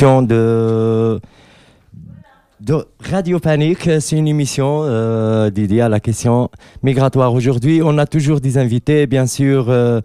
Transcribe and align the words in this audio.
de, 0.00 1.20
de 2.60 2.86
Radio 3.10 3.38
Panique. 3.38 3.88
C'est 4.00 4.16
une 4.16 4.26
émission 4.26 4.80
euh, 4.84 5.50
dédiée 5.50 5.82
à 5.82 5.90
la 5.90 6.00
question 6.00 6.48
migratoire. 6.82 7.34
Aujourd'hui, 7.34 7.82
on 7.84 7.98
a 7.98 8.06
toujours 8.06 8.40
des 8.40 8.56
invités, 8.56 9.06
bien 9.06 9.26
sûr. 9.26 9.66
euh, 9.68 10.00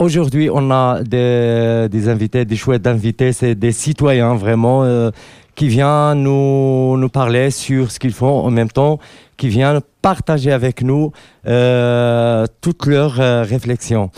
Aujourd'hui, 0.00 0.50
on 0.52 0.72
a 0.72 1.02
des, 1.04 1.86
des 1.88 2.08
invités, 2.08 2.44
des 2.44 2.56
chouettes 2.56 2.88
invités, 2.88 3.32
c'est 3.32 3.54
des 3.54 3.70
citoyens 3.70 4.34
vraiment 4.34 4.82
euh, 4.82 5.10
qui 5.54 5.68
viennent 5.68 6.24
nous, 6.24 6.96
nous 6.96 7.08
parler 7.08 7.52
sur 7.52 7.92
ce 7.92 8.00
qu'ils 8.00 8.12
font 8.12 8.40
en 8.40 8.50
même 8.50 8.70
temps, 8.70 8.98
qui 9.36 9.48
viennent 9.48 9.80
partager 10.02 10.50
avec 10.50 10.82
nous 10.82 11.12
euh, 11.46 12.44
toutes 12.60 12.86
leurs 12.86 13.14
réflexions. 13.46 14.10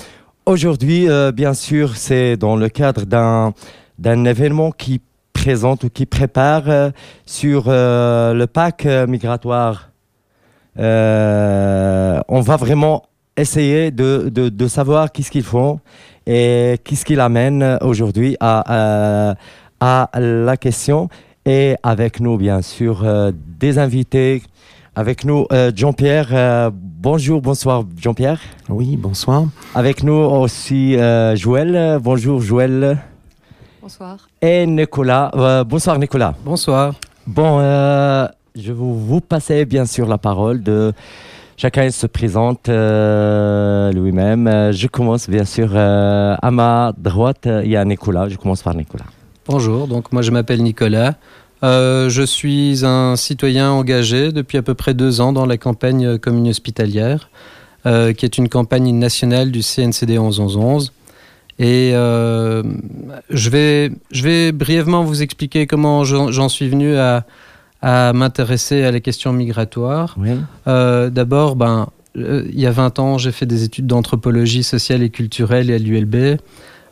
Aujourd'hui, 0.46 1.08
bien 1.34 1.52
sûr, 1.52 1.96
c'est 1.96 2.38
dans 2.38 2.56
le 2.56 2.68
cadre 2.70 3.04
d'un 3.04 3.52
d'un 3.98 4.24
événement 4.24 4.70
qui 4.70 5.00
présente 5.32 5.84
ou 5.84 5.90
qui 5.90 6.06
prépare 6.06 6.62
euh, 6.68 6.90
sur 7.26 7.64
euh, 7.68 8.32
le 8.34 8.46
pack 8.46 8.86
euh, 8.86 9.06
migratoire. 9.06 9.90
On 10.76 12.40
va 12.40 12.56
vraiment 12.56 13.02
essayer 13.36 13.90
de, 13.90 14.28
de, 14.28 14.48
de 14.48 14.68
savoir 14.68 15.12
qu'est-ce 15.12 15.30
qu'ils 15.30 15.42
font 15.44 15.80
et 16.26 16.78
qu'est-ce 16.84 17.04
qu'ils 17.04 17.20
amènent 17.20 17.78
aujourd'hui 17.82 18.36
à, 18.40 19.34
à, 19.80 20.08
à 20.12 20.20
la 20.20 20.56
question. 20.56 21.08
Et 21.46 21.76
avec 21.82 22.20
nous, 22.20 22.38
bien 22.38 22.62
sûr, 22.62 23.02
euh, 23.04 23.30
des 23.60 23.78
invités. 23.78 24.42
Avec 24.96 25.24
nous, 25.24 25.46
euh, 25.52 25.70
Jean-Pierre. 25.74 26.28
euh, 26.32 26.70
bonjour, 26.72 27.42
bonsoir, 27.42 27.84
Jean-Pierre. 28.00 28.40
Oui, 28.68 28.96
bonsoir. 28.96 29.44
Avec 29.74 30.02
nous 30.02 30.14
aussi 30.14 30.96
Joël. 31.34 31.98
Bonjour, 32.00 32.40
Joël. 32.40 32.98
Bonsoir. 33.84 34.16
Et 34.40 34.64
Nicolas. 34.64 35.30
Euh, 35.34 35.62
bonsoir, 35.62 35.98
Nicolas. 35.98 36.34
Bonsoir. 36.42 36.94
Bon, 37.26 37.58
euh, 37.60 38.26
je 38.56 38.72
vais 38.72 38.72
vous 38.72 39.20
passer 39.20 39.66
bien 39.66 39.84
sûr 39.84 40.06
la 40.08 40.16
parole 40.16 40.62
de 40.62 40.94
chacun 41.58 41.90
se 41.90 42.06
présente 42.06 42.70
euh, 42.70 43.92
lui-même. 43.92 44.72
Je 44.72 44.86
commence 44.86 45.28
bien 45.28 45.44
sûr 45.44 45.68
euh, 45.74 46.34
à 46.40 46.50
ma 46.50 46.94
droite, 46.96 47.46
il 47.62 47.72
y 47.72 47.76
a 47.76 47.84
Nicolas. 47.84 48.30
Je 48.30 48.38
commence 48.38 48.62
par 48.62 48.74
Nicolas. 48.74 49.04
Bonjour, 49.46 49.86
donc 49.86 50.12
moi 50.12 50.22
je 50.22 50.30
m'appelle 50.30 50.62
Nicolas. 50.62 51.16
Euh, 51.62 52.08
je 52.08 52.22
suis 52.22 52.86
un 52.86 53.16
citoyen 53.16 53.70
engagé 53.70 54.32
depuis 54.32 54.56
à 54.56 54.62
peu 54.62 54.72
près 54.72 54.94
deux 54.94 55.20
ans 55.20 55.34
dans 55.34 55.44
la 55.44 55.58
campagne 55.58 56.16
commune 56.16 56.48
hospitalière, 56.48 57.28
euh, 57.84 58.14
qui 58.14 58.24
est 58.24 58.38
une 58.38 58.48
campagne 58.48 58.98
nationale 58.98 59.50
du 59.50 59.60
CNCD 59.60 60.18
1111. 60.18 60.90
Et 61.58 61.92
euh, 61.94 62.62
je, 63.30 63.50
vais, 63.50 63.92
je 64.10 64.22
vais 64.22 64.52
brièvement 64.52 65.04
vous 65.04 65.22
expliquer 65.22 65.66
comment 65.66 66.04
j'en 66.04 66.48
suis 66.48 66.68
venu 66.68 66.96
à, 66.96 67.24
à 67.80 68.12
m'intéresser 68.12 68.82
à 68.82 68.90
la 68.90 69.00
question 69.00 69.32
migratoire. 69.32 70.16
Oui. 70.18 70.30
Euh, 70.66 71.10
D'abord, 71.10 71.54
ben, 71.54 71.88
euh, 72.16 72.44
il 72.50 72.58
y 72.58 72.66
a 72.66 72.70
20 72.70 72.98
ans, 72.98 73.18
j'ai 73.18 73.32
fait 73.32 73.46
des 73.46 73.62
études 73.62 73.86
d'anthropologie 73.86 74.62
sociale 74.62 75.02
et 75.02 75.10
culturelle 75.10 75.70
à 75.70 75.78
l'ULB, 75.78 76.38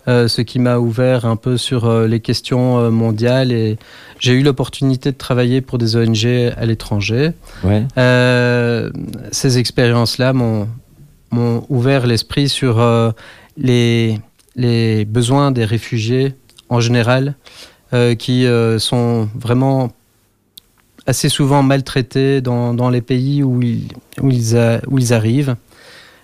euh, 0.09 0.27
ce 0.27 0.43
qui 0.43 0.59
m'a 0.59 0.79
ouvert 0.79 1.27
un 1.27 1.37
peu 1.37 1.57
sur 1.57 1.85
euh, 1.85 2.09
les 2.09 2.19
questions 2.19 2.79
euh, 2.79 2.91
mondiales 2.91 3.53
et 3.53 3.79
j'ai 4.19 4.33
eu 4.33 4.43
l'opportunité 4.43 5.13
de 5.13 5.17
travailler 5.17 5.61
pour 5.61 5.79
des 5.79 5.97
ONG 5.97 6.27
à 6.57 6.67
l'étranger. 6.67 7.31
Ouais. 7.63 7.87
Ces 9.31 9.59
expériences-là 9.59 10.33
m'ont 10.33 10.69
m'ont 11.31 11.65
ouvert 11.71 12.07
l'esprit 12.07 12.51
sur 12.51 12.85
les, 13.57 14.21
les 14.57 15.05
besoins 15.05 15.51
des 15.51 15.65
réfugiés 15.65 16.35
en 16.69 16.81
général, 16.81 17.35
euh, 17.93 18.15
qui 18.15 18.47
euh, 18.47 18.79
sont 18.79 19.29
vraiment 19.35 19.91
assez 21.07 21.29
souvent 21.29 21.63
maltraités 21.63 22.41
dans, 22.41 22.75
dans 22.75 22.89
les 22.91 23.01
pays 23.03 23.43
où 23.43 23.61
ils, 23.63 23.89
où 24.21 24.31
ils, 24.31 24.57
a- 24.57 24.81
où 24.87 24.99
ils 24.99 25.13
arrivent. 25.13 25.57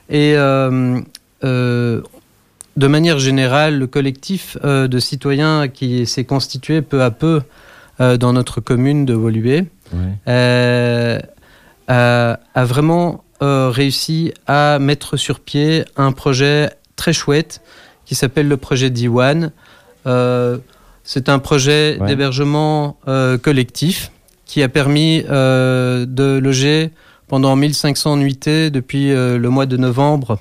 Et 0.08 0.34
euh, 0.36 1.00
de 1.42 2.86
manière 2.86 3.18
générale, 3.18 3.78
le 3.78 3.86
collectif 3.86 4.56
de 4.62 4.98
citoyens 4.98 5.68
qui 5.68 6.06
s'est 6.06 6.24
constitué 6.24 6.80
peu 6.80 7.02
à 7.02 7.10
peu 7.10 7.42
dans 7.98 8.32
notre 8.32 8.60
commune 8.60 9.04
de 9.04 9.14
Woluwe 9.14 9.64
a, 11.88 12.38
a 12.54 12.64
vraiment 12.64 13.24
réussi 13.40 14.32
à 14.46 14.78
mettre 14.78 15.16
sur 15.16 15.40
pied 15.40 15.84
un 15.96 16.12
projet 16.12 16.70
très 16.96 17.12
chouette 17.12 17.60
qui 18.08 18.14
s'appelle 18.14 18.48
le 18.48 18.56
projet 18.56 18.88
Diwan. 18.88 19.52
Euh, 20.06 20.56
c'est 21.04 21.28
un 21.28 21.38
projet 21.38 21.98
Ouais. 22.00 22.06
d'hébergement 22.06 22.96
euh, 23.06 23.36
collectif 23.36 24.10
qui 24.46 24.62
a 24.62 24.68
permis 24.70 25.24
euh, 25.28 26.06
de 26.06 26.38
loger 26.38 26.90
pendant 27.28 27.54
1500 27.54 28.16
nuitées 28.16 28.70
depuis 28.70 29.12
euh, 29.12 29.36
le 29.36 29.50
mois 29.50 29.66
de 29.66 29.76
novembre 29.76 30.38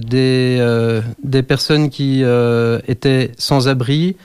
des, 0.00 1.00
des 1.22 1.42
personnes 1.42 1.90
qui 1.90 2.24
étaient 2.88 3.30
sans 3.38 3.68
abri, 3.68 4.16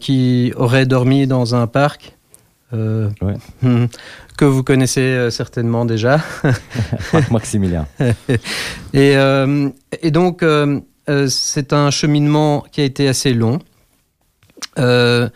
qui 0.00 0.52
auraient 0.56 0.86
dormi 0.86 1.26
dans 1.26 1.54
un 1.54 1.66
parc. 1.66 2.16
Ouais. 2.72 3.36
Que 4.36 4.44
vous 4.44 4.62
connaissez 4.62 5.00
euh, 5.00 5.30
certainement 5.30 5.84
déjà. 5.84 6.20
Maximilien. 7.30 7.86
Et, 8.94 9.16
euh, 9.16 9.68
et 10.02 10.10
donc, 10.10 10.42
euh, 10.42 10.80
c'est 11.28 11.72
un 11.72 11.90
cheminement 11.90 12.64
qui 12.70 12.80
a 12.80 12.84
été 12.84 13.08
assez 13.08 13.32
long. 13.32 13.58
Euh, 14.78 15.28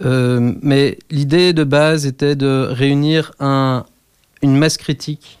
mais 0.00 0.98
l'idée 1.10 1.52
de 1.52 1.64
base 1.64 2.06
était 2.06 2.36
de 2.36 2.68
réunir 2.70 3.32
un, 3.40 3.84
une 4.42 4.56
masse 4.56 4.76
critique. 4.76 5.38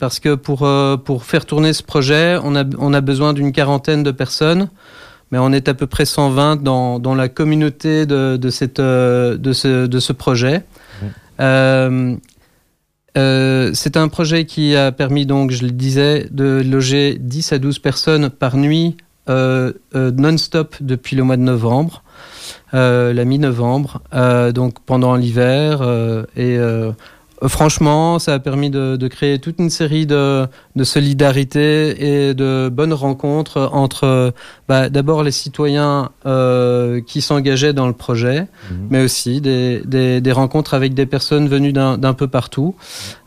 Parce 0.00 0.18
que 0.18 0.34
pour, 0.34 0.68
pour 1.04 1.24
faire 1.24 1.46
tourner 1.46 1.72
ce 1.72 1.84
projet, 1.84 2.38
on 2.42 2.56
a, 2.56 2.64
on 2.78 2.92
a 2.92 3.00
besoin 3.00 3.32
d'une 3.32 3.52
quarantaine 3.52 4.02
de 4.02 4.10
personnes. 4.10 4.68
Mais 5.30 5.38
on 5.38 5.52
est 5.52 5.68
à 5.68 5.74
peu 5.74 5.86
près 5.86 6.04
120 6.04 6.62
dans, 6.62 6.98
dans 6.98 7.14
la 7.14 7.28
communauté 7.28 8.06
de, 8.06 8.36
de, 8.36 8.50
cette, 8.50 8.80
de, 8.80 9.52
ce, 9.52 9.86
de 9.86 10.00
ce 10.00 10.12
projet. 10.12 10.64
Euh, 11.40 12.16
euh, 13.16 13.70
c'est 13.74 13.96
un 13.96 14.08
projet 14.08 14.44
qui 14.44 14.76
a 14.76 14.92
permis, 14.92 15.26
donc, 15.26 15.50
je 15.50 15.64
le 15.64 15.70
disais, 15.70 16.26
de 16.30 16.62
loger 16.64 17.16
10 17.18 17.52
à 17.52 17.58
12 17.58 17.78
personnes 17.78 18.30
par 18.30 18.56
nuit 18.56 18.96
euh, 19.28 19.72
non-stop 19.94 20.76
depuis 20.80 21.16
le 21.16 21.24
mois 21.24 21.36
de 21.36 21.42
novembre, 21.42 22.02
la 22.72 23.24
mi-novembre, 23.24 24.02
donc 24.52 24.80
pendant 24.80 25.16
l'hiver. 25.16 25.82
et 26.36 26.58
franchement, 27.42 28.18
ça 28.18 28.34
a 28.34 28.38
permis 28.38 28.70
de, 28.70 28.96
de 28.96 29.08
créer 29.08 29.38
toute 29.38 29.58
une 29.58 29.70
série 29.70 30.06
de, 30.06 30.46
de 30.74 30.84
solidarité 30.84 32.28
et 32.28 32.34
de 32.34 32.68
bonnes 32.72 32.92
rencontres 32.92 33.68
entre 33.72 34.04
euh, 34.04 34.30
bah, 34.68 34.88
d'abord 34.88 35.22
les 35.22 35.30
citoyens 35.30 36.10
euh, 36.26 37.00
qui 37.06 37.20
s'engageaient 37.20 37.72
dans 37.72 37.86
le 37.86 37.92
projet, 37.92 38.46
Mhm. 38.70 38.86
mais 38.90 39.04
aussi 39.04 39.40
des, 39.40 39.82
des, 39.84 40.20
des 40.20 40.32
rencontres 40.32 40.74
avec 40.74 40.94
des 40.94 41.06
personnes 41.06 41.48
venues 41.48 41.72
d'un 41.72 42.14
peu 42.14 42.26
partout, 42.28 42.74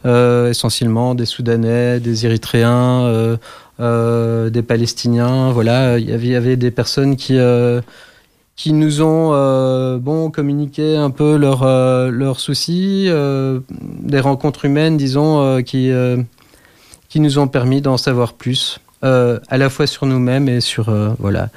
euh, 0.05 0.49
essentiellement 0.49 1.15
des 1.15 1.25
Soudanais, 1.25 1.99
des 1.99 2.25
Érythréens, 2.25 3.01
euh, 3.03 3.37
euh, 3.79 4.49
des 4.49 4.61
Palestiniens. 4.61 5.51
Voilà, 5.51 5.97
il 5.99 6.09
y 6.09 6.13
avait, 6.13 6.25
il 6.25 6.31
y 6.31 6.35
avait 6.35 6.57
des 6.57 6.71
personnes 6.71 7.15
qui 7.15 7.37
euh, 7.37 7.79
qui 8.59 8.73
nous 8.73 9.01
ont 9.01 9.31
euh, 9.31 9.99
bon 9.99 10.31
communiqué 10.31 10.97
un 10.97 11.11
peu 11.11 11.37
leurs 11.37 11.63
euh, 11.63 12.11
leurs 12.11 12.41
soucis, 12.41 13.05
euh, 13.07 13.61
des 13.69 14.19
rencontres 14.19 14.65
humaines, 14.65 14.97
disons, 14.97 15.63
qui 15.63 15.89
qui 17.07 17.19
nous 17.21 17.39
ont 17.39 17.47
permis 17.47 17.81
d'en 17.81 17.95
savoir 17.95 18.33
plus. 18.33 18.81
à 19.01 19.57
la 19.57 19.69
fois 19.69 19.87
sur 19.87 20.05
nous-mêmes 20.05 20.49
et 20.49 20.59
sur 20.59 20.93
voilà 21.19 21.47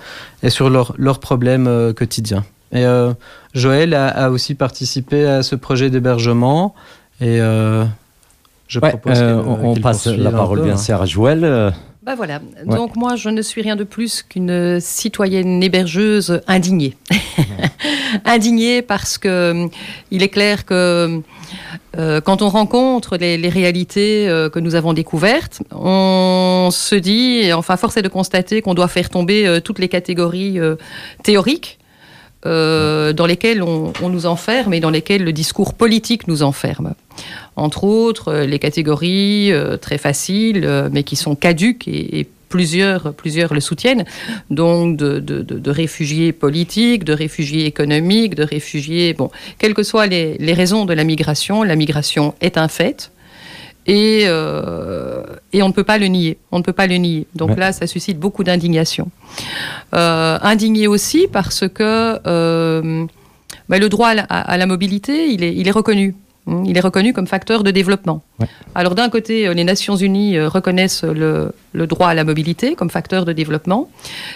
et 0.44 0.50
sur 0.50 0.70
leurs 0.70 0.94
leurs 0.96 1.18
problèmes 1.18 1.92
quotidiens. 1.92 2.44
Et 2.72 2.84
Joël 3.52 3.94
a, 3.94 4.06
a 4.06 4.30
aussi 4.30 4.54
participé 4.54 5.26
à 5.26 5.42
ce 5.42 5.56
projet 5.56 5.90
d'hébergement 5.90 6.72
et 7.20 7.38
je 7.38 8.78
Ouais, 8.80 8.90
propose 8.90 9.20
on, 9.20 9.74
passe 9.74 10.06
la 10.06 10.30
parole 10.30 10.60
peu, 10.60 10.64
bien 10.66 10.74
hein. 10.74 10.76
sûr 10.76 11.02
à 11.02 11.06
Joël. 11.06 11.74
Bah 12.02 12.14
voilà. 12.16 12.40
Ouais. 12.66 12.76
Donc 12.76 12.96
moi, 12.96 13.14
je 13.14 13.28
ne 13.28 13.42
suis 13.42 13.62
rien 13.62 13.76
de 13.76 13.84
plus 13.84 14.22
qu'une 14.22 14.80
citoyenne 14.80 15.62
hébergeuse 15.62 16.40
indignée. 16.48 16.96
indignée 18.24 18.82
parce 18.82 19.18
que 19.18 19.28
euh, 19.28 19.68
il 20.10 20.22
est 20.22 20.28
clair 20.28 20.64
que 20.64 21.22
euh, 21.98 22.20
quand 22.20 22.42
on 22.42 22.48
rencontre 22.48 23.16
les, 23.16 23.36
les 23.36 23.48
réalités 23.48 24.28
euh, 24.28 24.48
que 24.48 24.58
nous 24.58 24.74
avons 24.74 24.92
découvertes, 24.92 25.62
on 25.70 26.70
se 26.72 26.94
dit, 26.94 27.52
enfin 27.52 27.76
force 27.76 27.96
est 27.96 28.02
de 28.02 28.08
constater 28.08 28.62
qu'on 28.62 28.74
doit 28.74 28.88
faire 28.88 29.10
tomber 29.10 29.46
euh, 29.46 29.60
toutes 29.60 29.78
les 29.78 29.88
catégories 29.88 30.58
théoriques 31.22 31.78
euh, 32.44 33.12
dans 33.12 33.26
lesquelles 33.26 33.62
on, 33.62 33.92
nous 34.08 34.26
enferme 34.26 34.74
et 34.74 34.80
dans 34.80 34.90
lesquelles 34.90 35.22
le 35.22 35.32
discours 35.32 35.74
politique 35.74 36.26
nous 36.26 36.42
enferme. 36.42 36.94
Entre 37.54 37.84
autres, 37.84 38.28
euh, 38.28 38.46
les 38.46 38.58
catégories 38.58 39.52
euh, 39.52 39.76
très 39.76 39.96
faciles, 39.96 40.68
mais 40.90 41.04
qui 41.04 41.14
sont 41.14 41.36
caduques 41.36 41.86
et, 41.86 42.18
et 42.18 42.28
plusieurs, 42.48 43.14
plusieurs 43.14 43.54
le 43.54 43.60
soutiennent, 43.60 44.04
donc 44.50 44.96
de, 44.96 45.20
de, 45.20 45.70
réfugiés 45.70 46.32
politiques, 46.32 47.04
de 47.04 47.12
réfugiés 47.12 47.64
économiques, 47.64 48.34
de 48.34 48.42
réfugiés, 48.42 49.14
bon, 49.14 49.30
quelles 49.58 49.72
que 49.72 49.82
soient 49.84 50.06
les, 50.06 50.36
les 50.38 50.52
raisons 50.52 50.84
de 50.84 50.92
la 50.92 51.04
migration, 51.04 51.62
la 51.62 51.76
migration 51.76 52.34
est 52.40 52.58
un 52.58 52.68
fait. 52.68 53.12
Et, 53.86 54.24
euh, 54.26 55.22
et 55.52 55.62
on 55.62 55.68
ne 55.68 55.72
peut 55.72 55.84
pas 55.84 55.98
le 55.98 56.06
nier. 56.06 56.38
On 56.50 56.58
ne 56.58 56.62
peut 56.62 56.72
pas 56.72 56.86
le 56.86 56.96
nier. 56.96 57.26
Donc 57.34 57.56
là, 57.56 57.72
ça 57.72 57.86
suscite 57.86 58.18
beaucoup 58.18 58.44
d'indignation. 58.44 59.10
Euh, 59.94 60.38
indigné 60.42 60.86
aussi 60.86 61.26
parce 61.30 61.66
que 61.68 62.18
euh, 62.26 63.06
bah, 63.68 63.78
le 63.78 63.88
droit 63.88 64.08
à 64.08 64.56
la, 64.56 64.66
mobilité, 64.66 65.28
il 65.28 65.42
est, 65.42 65.54
il 65.54 65.66
est 65.66 65.72
reconnu. 65.72 66.14
Mmh, 66.46 66.64
il 66.66 66.76
est 66.76 66.80
reconnu 66.80 67.12
comme 67.12 67.28
facteur 67.28 67.62
de 67.62 67.70
développement. 67.70 68.22
Alors 68.74 68.96
d'un 68.96 69.08
côté, 69.08 69.46
euh, 69.46 69.54
les 69.54 69.62
Nations 69.62 69.94
Unies 69.94 70.36
euh, 70.36 70.48
reconnaissent 70.48 71.04
le, 71.04 71.52
droit 71.86 72.08
à 72.08 72.14
la 72.14 72.24
mobilité 72.24 72.74
comme 72.74 72.90
facteur 72.90 73.24
de 73.24 73.32
développement. 73.32 73.88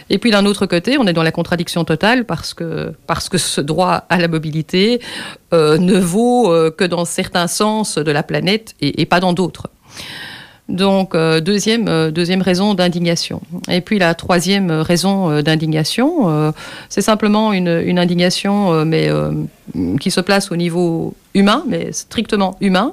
Et 0.08 0.18
puis 0.18 0.30
d'un 0.30 0.46
autre 0.46 0.66
côté, 0.66 0.98
on 0.98 1.06
est 1.08 1.12
dans 1.12 1.24
la 1.24 1.32
contradiction 1.32 1.84
totale 1.84 2.24
parce 2.24 2.54
que, 2.54 2.92
parce 3.08 3.28
que 3.28 3.38
ce 3.38 3.60
droit 3.60 4.04
à 4.08 4.18
la 4.18 4.28
mobilité 4.28 5.00
euh, 5.52 5.78
ne 5.78 5.98
vaut 5.98 6.52
que 6.76 6.84
dans 6.84 7.04
certains 7.04 7.48
sens 7.48 7.98
de 7.98 8.10
la 8.12 8.22
planète 8.22 8.74
et 8.80 9.06
pas 9.06 9.18
dans 9.18 9.32
d'autres. 9.32 9.68
Donc, 10.68 11.14
euh, 11.14 11.40
deuxième, 11.40 11.86
euh, 11.86 12.10
deuxième 12.10 12.42
raison 12.42 12.74
d'indignation. 12.74 13.40
Et 13.70 13.80
puis 13.80 14.00
la 14.00 14.14
troisième 14.14 14.70
raison 14.70 15.30
euh, 15.30 15.42
d'indignation, 15.42 16.52
c'est 16.88 17.02
simplement 17.02 17.52
une, 17.52 17.98
indignation, 17.98 18.86
qui 20.00 20.10
se 20.10 20.20
place 20.20 20.50
au 20.50 20.56
niveau 20.56 21.14
humain, 21.34 21.62
mais 21.68 21.92
strictement 21.92 22.56
humain. 22.60 22.92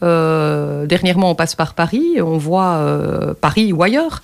dernièrement, 0.00 1.30
on 1.30 1.34
passe 1.34 1.54
par 1.54 1.74
Paris, 1.74 2.20
on 2.20 2.38
voit 2.38 2.84
Paris 3.40 3.72
ou 3.72 3.82
ailleurs. 3.82 4.22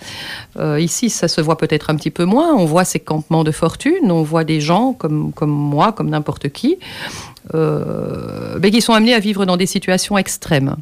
ici, 0.79 1.11
ça 1.11 1.29
se 1.29 1.41
voit 1.41 1.57
peut-être 1.57 1.91
un 1.91 1.97
petit 1.97 2.11
peu 2.11 2.25
moins. 2.25 2.55
On 2.55 2.65
voit 2.65 2.85
ces 2.85 3.01
campements 3.01 3.45
de 3.45 3.53
fortune, 3.53 4.11
on 4.11 4.23
voit 4.23 4.45
des 4.45 4.61
gens 4.61 4.93
comme 4.93 5.33
moi, 5.45 5.93
comme 5.93 6.11
n'importe 6.11 6.49
qui, 6.49 6.79
mais 7.55 8.71
qui 8.71 8.81
sont 8.81 8.93
amenés 8.93 9.15
à 9.15 9.21
vivre 9.21 9.45
dans 9.45 9.57
des 9.57 9.67
situations 9.67 10.19
extrêmes. 10.19 10.77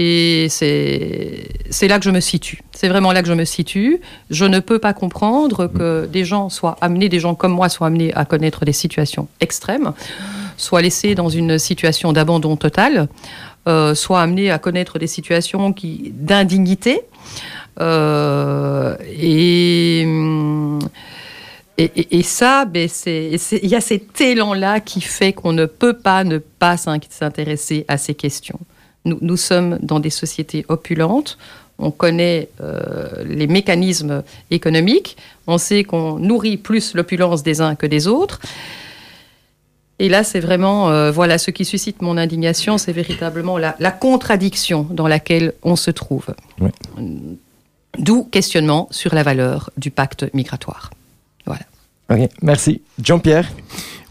Et 0.00 0.46
c'est 0.48 1.88
là 1.88 1.98
que 1.98 2.04
je 2.04 2.10
me 2.10 2.20
situe. 2.20 2.62
C'est 2.70 2.86
vraiment 2.86 3.10
là 3.10 3.20
que 3.20 3.26
je 3.26 3.32
me 3.32 3.44
situe. 3.44 4.00
Je 4.30 4.44
ne 4.44 4.60
peux 4.60 4.78
pas 4.78 4.92
comprendre 4.92 5.66
que 5.66 6.06
des 6.06 6.24
gens 6.24 6.50
soient 6.50 6.76
amenés, 6.80 7.08
des 7.08 7.18
gens 7.18 7.34
comme 7.34 7.50
moi 7.50 7.68
soient 7.68 7.88
amenés 7.88 8.14
à 8.14 8.24
connaître 8.24 8.64
des 8.64 8.72
situations 8.72 9.26
extrêmes, 9.40 9.92
soient 10.56 10.82
laissés 10.82 11.16
dans 11.16 11.28
une 11.28 11.58
situation 11.58 12.12
d'abandon 12.12 12.54
total, 12.54 13.08
euh, 13.66 13.96
soient 13.96 14.22
amenés 14.22 14.52
à 14.52 14.60
connaître 14.60 15.00
des 15.00 15.08
situations 15.08 15.74
d'indignité. 16.12 17.00
Euh, 17.80 18.94
et, 19.04 20.02
et, 21.76 22.18
et, 22.18 22.22
ça, 22.22 22.66
ben 22.66 22.88
il 23.04 23.68
y 23.68 23.74
a 23.74 23.80
cet 23.80 24.20
élan-là 24.20 24.78
qui 24.78 25.00
fait 25.00 25.32
qu'on 25.32 25.52
ne 25.52 25.66
peut 25.66 25.94
pas 25.94 26.22
ne 26.22 26.38
pas 26.38 26.76
s'intéresser 26.76 27.84
à 27.88 27.98
ces 27.98 28.14
questions. 28.14 28.60
Nous, 29.04 29.36
sommes 29.36 29.78
dans 29.82 30.00
des 30.00 30.10
sociétés 30.10 30.66
opulentes. 30.68 31.38
On 31.78 31.90
connaît 31.90 32.48
euh, 32.60 33.24
les 33.24 33.46
mécanismes 33.46 34.22
économiques. 34.50 35.16
On 35.46 35.58
sait 35.58 35.84
qu'on 35.84 36.18
nourrit 36.18 36.56
plus 36.56 36.94
l'opulence 36.94 37.42
des 37.42 37.60
uns 37.60 37.74
que 37.74 37.86
des 37.86 38.08
autres. 38.08 38.40
Et 40.00 40.08
là, 40.08 40.22
c'est 40.22 40.40
vraiment, 40.40 40.90
euh, 40.90 41.10
voilà, 41.10 41.38
ce 41.38 41.50
qui 41.50 41.64
suscite 41.64 42.02
mon 42.02 42.16
indignation, 42.16 42.78
c'est 42.78 42.92
véritablement 42.92 43.58
la, 43.58 43.72
contradiction 43.90 44.86
dans 44.90 45.08
laquelle 45.08 45.54
on 45.62 45.74
se 45.74 45.90
trouve. 45.90 46.26
D'où 47.98 48.24
questionnement 48.24 48.88
sur 48.90 49.14
la 49.14 49.22
valeur 49.24 49.70
du 49.76 49.90
pacte 49.90 50.32
migratoire. 50.34 50.90
Voilà. 51.46 51.62
Ok, 52.10 52.30
merci. 52.42 52.80
Jean-Pierre? 53.02 53.50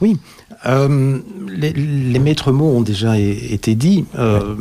Oui, 0.01 0.17
euh, 0.65 1.19
les, 1.47 2.19
maîtres 2.19 2.51
mots 2.51 2.77
ont 2.77 2.81
déjà 2.81 3.17
été 3.19 3.75
dits. 3.75 4.05
Euh, 4.17 4.55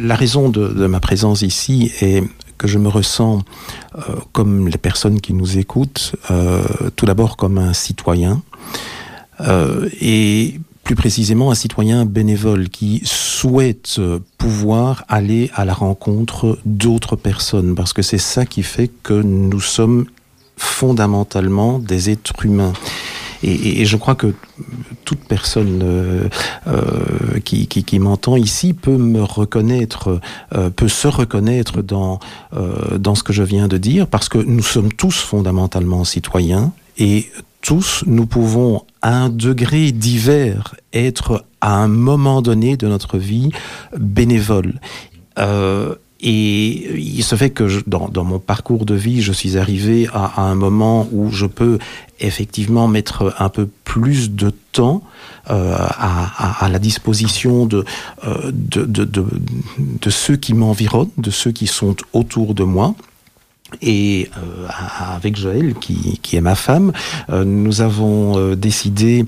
la 0.00 0.14
raison 0.14 0.48
de, 0.48 0.86
ma 0.86 1.00
présence 1.00 1.42
ici 1.42 1.92
est 2.00 2.22
que 2.58 2.68
je 2.68 2.78
me 2.78 2.88
ressens 2.88 3.42
euh, 3.96 4.00
comme 4.32 4.68
les 4.68 4.78
personnes 4.78 5.20
qui 5.20 5.34
nous 5.34 5.58
écoutent, 5.58 6.14
tout 6.96 7.06
d'abord 7.06 7.36
comme 7.36 7.58
un 7.58 7.72
citoyen, 7.72 8.42
et 10.00 10.60
plus 10.82 10.94
précisément 10.94 11.50
un 11.50 11.54
citoyen 11.54 12.06
bénévole 12.06 12.68
qui 12.68 13.02
souhaite 13.04 14.00
pouvoir 14.38 15.04
aller 15.08 15.50
à 15.54 15.64
la 15.64 15.74
rencontre 15.74 16.58
d'autres 16.64 17.16
personnes, 17.16 17.74
parce 17.74 17.92
que 17.92 18.02
c'est 18.02 18.18
ça 18.18 18.46
qui 18.46 18.62
fait 18.62 18.90
que 19.02 19.14
nous 19.14 19.60
sommes 19.60 20.06
fondamentalement 20.56 21.78
des 21.78 22.10
êtres 22.10 22.46
humains. 22.46 22.72
Et, 23.42 23.84
je 23.84 23.96
crois 23.96 24.14
que 24.14 24.34
toute 25.04 25.20
personne 25.20 25.80
euh, 25.82 26.28
euh, 26.66 27.38
qui, 27.44 27.66
qui, 27.66 27.98
m'entend 27.98 28.36
ici 28.36 28.72
peut 28.72 28.96
me 28.96 29.22
reconnaître, 29.22 30.20
euh, 30.54 30.70
peut 30.70 30.88
se 30.88 31.08
reconnaître 31.08 31.82
dans, 31.82 32.18
dans 32.98 33.14
ce 33.14 33.22
que 33.22 33.32
je 33.32 33.42
viens 33.42 33.68
de 33.68 33.78
dire, 33.78 34.06
parce 34.06 34.28
que 34.28 34.38
nous 34.38 34.62
sommes 34.62 34.92
tous 34.92 35.18
fondamentalement 35.18 36.04
citoyens 36.04 36.72
et 36.98 37.30
tous, 37.60 38.04
nous 38.06 38.26
pouvons 38.26 38.84
à 39.02 39.14
un 39.14 39.28
degré 39.28 39.92
divers 39.92 40.76
être 40.92 41.44
à 41.60 41.74
un 41.76 41.88
moment 41.88 42.42
donné 42.42 42.76
de 42.76 42.86
notre 42.86 43.18
vie 43.18 43.50
bénévole. 43.96 44.80
Et 46.28 46.98
il 46.98 47.22
se 47.22 47.36
fait 47.36 47.50
que 47.50 47.82
dans, 47.86 48.08
dans, 48.08 48.24
mon 48.24 48.40
parcours 48.40 48.84
de 48.84 48.96
vie, 48.96 49.22
je 49.22 49.32
suis 49.32 49.56
arrivé 49.56 50.08
à, 50.12 50.42
un 50.42 50.56
moment 50.56 51.08
où 51.12 51.30
je 51.30 51.46
peux 51.46 51.78
effectivement 52.18 52.88
mettre 52.88 53.32
un 53.38 53.48
peu 53.48 53.68
plus 53.84 54.32
de 54.32 54.50
temps 54.72 55.04
euh, 55.50 55.76
à, 55.78 56.64
à, 56.64 56.68
la 56.68 56.80
disposition 56.80 57.64
de, 57.64 57.84
euh, 58.26 58.50
de, 58.52 58.84
de, 58.84 59.04
de, 59.04 60.10
ceux 60.10 60.34
qui 60.34 60.52
m'environnent, 60.52 61.10
de 61.16 61.30
ceux 61.30 61.52
qui 61.52 61.68
sont 61.68 61.94
autour 62.12 62.54
de 62.54 62.64
moi. 62.64 62.96
Et 63.82 64.28
euh, 64.36 64.66
avec 65.14 65.36
Joël, 65.36 65.74
qui, 65.74 66.18
qui, 66.22 66.36
est 66.36 66.40
ma 66.40 66.54
femme, 66.54 66.92
euh, 67.30 67.44
nous 67.44 67.82
avons 67.82 68.36
euh, 68.36 68.56
décidé 68.56 69.24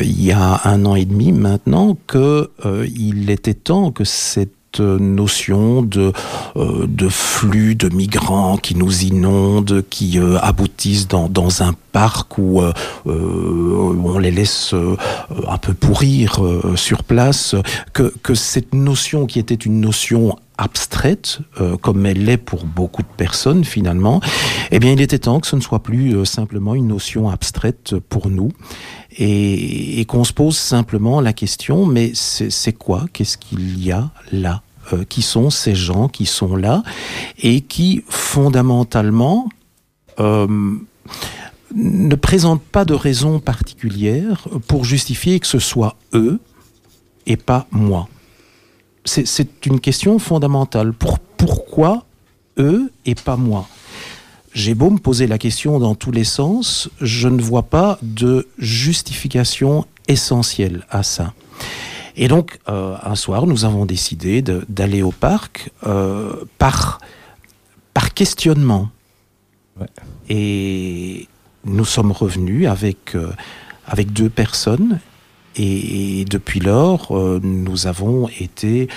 il 0.00 0.22
y 0.22 0.30
a 0.30 0.60
un 0.64 0.84
an 0.84 0.94
et 0.94 1.06
demi 1.06 1.32
maintenant 1.32 1.96
que 2.06 2.50
il 2.94 3.30
était 3.30 3.54
temps 3.54 3.90
que 3.90 4.04
cette 4.04 4.52
notion 4.80 5.82
de, 5.82 6.12
euh, 6.56 6.86
de 6.86 7.08
flux 7.08 7.74
de 7.74 7.88
migrants 7.88 8.56
qui 8.56 8.74
nous 8.74 9.04
inondent, 9.04 9.82
qui 9.90 10.18
euh, 10.18 10.38
aboutissent 10.40 11.08
dans, 11.08 11.62
un 11.62 11.74
parc 11.92 12.38
où, 12.38 12.60
euh, 12.60 12.72
on 13.06 14.18
les 14.18 14.30
laisse 14.30 14.74
un 15.48 15.58
peu 15.58 15.74
pourrir 15.74 16.40
sur 16.74 17.04
place, 17.04 17.54
que 17.92 18.34
cette 18.34 18.74
notion 18.74 19.26
qui 19.26 19.38
était 19.38 19.54
une 19.54 19.80
notion 19.80 20.36
abstraite, 20.58 21.40
comme 21.82 22.06
elle 22.06 22.24
l'est 22.24 22.36
pour 22.36 22.64
beaucoup 22.64 23.02
de 23.02 23.08
personnes 23.16 23.64
finalement, 23.64 24.20
eh 24.70 24.78
bien 24.78 24.92
il 24.92 25.00
était 25.00 25.18
temps 25.18 25.40
que 25.40 25.46
ce 25.46 25.56
ne 25.56 25.60
soit 25.60 25.82
plus 25.82 26.24
simplement 26.24 26.74
une 26.74 26.88
notion 26.88 27.28
abstraite 27.28 27.94
pour 28.08 28.30
nous 28.30 28.50
et, 29.18 30.04
qu'on 30.06 30.24
se 30.24 30.32
pose 30.32 30.56
simplement 30.56 31.20
la 31.20 31.32
question, 31.32 31.86
mais 31.86 32.12
c'est 32.14 32.72
quoi? 32.72 33.06
Qu'est-ce 33.12 33.38
qu'il 33.38 33.82
y 33.82 33.92
a 33.92 34.10
là? 34.32 34.62
Euh, 34.92 35.04
qui 35.04 35.22
sont 35.22 35.48
ces 35.48 35.74
gens 35.74 36.08
qui 36.08 36.26
sont 36.26 36.56
là? 36.56 36.82
Et 37.38 37.62
qui 37.62 38.04
fondamentalement 38.08 39.48
euh, 40.20 40.76
ne 41.74 42.14
présentent 42.16 42.62
pas 42.62 42.84
de 42.84 42.94
raison 42.94 43.38
particulière 43.38 44.46
pour 44.66 44.84
justifier 44.84 45.40
que 45.40 45.46
ce 45.46 45.58
soit 45.58 45.96
eux 46.12 46.38
et 47.26 47.36
pas 47.36 47.66
moi. 47.70 48.08
C'est 49.04 49.66
une 49.66 49.80
question 49.80 50.18
fondamentale. 50.18 50.92
Pour, 50.92 51.18
pourquoi 51.18 52.04
eux 52.58 52.90
et 53.04 53.14
pas 53.14 53.36
moi? 53.36 53.68
J'ai 54.54 54.74
beau 54.74 54.88
me 54.88 54.98
poser 54.98 55.26
la 55.26 55.36
question 55.36 55.80
dans 55.80 55.96
tous 55.96 56.12
les 56.12 56.24
sens, 56.24 56.88
je 57.00 57.28
ne 57.28 57.42
vois 57.42 57.64
pas 57.64 57.98
de 58.02 58.46
justification 58.58 59.84
essentielle 60.06 60.86
à 60.90 61.02
ça. 61.02 61.34
Et 62.16 62.28
donc, 62.28 62.60
euh, 62.68 62.96
un 63.02 63.16
soir, 63.16 63.46
nous 63.48 63.64
avons 63.64 63.84
décidé 63.84 64.42
d'aller 64.42 65.02
au 65.02 65.10
parc 65.10 65.70
euh, 65.86 66.44
par, 66.58 67.00
par 67.92 68.14
questionnement. 68.14 68.90
Ouais. 69.80 69.88
Et 70.28 71.28
nous 71.64 71.84
sommes 71.84 72.12
revenus 72.12 72.68
avec, 72.68 73.16
euh, 73.16 73.32
avec 73.86 74.12
deux 74.12 74.30
personnes. 74.30 75.00
Et, 75.56 76.24
depuis 76.28 76.60
lors, 76.60 77.16
euh, 77.16 77.40
nous 77.42 77.86
avons 77.86 78.28
été 78.40 78.88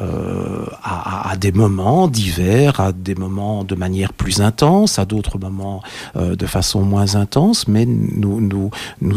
euh, 0.00 0.66
à, 0.82 1.34
des 1.38 1.52
moments 1.52 2.08
divers, 2.08 2.80
à 2.80 2.92
des 2.92 3.14
moments 3.14 3.64
de 3.64 3.74
manière 3.74 4.12
plus 4.12 4.40
intense, 4.40 4.98
à 4.98 5.04
d'autres 5.04 5.38
moments 5.38 5.82
euh, 6.16 6.36
de 6.36 6.46
façon 6.46 6.82
moins 6.82 7.16
intense, 7.16 7.68
mais 7.68 7.86
nous, 7.86 8.70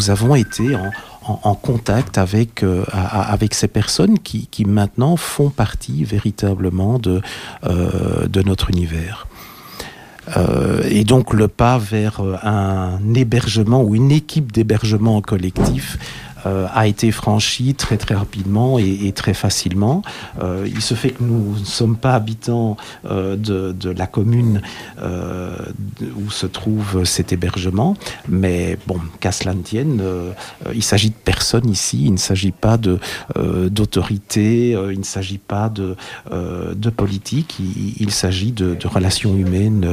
avons 0.10 0.36
été 0.36 0.76
en, 1.26 1.56
contact 1.56 2.18
avec, 2.18 2.66
avec 2.92 3.54
ces 3.54 3.68
personnes 3.68 4.20
qui, 4.20 4.66
maintenant 4.66 5.16
font 5.16 5.50
partie 5.50 6.04
véritablement 6.04 7.00
de, 7.00 7.22
de 7.64 8.42
notre 8.42 8.70
univers. 8.70 9.28
et 10.90 11.04
donc 11.04 11.34
le 11.34 11.48
pas 11.48 11.78
vers 11.78 12.22
un 12.44 13.00
hébergement 13.14 13.84
ou 13.84 13.96
une 13.96 14.12
équipe 14.12 14.52
d'hébergement 14.52 15.22
collectif 15.22 15.98
euh, 16.46 16.68
a 16.74 16.88
été 16.88 17.12
franchi 17.12 17.74
très 17.74 17.98
très 17.98 18.16
rapidement 18.16 18.78
et, 18.80 19.12
très 19.14 19.34
facilement. 19.34 20.02
Euh, 20.42 20.68
il 20.68 20.82
se 20.82 20.94
fait 20.94 21.12
que 21.12 21.24
nous 21.24 21.58
ne 21.60 21.66
sommes 21.66 21.96
pas 21.96 22.14
habitants 22.14 22.78
euh, 23.06 23.36
de, 23.36 23.90
la 23.90 24.08
commune 24.08 24.62
où 26.18 26.32
se 26.32 26.48
trouve 26.48 27.04
cet 27.04 27.32
hébergement, 27.32 27.96
mais 28.28 28.78
bon, 28.88 29.00
qu'à 29.20 29.32
cela 29.32 29.54
ne 29.54 29.62
tienne, 29.62 30.02
il 30.74 30.84
s'agit 30.84 31.10
de 31.10 31.16
personnes 31.16 31.70
ici, 31.70 32.06
il 32.06 32.14
ne 32.14 32.18
s'agit 32.18 32.52
pas 32.52 32.78
de 32.78 33.00
d'autorité, 33.70 34.72
il 34.72 35.00
ne 35.00 35.04
s'agit 35.04 35.38
pas 35.38 35.70
de, 35.70 35.96
de 36.32 36.90
politique, 36.90 37.58
il, 38.00 38.12
s'agit 38.12 38.52
de, 38.52 38.78
relations 38.88 39.36
humaines 39.36 39.88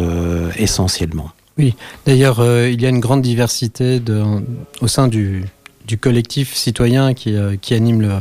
essentiellement. 0.56 1.30
Oui, 1.58 1.74
d'ailleurs, 2.06 2.40
il 2.66 2.80
y 2.80 2.86
a 2.86 2.88
une 2.88 3.00
grande 3.00 3.22
diversité 3.22 4.00
au 4.80 4.88
sein 4.88 5.08
du, 5.08 5.44
du 5.90 5.98
collectif 5.98 6.54
citoyen 6.54 7.14
qui, 7.14 7.34
euh, 7.34 7.56
anime 7.72 8.20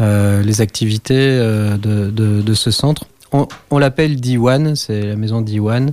euh, 0.00 0.42
les 0.42 0.60
activités 0.60 1.14
euh, 1.16 1.76
de, 1.76 2.54
ce 2.54 2.72
centre. 2.72 3.04
On, 3.30 3.46
on 3.70 3.78
l'appelle 3.78 4.16
Diwan, 4.16 4.74
c'est 4.74 5.02
la 5.02 5.14
maison 5.14 5.42
Diwan. 5.42 5.92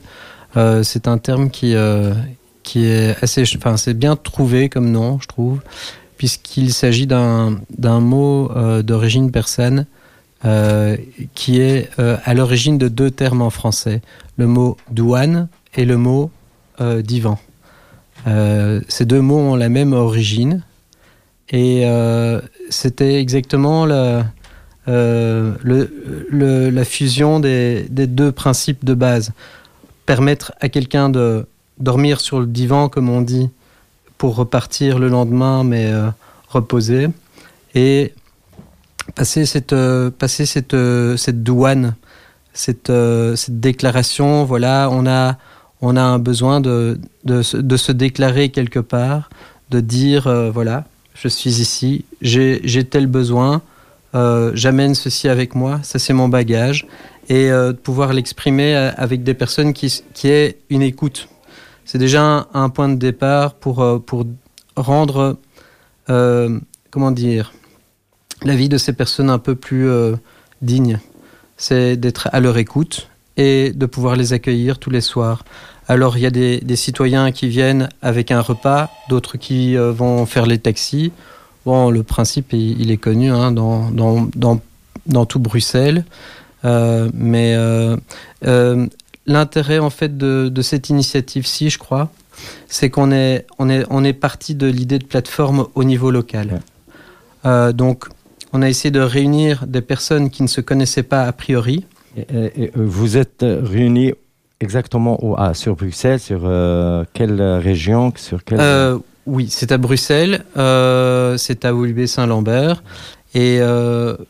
c'est 0.81 1.07
un 1.07 1.19
terme 1.19 1.51
qui, 1.51 1.73
est 1.73 3.23
assez, 3.23 3.43
enfin, 3.55 3.77
c'est 3.77 3.93
bien 3.93 4.15
trouvé 4.15 4.67
comme 4.67 4.89
nom, 4.89 5.19
je 5.21 5.27
trouve, 5.27 5.59
puisqu'il 6.17 6.73
s'agit 6.73 7.05
d'un 7.05 7.99
mot 7.99 8.51
d'origine 8.81 9.29
persane 9.31 9.85
qui 11.35 11.61
est 11.61 11.89
à 11.97 12.33
l'origine 12.33 12.79
de 12.79 12.87
deux 12.87 13.11
termes 13.11 13.43
en 13.43 13.51
français, 13.51 14.01
le 14.37 14.47
mot 14.47 14.75
douane 14.89 15.49
et 15.75 15.85
le 15.85 15.97
mot 15.97 16.31
divan. 16.81 17.37
ces 18.25 19.05
deux 19.05 19.21
mots 19.21 19.51
ont 19.51 19.55
la 19.55 19.69
même 19.69 19.93
origine, 19.93 20.63
et 21.51 21.81
euh, 21.85 22.41
c'était 22.69 23.19
exactement 23.19 23.85
la, 23.85 24.25
euh, 24.87 25.55
la 26.31 26.85
fusion 26.85 27.39
des, 27.39 27.87
deux 27.89 28.31
principes 28.31 28.85
de 28.85 28.93
base. 28.93 29.31
Permettre 30.05 30.53
à 30.59 30.69
quelqu'un 30.69 31.09
de 31.09 31.45
dormir 31.79 32.21
sur 32.21 32.39
le 32.39 32.45
divan, 32.45 32.89
comme 32.89 33.09
on 33.09 33.21
dit, 33.21 33.49
pour 34.17 34.35
repartir 34.35 34.99
le 34.99 35.07
lendemain, 35.07 35.63
mais 35.63 35.87
euh, 35.87 36.09
reposer. 36.49 37.07
Et 37.73 38.13
passer 39.15 39.45
cette, 39.45 39.75
passer 40.19 40.45
cette, 40.45 40.75
cette 41.17 41.43
douane, 41.43 41.95
cette, 42.53 42.91
cette 43.35 43.59
déclaration, 43.59 44.43
voilà, 44.43 44.89
on 44.91 45.07
a, 45.07 45.37
on 45.81 45.95
a 45.95 46.01
un 46.01 46.19
besoin 46.19 46.61
de, 46.61 46.99
de 47.23 47.41
se 47.41 47.91
déclarer 47.91 48.49
quelque 48.49 48.79
part, 48.79 49.29
de 49.69 49.79
dire, 49.79 50.51
voilà, 50.51 50.85
je 51.21 51.27
suis 51.27 51.59
ici, 51.61 52.05
j'ai 52.21 52.83
tel 52.85 53.07
besoin, 53.07 53.61
euh, 54.15 54.51
j'amène 54.53 54.95
ceci 54.95 55.27
avec 55.27 55.53
moi, 55.53 55.81
ça 55.83 55.99
c'est 55.99 56.13
mon 56.13 56.29
bagage, 56.29 56.87
et 57.27 57.51
euh, 57.51 57.73
de 57.73 57.77
pouvoir 57.77 58.13
l'exprimer 58.13 58.73
avec 58.75 59.23
des 59.23 59.33
personnes 59.33 59.73
qui, 59.73 60.01
qui 60.13 60.29
aient 60.29 60.57
une 60.69 60.81
écoute. 60.81 61.27
C'est 61.83 61.97
déjà 61.97 62.47
un, 62.53 62.69
point 62.69 62.87
de 62.87 62.95
départ 62.95 63.55
pour, 63.55 63.81
euh, 63.81 63.99
pour 63.99 64.25
rendre, 64.77 65.37
comment 66.07 67.11
dire, 67.11 67.53
la 68.43 68.55
vie 68.55 68.69
de 68.69 68.77
ces 68.77 68.93
personnes 68.93 69.29
un 69.29 69.39
peu 69.39 69.55
plus 69.55 69.89
digne. 70.61 70.99
C'est 71.57 71.97
d'être 71.97 72.29
à 72.31 72.39
leur 72.39 72.57
écoute 72.57 73.09
et 73.35 73.73
de 73.73 73.85
pouvoir 73.85 74.15
les 74.15 74.31
accueillir 74.31 74.79
tous 74.79 74.89
les 74.89 75.01
soirs. 75.01 75.43
Alors 75.89 76.17
il 76.17 76.21
y 76.21 76.27
a 76.27 76.29
des, 76.29 76.75
citoyens 76.75 77.31
qui 77.31 77.47
viennent 77.47 77.89
avec 78.03 78.29
un 78.29 78.41
repas, 78.41 78.91
d'autres 79.09 79.37
qui 79.37 79.75
euh, 79.75 79.91
vont 79.91 80.27
faire 80.27 80.45
les 80.45 80.59
taxis. 80.59 81.11
Bon, 81.65 81.89
le 81.89 82.03
principe, 82.03 82.53
il, 82.53 82.91
est 82.91 82.97
connu 82.97 83.31
hein, 83.31 83.51
dans, 83.51 83.89
dans, 83.89 85.25
tout 85.25 85.39
Bruxelles. 85.39 86.05
Euh, 86.63 87.09
mais 87.15 87.55
euh, 87.55 87.97
l'intérêt 89.25 89.79
en 89.79 89.89
fait 89.89 90.15
de, 90.15 90.61
cette 90.61 90.89
initiative-ci, 90.89 91.71
je 91.71 91.79
crois, 91.79 92.11
c'est 92.67 92.91
qu'on 92.91 93.11
est, 93.11 93.47
on 93.57 93.67
est, 93.67 93.83
on 93.89 94.03
est 94.03 94.13
parti 94.13 94.53
de 94.53 94.67
l'idée 94.67 94.99
de 94.99 95.05
plateforme 95.05 95.67
au 95.73 95.83
niveau 95.83 96.11
local. 96.11 96.61
donc, 97.43 98.05
on 98.53 98.61
a 98.61 98.69
essayé 98.69 98.91
de 98.91 98.99
réunir 98.99 99.65
des 99.67 99.81
personnes 99.81 100.29
qui 100.29 100.43
ne 100.43 100.47
se 100.47 100.61
connaissaient 100.61 101.03
pas 101.03 101.23
a 101.23 101.31
priori. 101.31 101.85
vous 102.75 103.17
êtes 103.17 103.43
réunis 103.43 104.13
exactement 104.59 105.17
où 105.23 105.35
ah, 105.37 105.53
Sur 105.53 105.75
Bruxelles 105.75 106.19
Sur 106.19 106.41
euh, 106.43 107.03
quelle 107.13 107.41
région 107.41 108.13
sur 108.15 108.43
quelle... 108.43 108.59
Euh, 108.59 108.97
oui, 109.25 109.47
c'est 109.49 109.71
à 109.71 109.77
Bruxelles, 109.77 110.43
euh, 110.57 111.37
c'est 111.37 111.63
à 111.63 111.73
Wilbé-Saint-Lambert. 111.73 112.81
Et 113.35 113.59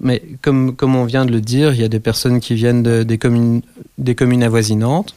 mais 0.02 0.22
comme, 0.42 0.76
comme 0.76 0.96
on 0.98 1.06
vient 1.06 1.26
de 1.26 1.32
le 1.32 1.40
dire, 1.40 1.74
il 1.74 1.80
y 1.80 1.86
a 1.86 1.88
des 1.88 2.02
personnes 2.02 2.42
qui 2.42 2.54
viennent 2.54 2.84
de, 2.84 3.04
des, 3.04 3.18
communes, 3.18 3.62
des 3.98 4.14
communes 4.14 4.44
avoisinantes. 4.44 5.16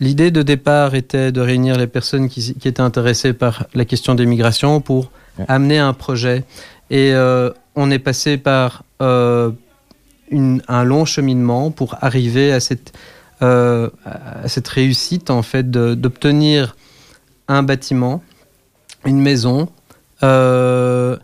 L'idée 0.00 0.30
de 0.30 0.42
départ 0.42 0.94
était 0.94 1.32
de 1.32 1.40
réunir 1.40 1.78
les 1.78 1.86
personnes 1.86 2.28
qui, 2.28 2.54
qui, 2.54 2.68
étaient 2.68 2.82
intéressées 2.82 3.32
par 3.32 3.66
la 3.74 3.86
question 3.86 4.14
des 4.14 4.26
migrations 4.26 4.82
pour 4.82 5.10
amener 5.48 5.78
un 5.78 5.94
projet. 5.94 6.44
Et 6.90 7.14
on 7.74 7.90
est 7.90 7.98
passé 7.98 8.36
par 8.36 8.84
un 10.30 10.84
long 10.84 11.04
cheminement 11.04 11.70
pour 11.70 11.96
arriver 12.00 12.52
à 12.52 12.60
cette, 12.60 12.92
euh, 13.42 13.88
réussite 14.66 15.30
en 15.30 15.42
fait 15.42 15.70
d'obtenir 15.70 16.76
un 17.46 17.62
bâtiment, 17.62 18.22
une 19.04 19.20
maison, 19.20 19.68
euh, 20.22 21.16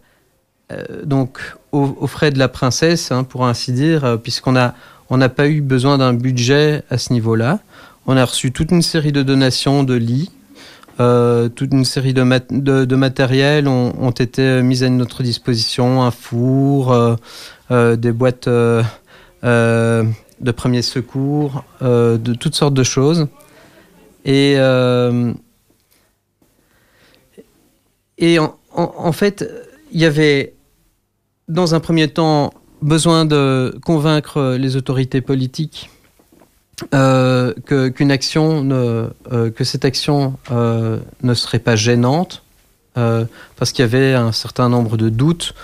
euh, 0.72 1.04
donc 1.04 1.40
aux, 1.72 2.06
frais 2.06 2.30
de 2.30 2.38
la 2.38 2.48
princesse, 2.48 3.10
hein, 3.10 3.24
pour 3.24 3.46
ainsi 3.46 3.72
dire, 3.72 4.18
puisqu'on 4.22 4.54
on 5.10 5.16
n'a 5.16 5.28
pas 5.28 5.48
eu 5.48 5.60
besoin 5.60 5.98
d'un 5.98 6.14
budget 6.14 6.84
à 6.88 6.98
ce 6.98 7.12
niveau-là. 7.12 7.58
On 8.06 8.16
a 8.16 8.24
reçu 8.24 8.52
toute 8.52 8.70
une 8.70 8.82
série 8.82 9.12
de 9.12 9.22
donations 9.22 9.82
de 9.82 9.94
lits, 9.94 10.30
toute 10.96 11.72
une 11.72 11.84
série 11.84 12.14
de, 12.14 12.84
de, 12.84 12.96
matériels 12.96 13.68
ont, 13.68 14.10
été 14.10 14.62
mis 14.62 14.84
à 14.84 14.88
notre 14.88 15.22
disposition, 15.22 16.02
un 16.02 16.10
four, 16.10 17.16
euh, 17.70 17.96
des 17.96 18.12
boîtes 18.12 18.46
euh, 18.46 18.82
euh, 19.42 20.04
de 20.40 20.50
premiers 20.50 20.82
secours, 20.82 21.64
de 21.80 22.34
toutes 22.34 22.54
sortes 22.54 22.74
de 22.74 22.82
choses. 22.82 23.26
Et 24.26 24.58
en, 28.38 29.12
fait, 29.12 29.50
il 29.92 30.00
y 30.00 30.04
avait, 30.04 30.54
dans 31.48 31.74
un 31.74 31.80
premier 31.80 32.08
temps, 32.08 32.52
besoin 32.82 33.24
de 33.24 33.78
convaincre 33.84 34.56
les 34.58 34.76
autorités 34.76 35.22
politiques 35.22 35.88
action 38.10 38.62
ne, 38.62 39.10
que 39.50 39.64
cette 39.64 39.84
action 39.84 40.34
ne 40.50 41.34
serait 41.34 41.58
pas 41.58 41.76
gênante 41.76 42.42
parce 42.94 43.72
qu'il 43.72 43.82
y 43.82 43.86
avait 43.86 44.14
un 44.14 44.32
certain 44.32 44.68
nombre 44.68 44.96
de 44.96 45.08
doutes 45.08 45.54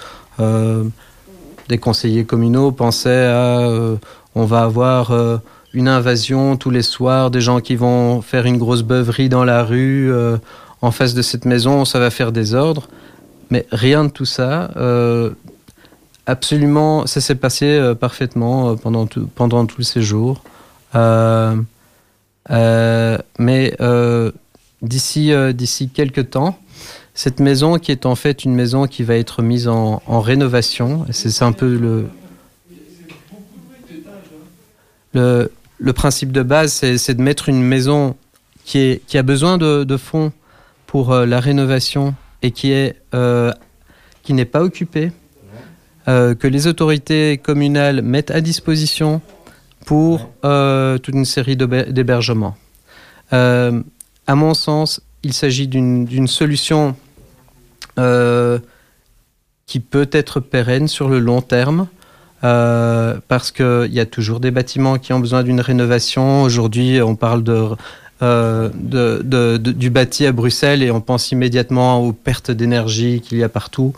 des 1.70 1.78
conseillers 1.78 2.24
communaux 2.24 2.72
pensaient 2.72 3.26
à 3.26 3.60
euh, 3.60 3.96
on 4.34 4.44
va 4.44 4.62
avoir 4.62 5.12
euh, 5.12 5.38
une 5.72 5.86
invasion 5.86 6.56
tous 6.56 6.70
les 6.70 6.82
soirs, 6.82 7.30
des 7.30 7.40
gens 7.40 7.60
qui 7.60 7.76
vont 7.76 8.20
faire 8.22 8.44
une 8.44 8.58
grosse 8.58 8.82
beuverie 8.82 9.28
dans 9.28 9.44
la 9.44 9.62
rue 9.62 10.12
euh, 10.12 10.36
en 10.82 10.90
face 10.90 11.14
de 11.14 11.22
cette 11.22 11.44
maison, 11.44 11.84
ça 11.84 12.00
va 12.00 12.10
faire 12.10 12.32
des 12.32 12.54
ordres. 12.54 12.88
Mais 13.50 13.66
rien 13.70 14.04
de 14.04 14.10
tout 14.10 14.24
ça. 14.24 14.70
absolument, 16.26 17.06
ça 17.06 17.20
s'est 17.20 17.34
passé 17.34 17.94
parfaitement 17.98 18.76
pendant 18.76 19.66
tous 19.66 19.82
ces 19.82 20.02
jours. 20.02 20.42
Mais 23.38 23.76
d'ici 24.82 25.32
d'ici 25.54 25.88
quelques 25.88 26.30
temps, 26.30 26.58
cette 27.14 27.40
maison 27.40 27.78
qui 27.78 27.92
est 27.92 28.06
en 28.06 28.14
fait 28.14 28.44
une 28.44 28.54
maison 28.54 28.86
qui 28.86 29.02
va 29.02 29.16
être 29.16 29.42
mise 29.42 29.68
en, 29.68 30.00
rénovation. 30.08 31.06
C'est 31.10 31.42
un 31.42 31.52
peu 31.52 31.76
le, 31.76 32.06
le, 35.78 35.92
principe 35.92 36.32
de 36.32 36.42
base, 36.42 36.72
c'est 36.72 37.14
de 37.14 37.22
mettre 37.22 37.48
une 37.48 37.62
maison 37.62 38.16
qui, 38.64 38.78
est, 38.78 39.06
qui 39.06 39.18
a 39.18 39.22
besoin 39.22 39.58
de, 39.58 39.96
fonds 39.96 40.32
pour 40.86 41.12
euh, 41.12 41.26
la 41.26 41.40
rénovation 41.40 42.14
et 42.42 42.52
qui 42.52 42.72
est 42.72 42.96
euh, 43.14 43.52
qui 44.22 44.32
n'est 44.32 44.44
pas 44.44 44.62
occupée, 44.62 45.12
euh, 46.08 46.34
que 46.34 46.46
les 46.46 46.66
autorités 46.66 47.38
communales 47.38 48.02
mettent 48.02 48.30
à 48.30 48.40
disposition 48.40 49.20
pour 49.86 50.30
toute 50.42 51.14
une 51.14 51.24
série 51.24 51.56
d'hébergements. 51.56 52.56
à 53.30 54.34
mon 54.34 54.54
sens, 54.54 55.00
il 55.22 55.32
s'agit 55.32 55.68
d'une 55.68 56.28
solution 56.28 56.96
euh, 57.98 58.58
qui 59.66 59.80
peut 59.80 60.08
être 60.12 60.40
pérenne 60.40 60.88
sur 60.88 61.08
le 61.08 61.18
long 61.18 61.42
terme. 61.42 61.88
parce 62.40 63.50
qu'il 63.50 63.92
y 63.92 64.00
a 64.00 64.06
toujours 64.06 64.40
des 64.40 64.50
bâtiments 64.50 64.98
qui 64.98 65.12
ont 65.12 65.20
besoin 65.20 65.42
d'une 65.42 65.60
rénovation. 65.60 66.42
Aujourd'hui, 66.42 67.02
on 67.02 67.16
parle 67.16 67.42
de 67.42 67.76
euh, 68.22 68.68
du 69.58 69.88
bâti 69.88 70.26
à 70.26 70.32
Bruxelles 70.32 70.82
et 70.82 70.90
on 70.90 71.00
pense 71.00 71.32
immédiatement 71.32 72.04
aux 72.04 72.12
pertes 72.12 72.50
d'énergie 72.50 73.22
qu'il 73.22 73.38
y 73.38 73.42
a 73.42 73.48
partout 73.48 73.94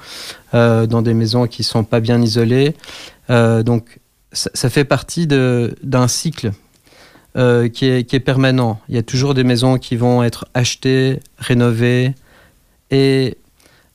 euh, 0.55 0.87
dans 0.87 1.03
des 1.03 1.13
maisons 1.13 1.49
qui 1.49 1.65
sont 1.65 1.83
pas 1.83 1.99
bien 1.99 2.23
isolées. 2.23 2.77
Euh, 3.31 3.65
donc 3.65 3.99
ça, 4.33 4.71
fait 4.71 4.85
partie 4.85 5.27
d'un 5.27 6.09
cycle 6.09 6.53
euh, 7.37 7.69
qui 7.69 7.87
est, 7.87 8.21
permanent. 8.21 8.81
Il 8.89 8.95
y 8.95 8.99
a 8.99 9.03
toujours 9.03 9.35
des 9.35 9.45
maisons 9.45 9.79
qui 9.79 9.97
vont 9.97 10.23
être 10.23 10.47
achetées, 10.55 11.21
rénovées 11.39 12.15
et 12.91 13.37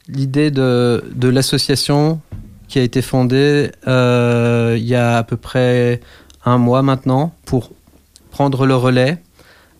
l'idée 0.07 0.51
de, 0.51 1.01
l'association 1.21 2.21
qui 2.67 2.79
a 2.79 2.81
été 2.81 3.01
fondée 3.01 3.71
euh, 3.87 4.75
il 4.77 4.85
y 4.85 4.95
a 4.95 5.17
à 5.17 5.23
peu 5.23 5.37
près 5.37 6.01
un 6.45 6.57
mois 6.57 6.81
maintenant 6.81 7.33
pour 7.45 7.71
prendre 8.31 8.65
le 8.65 8.75
relais 8.75 9.21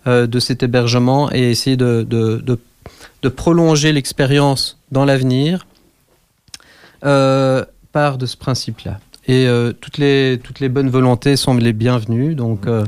euh, 0.07 0.25
de 0.25 0.39
cet 0.39 0.63
hébergement 0.63 1.31
et 1.33 1.51
essayer 1.51 1.77
de, 1.77 2.03
de, 2.03 2.59
prolonger 3.29 3.91
l'expérience 3.91 4.79
dans 4.91 5.03
l'avenir 5.03 5.67
part 7.01 8.17
de 8.17 8.25
ce 8.25 8.37
principe-là. 8.37 8.99
Et 9.27 9.47
euh, 9.47 9.73
toutes, 9.73 9.97
les, 9.97 10.39
toutes 10.43 10.59
les 10.59 10.69
bonnes 10.69 10.89
volontés 10.89 11.35
sont 11.35 11.55
les 11.55 11.73
bienvenues. 11.73 12.35
Donc, 12.35 12.65
euh, 12.65 12.85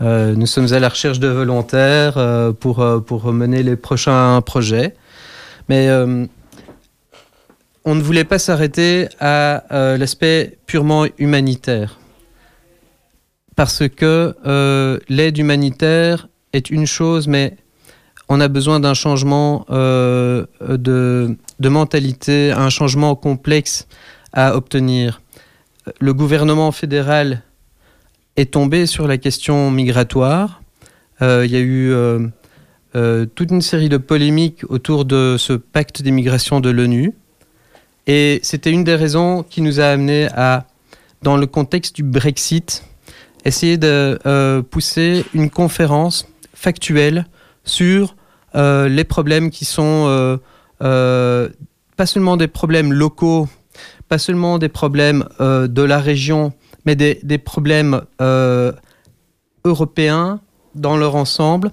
euh, 0.00 0.34
nous 0.34 0.46
sommes 0.46 0.72
à 0.72 0.80
la 0.80 0.88
recherche 0.88 1.20
de 1.20 1.28
volontaires 1.28 2.18
pour, 2.60 2.84
pour 3.06 3.32
mener 3.32 3.62
les 3.62 3.76
prochains 3.76 4.40
projets. 4.40 4.94
Mais 5.68 5.88
on 7.84 7.94
ne 7.94 8.02
voulait 8.02 8.24
pas 8.24 8.38
s'arrêter 8.38 9.08
à 9.20 9.64
l'aspect 9.96 10.58
purement 10.66 11.06
humanitaire 11.18 11.98
parce 13.56 13.88
que 13.88 14.34
l'aide 15.08 15.38
humanitaire 15.38 16.28
est 16.52 16.70
une 16.70 16.86
chose, 16.86 17.28
mais 17.28 17.56
on 18.28 18.40
a 18.40 18.48
besoin 18.48 18.80
d'un 18.80 18.94
changement 18.94 19.66
euh, 19.70 20.46
de, 20.60 21.36
de, 21.60 21.68
mentalité, 21.68 22.52
un 22.52 22.70
changement 22.70 23.14
complexe 23.14 23.86
à 24.32 24.56
obtenir. 24.56 25.20
Le 26.00 26.14
gouvernement 26.14 26.72
fédéral 26.72 27.42
est 28.36 28.52
tombé 28.52 28.86
sur 28.86 29.06
la 29.06 29.18
question 29.18 29.70
migratoire. 29.70 30.62
Euh, 31.20 31.44
il 31.44 31.52
y 31.52 31.56
a 31.56 31.60
eu 31.60 31.92
euh, 31.92 32.26
euh, 32.96 33.26
toute 33.26 33.50
une 33.50 33.60
série 33.60 33.90
de 33.90 33.98
polémiques 33.98 34.64
autour 34.70 35.04
de 35.04 35.36
ce 35.38 35.52
pacte 35.52 36.00
d'immigration 36.00 36.60
de 36.60 36.70
l'ONU. 36.70 37.12
Et 38.06 38.40
c'était 38.42 38.70
une 38.70 38.84
des 38.84 38.94
raisons 38.94 39.42
qui 39.42 39.60
nous 39.60 39.78
a 39.78 39.84
amené 39.84 40.28
à, 40.34 40.66
dans 41.22 41.36
le 41.36 41.46
contexte 41.46 41.96
du 41.96 42.02
Brexit, 42.02 42.84
essayer 43.44 43.76
de 43.76 44.18
pousser 44.70 45.24
une 45.32 45.48
conférence 45.50 46.26
factuelle 46.54 47.26
sur 47.64 48.14
les 48.54 49.04
problèmes 49.04 49.50
qui 49.50 49.64
sont 49.64 50.38
pas 50.78 52.06
seulement 52.06 52.36
des 52.36 52.48
problèmes 52.48 52.92
locaux, 52.92 53.48
seulement 54.18 54.58
des 54.58 54.68
problèmes 54.68 55.24
euh, 55.40 55.66
de 55.66 55.82
la 55.82 55.98
région, 55.98 56.52
mais 56.84 56.96
des, 56.96 57.38
problèmes 57.38 58.02
euh, 58.20 58.72
européens 59.64 60.40
dans 60.74 60.96
leur 60.96 61.16
ensemble 61.16 61.70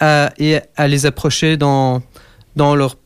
à, 0.00 0.32
et 0.38 0.58
à 0.76 0.88
les 0.88 1.06
approcher 1.06 1.56
dans, 1.56 2.02
leur 2.56 2.96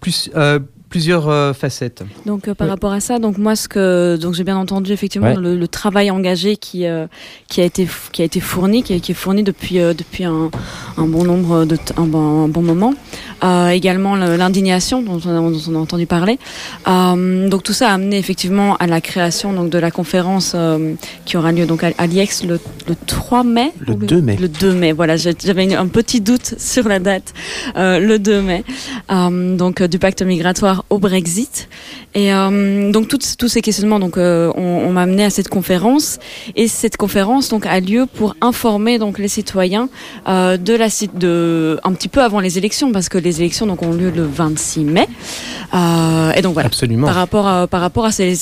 plus, 0.00 0.30
euh, 0.36 0.58
plusieurs 0.90 1.28
euh, 1.28 1.52
facettes. 1.52 2.02
Donc 2.26 2.48
euh, 2.48 2.54
par 2.54 2.66
oui. 2.66 2.70
rapport 2.72 2.92
à 2.92 3.00
ça, 3.00 3.18
donc 3.20 3.38
moi 3.38 3.54
ce 3.54 3.68
que 3.68 4.18
donc 4.20 4.34
j'ai 4.34 4.42
bien 4.44 4.56
entendu 4.56 4.92
effectivement 4.92 5.28
ouais. 5.28 5.36
le, 5.36 5.56
le, 5.56 5.68
travail 5.68 6.10
engagé 6.10 6.56
qui 6.56 6.84
euh, 6.84 7.06
qui 7.48 7.60
a 7.60 7.64
été 7.64 7.86
qui 8.12 8.22
a 8.22 8.24
été 8.24 8.40
fourni, 8.40 8.82
qui, 8.82 9.00
qui 9.00 9.12
est 9.12 9.14
fourni 9.14 9.44
depuis 9.44 9.78
euh, 9.78 9.94
depuis 9.94 10.24
un, 10.24 10.50
un, 10.98 11.06
bon 11.06 11.24
nombre 11.24 11.64
de 11.64 11.78
un 11.96 12.06
bon, 12.06 12.44
un 12.44 12.48
bon 12.48 12.62
moment. 12.62 12.92
Euh, 13.44 13.68
également 13.68 14.16
l'indignation 14.16 15.00
dont, 15.00 15.16
dont, 15.16 15.52
on 15.68 15.74
a 15.76 15.78
entendu 15.78 16.06
parler. 16.06 16.38
Euh, 16.88 17.48
donc 17.48 17.62
tout 17.62 17.72
ça 17.72 17.88
a 17.88 17.94
amené 17.94 18.18
effectivement 18.18 18.76
à 18.76 18.86
la 18.86 19.00
création 19.00 19.52
donc 19.52 19.70
de 19.70 19.78
la 19.78 19.90
conférence 19.90 20.54
qui 21.24 21.36
aura 21.36 21.52
lieu 21.52 21.66
donc 21.66 21.84
à, 21.84 21.92
à 21.96 22.06
l'IEX 22.06 22.44
le, 22.44 22.58
le 22.88 22.96
3 23.06 23.44
mai. 23.44 23.72
Le 23.86 23.94
2 23.94 24.20
mai. 24.20 24.36
Le 24.40 24.48
2 24.48 24.74
mai. 24.74 24.92
Voilà, 24.92 25.16
j'avais 25.16 25.72
un 25.74 25.86
petit 25.86 26.20
doute 26.20 26.54
sur 26.58 26.88
la 26.88 26.98
date. 26.98 27.32
le 27.76 28.16
2 28.18 28.42
mai. 28.42 28.64
donc 29.56 29.82
du 29.84 29.98
pacte 30.00 30.22
migratoire 30.22 30.79
au 30.88 30.98
Brexit. 30.98 31.68
Et 32.14 32.32
euh, 32.32 32.90
donc 32.90 33.08
toutes, 33.08 33.36
tous 33.36 33.48
ces 33.48 33.60
questionnements 33.60 34.00
donc 34.00 34.16
euh, 34.16 34.52
on, 34.56 34.62
on 34.62 34.92
m'a 34.92 35.02
amené 35.02 35.24
à 35.24 35.30
cette 35.30 35.48
conférence 35.48 36.18
et 36.56 36.66
cette 36.66 36.96
conférence 36.96 37.48
donc 37.48 37.66
a 37.66 37.78
lieu 37.78 38.06
pour 38.12 38.34
informer 38.40 38.98
donc 38.98 39.18
les 39.18 39.28
citoyens 39.28 39.88
euh, 40.28 40.56
de 40.56 40.74
la 40.74 40.88
de 41.14 41.78
un 41.84 41.92
petit 41.92 42.08
peu 42.08 42.22
avant 42.22 42.40
les 42.40 42.58
élections 42.58 42.90
parce 42.92 43.08
que 43.08 43.18
les 43.18 43.40
élections 43.40 43.66
donc 43.66 43.82
ont 43.82 43.92
lieu 43.92 44.10
le 44.10 44.24
26 44.24 44.84
mai. 44.84 45.08
Euh, 45.74 46.32
et 46.32 46.42
donc 46.42 46.54
voilà. 46.54 46.66
Absolument. 46.66 47.06
Par 47.06 47.16
rapport 47.16 47.46
à, 47.46 47.66
par 47.66 47.80
rapport 47.80 48.04
à 48.04 48.12
ces 48.12 48.34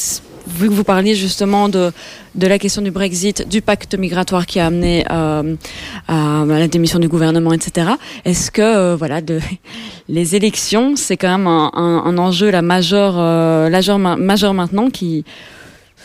vu 0.48 0.68
que 0.68 0.74
vous 0.74 0.84
parliez 0.84 1.14
justement 1.14 1.68
de, 1.68 1.92
de 2.34 2.46
la 2.46 2.58
question 2.58 2.82
du 2.82 2.90
Brexit, 2.90 3.48
du 3.48 3.62
pacte 3.62 3.96
migratoire 3.96 4.46
qui 4.46 4.61
a 4.61 4.66
amené 4.66 5.04
euh, 5.11 5.54
à, 6.08 6.44
la 6.46 6.68
démission 6.68 6.98
du 6.98 7.08
gouvernement, 7.08 7.52
etc. 7.52 7.90
Est-ce 8.24 8.50
que 8.50 8.62
euh, 8.62 8.96
voilà, 8.96 9.20
de, 9.20 9.40
les 10.08 10.37
élections, 10.37 10.96
c'est 10.96 11.16
quand 11.16 11.37
même 11.37 11.46
un, 11.46 11.70
un, 11.74 12.04
un 12.04 12.18
enjeu 12.18 12.50
la 12.50 12.62
majeur, 12.62 13.14
euh, 13.18 13.70
majeur, 13.70 13.98
majeur 13.98 14.54
maintenant 14.54 14.90
qui 14.90 15.24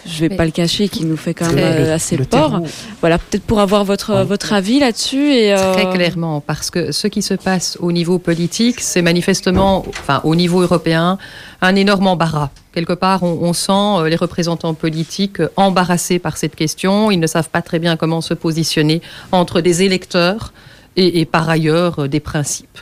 je 0.06 0.20
vais 0.22 0.30
Mais 0.30 0.36
pas 0.36 0.46
le 0.46 0.52
cacher, 0.52 0.89
qui 0.89 1.06
nous 1.06 1.18
fait 1.18 1.34
quand 1.34 1.52
même 1.52 1.88
euh, 1.88 1.96
assez 1.96 2.18
le 2.18 2.26
peur. 2.26 2.52
Terreau. 2.52 2.66
Voilà, 3.02 3.18
peut-être 3.18 3.44
pour 3.44 3.60
avoir 3.60 3.84
votre, 3.86 4.13
ouais. 4.13 4.24
votre 4.24 4.54
avis 4.54 4.80
là-dessus. 4.80 5.32
Et 5.34 5.54
euh... 5.54 5.74
Très 5.74 5.89
clairement, 5.92 6.42
parce 6.42 6.70
que 6.70 6.92
ce 6.92 7.08
qui 7.08 7.22
se 7.22 7.34
passe 7.34 7.78
au 7.80 7.92
niveau 7.92 8.20
politique, 8.20 8.80
c'est 8.80 9.02
manifestement, 9.02 9.86
enfin 9.89 10.22
au 10.24 10.36
niveau 10.36 10.62
européen, 10.62 11.18
un 11.62 11.76
énorme 11.76 12.08
embarras. 12.08 12.50
Quelque 12.74 12.94
part, 12.94 13.24
on, 13.24 13.38
on 13.42 13.54
sent 13.54 13.72
euh, 13.72 14.10
les 14.10 14.16
représentants 14.16 14.74
politiques 14.74 15.42
embarrassés 15.56 16.20
par 16.20 16.38
cette 16.38 16.56
question. 16.56 17.12
Ils 17.12 17.20
ne 17.20 17.28
savent 17.28 17.50
pas 17.50 17.62
très 17.62 17.80
bien 17.80 17.98
comment 17.98 18.22
se 18.22 18.34
positionner 18.34 19.02
entre 19.32 19.62
des 19.62 19.84
électeurs 19.84 20.54
et, 20.96 21.22
et 21.22 21.26
par 21.26 21.50
ailleurs 21.50 22.00
euh, 22.00 22.08
des 22.08 22.20
principes. 22.20 22.80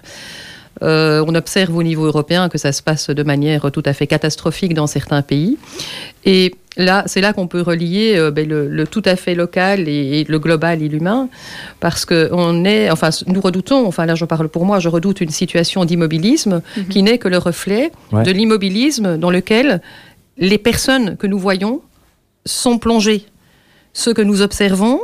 Euh, 0.84 1.24
on 1.28 1.36
observe 1.36 1.76
au 1.76 1.84
niveau 1.84 2.06
européen 2.06 2.50
que 2.50 2.58
ça 2.58 2.72
se 2.72 2.82
passe 2.82 3.10
de 3.10 3.24
manière 3.24 3.72
tout 3.72 3.84
à 3.86 3.94
fait 3.94 4.08
catastrophique 4.08 4.74
dans 4.74 4.88
certains 4.88 5.22
pays. 5.22 5.58
Et 6.26 6.56
là, 6.78 7.04
c'est 7.06 7.22
là 7.22 7.34
qu'on 7.34 7.48
peut 7.48 7.62
relier 7.62 8.16
euh, 8.18 8.32
ben, 8.32 8.48
le, 8.48 8.68
le, 8.68 8.88
tout 8.88 9.04
à 9.06 9.16
fait 9.16 9.36
local 9.36 9.88
et, 9.88 10.20
et 10.20 10.24
le 10.24 10.40
global 10.40 10.82
et 10.82 10.90
l'humain, 10.90 11.30
parce 11.80 12.06
que 12.06 12.30
on 12.32 12.66
est, 12.66 12.90
enfin, 12.90 13.10
nous 13.28 13.42
redoutons, 13.42 13.86
enfin 13.86 14.06
là 14.06 14.16
je 14.16 14.26
parle 14.26 14.50
pour 14.50 14.66
moi, 14.66 14.80
je 14.80 14.90
redoute 14.90 15.22
une 15.22 15.30
situation 15.30 15.86
d'immobilisme 15.86 16.56
mm 16.56 16.62
-hmm. 16.62 16.88
qui 16.88 17.04
n'est 17.04 17.20
que 17.20 17.30
le 17.30 17.38
reflet 17.38 17.92
ouais. 18.12 18.24
de 18.24 18.32
l'immobilisme 18.32 19.18
dans 19.18 19.32
lequel 19.32 19.82
les 20.38 20.58
personnes 20.58 21.18
que 21.18 21.28
nous 21.28 21.40
voyons 21.40 21.82
sont 22.46 22.80
plongées. 22.80 23.24
Ce 23.94 24.10
que 24.10 24.24
nous 24.24 24.42
observons, 24.42 25.00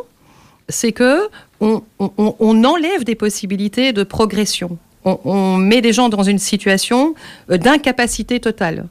c'est 0.70 0.94
que 0.94 1.14
on, 1.60 1.82
on, 2.00 2.36
on 2.40 2.64
enlève 2.64 3.04
des 3.04 3.16
possibilités 3.16 3.94
de 3.94 4.04
progression 4.04 4.78
on, 5.24 5.58
met 5.58 5.82
des 5.82 5.94
gens 5.94 6.10
dans 6.10 6.24
une 6.24 6.40
situation 6.40 7.16
euh, 7.50 7.58
d'incapacité 7.58 8.40
totale. 8.40 8.88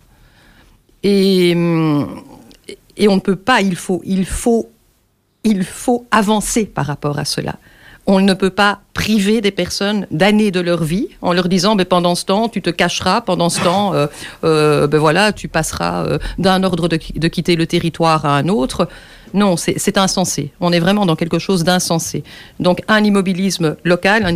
Et, 1.03 1.51
et 2.97 3.09
on 3.09 3.15
ne 3.15 3.21
peut 3.21 3.37
pas, 3.37 3.61
il 3.61 3.77
faut, 3.77 4.01
il 4.05 4.25
faut, 4.25 4.69
il 5.45 5.63
faut 5.65 6.07
avancer 6.11 6.67
par 6.67 6.87
rapport 6.87 7.19
à 7.19 7.25
cela. 7.25 7.57
On 8.09 8.21
ne 8.21 8.35
peut 8.35 8.51
pas 8.51 8.81
priver 8.95 9.41
des 9.41 9.51
personnes 9.51 10.07
d'années 10.11 10.51
de 10.51 10.61
leur 10.61 10.85
vie 10.85 11.09
en 11.23 11.33
leur 11.33 11.49
disant 11.49 11.75
ben, 11.75 11.85
pendant 11.85 12.15
ce 12.15 12.25
temps 12.25 12.49
tu 12.49 12.63
te 12.63 12.71
cacheras 12.71 13.21
pendant 13.21 13.49
ce 13.49 13.61
temps 13.61 13.95
euh, 13.95 14.07
euh, 14.45 14.87
ben, 14.87 14.99
voilà 14.99 15.33
tu 15.33 15.49
passeras 15.49 16.07
euh, 16.07 16.19
d'un 16.39 16.63
ordre 16.63 16.89
de, 16.89 16.99
de 17.17 17.29
quitter 17.29 17.57
le 17.57 17.67
territoire 17.67 18.25
à 18.25 18.37
un 18.37 18.49
autre. 18.49 18.89
Non 19.35 19.57
c'est 19.57 19.99
insensé. 19.99 20.53
On 20.61 20.73
est 20.73 20.79
vraiment 20.79 21.05
dans 21.05 21.17
quelque 21.17 21.39
chose 21.39 21.65
d'insensé. 21.65 22.23
Donc 22.61 22.83
un 22.89 23.03
immobilisme 23.03 23.77
local 23.85 24.25
un, 24.25 24.35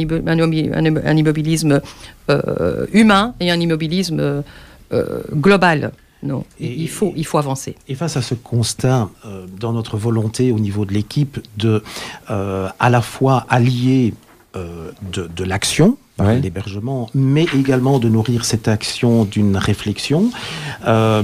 immobilisme 1.17 1.81
euh, 2.29 2.87
humain 2.93 3.35
et 3.41 3.51
un 3.51 3.61
immobilisme 3.61 4.43
global 5.33 5.93
non, 6.23 6.45
et, 6.59 6.73
il, 6.73 6.89
faut, 6.89 7.13
il 7.17 7.25
faut 7.25 7.39
avancer. 7.39 7.77
Et 7.89 7.95
face 7.95 8.17
à 8.17 8.23
ce 8.23 8.35
constat, 8.35 9.09
euh, 9.25 9.47
dans 9.59 9.73
notre 9.73 9.97
volonté 9.97 10.53
au 10.53 10.59
niveau 10.59 10.85
de 10.85 10.93
l'équipe, 10.93 11.41
de 11.57 11.83
euh, 12.31 12.69
à 12.79 12.91
la 12.91 13.01
fois 13.01 13.47
allier 13.49 14.15
euh, 14.57 14.91
de, 15.13 15.31
de 15.35 15.45
l'action, 15.45 15.97
ouais. 16.19 16.41
l'hébergement, 16.41 17.09
mais 17.15 17.47
également 17.57 17.99
de 17.99 18.09
nourrir 18.09 18.45
cette 18.45 18.69
action 18.69 19.25
d'une 19.25 19.57
réflexion, 19.57 20.31
euh, 20.87 21.23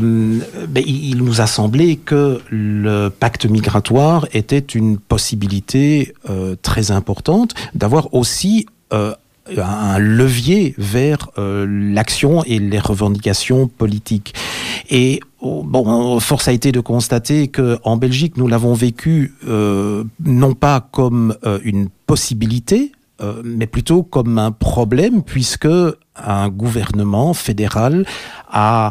ben, 0.69 0.85
il, 0.87 1.11
il 1.11 1.17
nous 1.19 1.41
a 1.41 1.47
semblé 1.47 1.97
que 1.97 2.41
le 2.49 3.09
pacte 3.09 3.47
migratoire 3.47 4.27
était 4.33 4.59
une 4.59 4.99
possibilité 4.99 6.15
euh, 6.31 6.57
très 6.63 6.91
importante 6.91 7.55
d'avoir 7.75 8.15
aussi 8.15 8.67
euh, 8.93 9.15
un 9.57 9.99
levier 9.99 10.75
vers 10.79 11.31
euh, 11.39 11.67
l'action 11.69 12.43
et 12.45 12.59
les 12.59 12.79
revendications 12.79 13.69
politiques. 13.69 14.35
Et 14.91 15.21
oh, 15.41 15.63
bon, 15.65 16.19
force 16.21 16.49
a 16.49 16.53
été 16.53 16.73
de 16.73 16.81
constater 16.81 17.49
que 17.49 17.79
en 17.85 17.97
Belgique, 17.97 18.37
nous 18.37 18.49
l'avons 18.49 18.75
vécu 18.75 19.35
euh, 19.47 20.05
non 20.25 20.55
pas 20.55 20.89
comme 20.93 21.37
euh, 21.45 21.59
une 21.65 21.89
possibilité, 22.07 22.93
euh, 23.21 23.41
mais 23.45 23.67
plutôt 23.67 24.03
comme 24.03 24.39
un 24.39 24.53
problème, 24.53 25.23
puisque 25.23 25.69
un 26.25 26.49
gouvernement 26.49 27.35
fédéral 27.35 28.05
a 28.51 28.91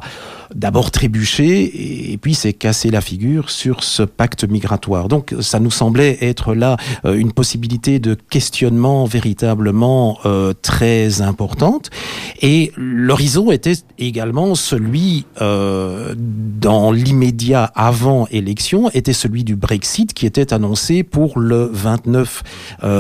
d'abord 0.53 0.91
trébuché 0.91 2.11
et 2.11 2.17
puis 2.17 2.35
s'est 2.35 2.53
cassé 2.53 2.89
la 2.89 3.01
figure 3.01 3.49
sur 3.49 3.83
ce 3.83 4.03
pacte 4.03 4.43
migratoire. 4.47 5.07
Donc 5.07 5.33
ça 5.41 5.59
nous 5.59 5.71
semblait 5.71 6.17
être 6.21 6.53
là 6.53 6.77
euh, 7.05 7.15
une 7.15 7.31
possibilité 7.31 7.99
de 7.99 8.15
questionnement 8.29 9.05
véritablement 9.05 10.19
euh, 10.25 10.53
très 10.61 11.21
importante. 11.21 11.89
Et 12.41 12.71
l'horizon 12.77 13.51
était 13.51 13.75
également 13.97 14.55
celui 14.55 15.25
euh, 15.41 16.13
dans 16.17 16.91
l'immédiat 16.91 17.63
avant 17.75 18.27
élection, 18.27 18.89
était 18.91 19.13
celui 19.13 19.43
du 19.43 19.55
Brexit 19.55 20.13
qui 20.13 20.25
était 20.25 20.53
annoncé 20.53 21.03
pour 21.03 21.39
le 21.39 21.69
29 21.71 22.43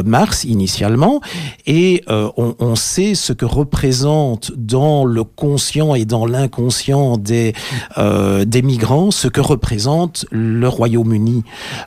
mars 0.05 0.43
initialement. 0.43 1.21
Et 1.67 2.03
on, 2.07 2.55
on 2.59 2.75
sait 2.75 3.15
ce 3.15 3.33
que 3.33 3.45
représente 3.45 4.14
dans 4.55 5.05
le 5.05 5.23
conscient 5.23 5.95
et 5.95 6.05
dans 6.05 6.25
l'inconscient 6.25 7.17
des, 7.17 7.53
euh, 7.97 8.45
migrants 8.63 9.11
ce 9.11 9.27
que 9.27 9.41
représente 9.41 10.25
le 10.31 10.67
Royaume-Uni. 10.67 11.43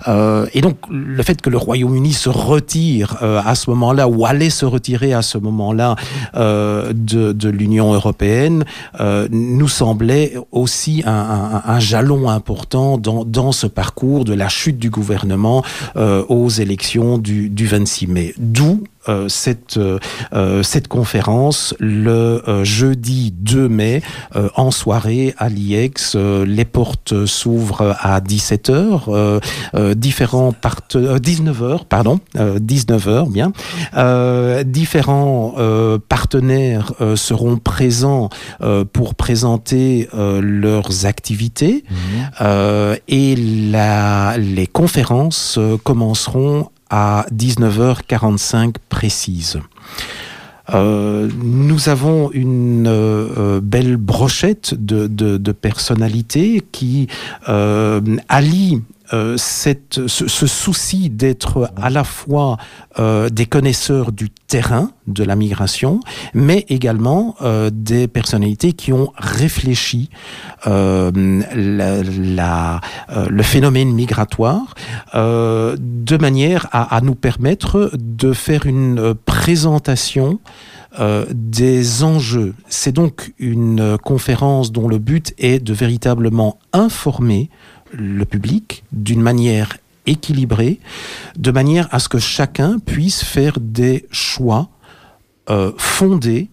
Euh, 0.06 0.46
et 0.54 0.60
donc 0.60 0.76
le 0.90 1.22
fait 1.22 1.40
que 1.40 1.50
le 1.50 1.56
Royaume-Uni 1.56 2.12
se 2.12 2.28
retire 2.28 3.16
euh, 3.22 3.40
à 3.44 3.54
ce 3.54 3.70
moment-là 3.70 4.06
ou 4.08 4.26
allait 4.26 4.50
se 4.50 4.66
retirer 4.66 5.12
à 5.12 5.22
ce 5.22 5.38
moment-là 5.38 5.96
de, 6.34 7.32
de 7.32 7.48
l'Union 7.48 7.92
européenne 7.92 8.64
nous 9.30 9.68
semblait 9.68 10.34
aussi 10.52 11.02
un, 11.06 11.62
un, 11.64 11.80
jalon 11.80 12.28
important 12.28 12.98
dans, 12.98 13.24
dans 13.24 13.52
ce 13.52 13.66
parcours 13.66 14.24
de 14.24 14.34
la 14.34 14.48
chute 14.48 14.78
du 14.78 14.90
gouvernement 14.90 15.62
aux 15.96 16.48
élections 16.48 17.18
du, 17.18 17.48
du 17.48 17.66
26 17.66 18.06
mai. 18.06 18.34
D'où 18.38 18.84
euh, 19.08 19.28
cette, 19.28 19.78
euh, 19.78 20.62
cette 20.62 20.88
conférence 20.88 21.74
le 21.78 22.42
euh, 22.46 22.64
jeudi 22.64 23.32
2 23.32 23.68
mai 23.68 24.02
en 24.56 24.70
soirée 24.70 25.34
à 25.38 25.48
l'IEX. 25.48 26.14
les 26.16 26.64
portes 26.64 27.26
s'ouvrent 27.26 27.96
à 28.00 28.20
17h. 28.20 29.40
différents 29.94 30.52
partenaires, 30.52 31.18
19h, 31.18 31.84
pardon, 31.88 32.20
19h, 32.34 33.30
bien. 33.30 33.52
différents 34.64 35.54
partenaires 36.08 36.92
seront 37.16 37.56
présents 37.56 38.28
pour 38.92 39.14
présenter 39.14 40.08
leurs 40.12 41.06
activités 41.06 41.84
mmh. 41.90 42.44
et 43.08 43.36
la, 43.70 44.36
les 44.38 44.66
conférences 44.66 45.58
commenceront 45.84 46.70
à 46.90 47.26
19h45 47.32 48.74
précise. 48.88 49.60
Euh, 50.74 51.30
nous 51.42 51.88
avons 51.88 52.30
une 52.32 52.86
euh, 52.86 53.60
belle 53.62 53.96
brochette 53.96 54.74
de, 54.74 55.52
personnalités 55.52 56.62
qui 56.72 57.08
euh, 57.48 58.00
allient 58.28 58.82
euh, 59.12 59.36
cette, 59.36 60.06
ce, 60.06 60.28
ce, 60.28 60.46
souci 60.46 61.10
d'être 61.10 61.70
à 61.76 61.90
la 61.90 62.04
fois 62.04 62.56
euh, 62.98 63.28
des 63.28 63.46
connaisseurs 63.46 64.12
du 64.12 64.30
terrain 64.30 64.90
de 65.06 65.24
la 65.24 65.36
migration, 65.36 66.00
mais 66.34 66.64
également 66.68 67.36
euh, 67.42 67.70
des 67.72 68.08
personnalités 68.08 68.72
qui 68.72 68.92
ont 68.92 69.12
réfléchi 69.16 70.10
euh, 70.66 71.10
la, 71.54 72.02
la, 72.02 72.80
euh, 73.10 73.26
le 73.28 73.42
phénomène 73.42 73.92
migratoire 73.92 74.74
de 75.14 76.16
manière 76.16 76.68
à, 76.72 76.96
à, 76.96 77.00
nous 77.00 77.14
permettre 77.14 77.90
de 77.94 78.32
faire 78.32 78.66
une 78.66 79.14
présentation 79.14 80.40
des 81.30 82.02
enjeux. 82.02 82.54
C'est 82.68 82.92
donc 82.92 83.32
une 83.38 83.98
conférence 83.98 84.72
dont 84.72 84.88
le 84.88 84.98
but 84.98 85.34
est 85.38 85.62
de 85.62 85.72
véritablement 85.72 86.58
informer 86.72 87.50
le 87.92 88.24
public 88.24 88.84
d'une 88.92 89.22
manière 89.22 89.76
équilibrée, 90.08 90.80
de 91.36 91.50
manière 91.50 91.88
à 91.92 91.98
ce 91.98 92.08
que 92.08 92.18
chacun 92.18 92.78
puisse 92.78 93.22
faire 93.22 93.58
des 93.60 94.06
choix 94.10 94.68
euh, 95.50 95.72
fondés 95.76 96.50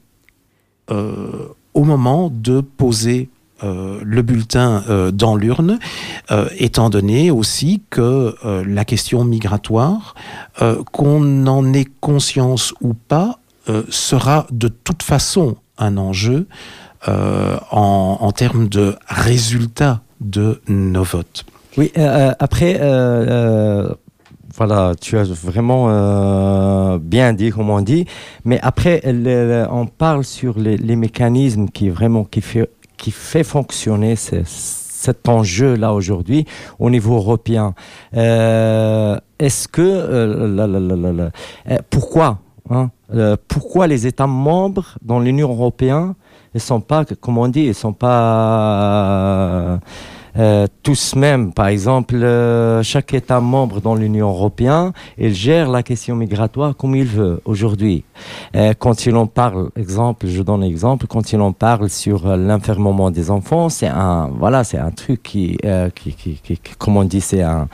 euh, 0.91 1.49
au 1.73 1.83
moment 1.83 2.29
de 2.33 2.61
poser 2.61 3.29
euh, 3.63 3.99
le 4.03 4.21
bulletin 4.21 4.83
dans 5.13 5.35
l'urne, 5.35 5.79
étant 6.57 6.89
donné 6.89 7.31
aussi 7.31 7.81
que 7.89 8.35
la 8.65 8.85
question 8.85 9.23
migratoire, 9.23 10.15
qu'on 10.91 11.47
en 11.47 11.73
ait 11.73 11.87
conscience 11.99 12.73
ou 12.81 12.93
pas, 12.93 13.39
sera 13.89 14.47
de 14.51 14.67
toute 14.67 15.03
façon 15.03 15.57
un 15.77 15.97
enjeu 15.97 16.47
en, 17.07 18.17
en 18.19 18.31
termes 18.31 18.67
de 18.67 18.95
résultats 19.07 20.01
de 20.25 20.61
nos 20.67 21.03
votes. 21.03 21.45
Oui, 21.77 21.91
euh, 21.97 22.33
après, 22.39 22.77
euh, 22.79 23.89
voilà, 24.57 24.93
tu 24.99 25.17
as 25.17 25.23
vraiment 25.23 25.87
euh, 25.89 26.97
bien 26.99 27.33
dit, 27.33 27.51
comme 27.51 27.69
on 27.69 27.81
dit, 27.81 28.05
mais 28.45 28.59
après, 28.61 29.01
on 29.69 29.85
parle 29.85 30.23
sur 30.23 30.57
les, 30.57 30.95
mécanismes 30.95 31.67
qui 31.67 31.89
vraiment 31.89 32.23
qui 32.23 32.41
fait, 32.41 32.69
qui 32.97 33.11
fait 33.11 33.43
fonctionner 33.43 34.15
cet 34.15 35.27
enjeu-là 35.27 35.93
aujourd'hui 35.93 36.45
au 36.79 36.89
niveau 36.89 37.15
européen. 37.15 37.75
Euh, 38.15 39.17
Est-ce 39.37 39.67
que 39.67 39.81
euh, 39.81 40.47
la, 40.55 40.67
la, 40.67 41.11
la, 41.11 41.81
pourquoi 41.89 42.39
hein, 42.69 42.89
euh, 43.13 43.35
pourquoi 43.47 43.87
les 43.87 44.07
États 44.07 44.27
membres 44.27 44.97
dans 45.01 45.19
l'Union 45.19 45.49
européenne 45.49 46.13
ne 46.53 46.59
sont 46.59 46.81
pas, 46.81 47.05
comme 47.05 47.37
on 47.37 47.47
dit, 47.47 47.65
ils 47.65 47.75
sont 47.75 47.93
pas 47.93 49.79
euh, 50.37 50.67
tous 50.83 51.15
même, 51.15 51.53
par 51.53 51.67
exemple, 51.67 52.15
euh, 52.15 52.83
chaque 52.83 53.13
État 53.13 53.39
membre 53.39 53.81
dans 53.81 53.95
l'Union 53.95 54.29
européenne, 54.29 54.91
il 55.17 55.33
gère 55.33 55.69
la 55.69 55.83
question 55.83 56.15
migratoire 56.15 56.75
comme 56.75 56.95
il 56.95 57.05
veut 57.05 57.41
aujourd'hui. 57.45 58.03
Euh, 58.55 58.73
quand 58.77 59.05
il 59.05 59.15
en 59.15 59.27
parle, 59.27 59.69
exemple, 59.75 60.27
je 60.27 60.41
donne 60.41 60.63
exemple, 60.63 61.07
quand 61.07 61.31
il 61.31 61.41
en 61.41 61.53
parle 61.53 61.89
sur 61.89 62.35
l'enfermement 62.37 63.11
des 63.11 63.31
enfants, 63.31 63.69
c'est 63.69 63.87
un, 63.87 64.29
voilà, 64.37 64.63
c'est 64.63 64.77
un 64.77 64.91
truc 64.91 65.23
qui, 65.23 65.57
qui, 65.95 66.13
qui, 66.13 66.39
qui, 66.43 66.59
comme 66.77 66.97
on 66.97 67.03
dit, 67.03 67.21
c'est 67.21 67.41
un 67.41 67.67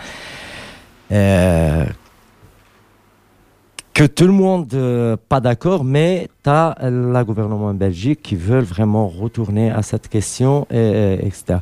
que 3.94 4.06
tout 4.06 4.26
le 4.26 4.32
monde 4.32 4.74
euh, 4.74 5.18
pas 5.30 5.40
d'accord, 5.40 5.84
mais 5.84 6.30
tu 6.44 6.50
as 6.50 6.76
la 6.82 7.24
gouvernement 7.24 7.68
en 7.68 7.74
Belgique 7.74 8.22
qui 8.22 8.36
veulent 8.36 8.64
vraiment 8.64 9.08
retourner 9.08 9.70
à 9.70 9.82
cette 9.82 10.08
question, 10.08 10.66
et, 10.72 11.20
etc 11.24 11.60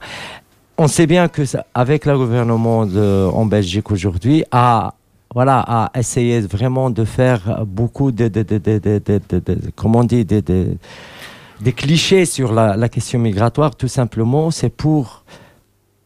on 0.80 0.88
sait 0.88 1.08
bien 1.08 1.28
que 1.28 1.42
avec 1.74 2.06
le 2.06 2.18
gouvernement 2.18 2.80
en 2.80 3.46
Belgique 3.46 3.92
aujourd'hui, 3.92 4.46
a 4.52 4.94
voilà, 5.36 5.60
a 5.60 5.92
essayé 6.00 6.40
vraiment 6.40 6.90
de 6.90 7.04
faire 7.04 7.64
beaucoup 7.66 8.12
de, 8.12 8.30
de, 8.30 8.42
de, 8.42 8.58
de, 8.58 9.72
comment 9.76 10.04
des 10.04 11.74
clichés 11.76 12.26
sur 12.26 12.52
la, 12.54 12.76
la 12.78 12.90
question 12.90 13.20
migratoire. 13.20 13.76
Tout 13.76 13.90
simplement, 13.90 14.50
c'est 14.52 14.70
pour, 14.70 15.24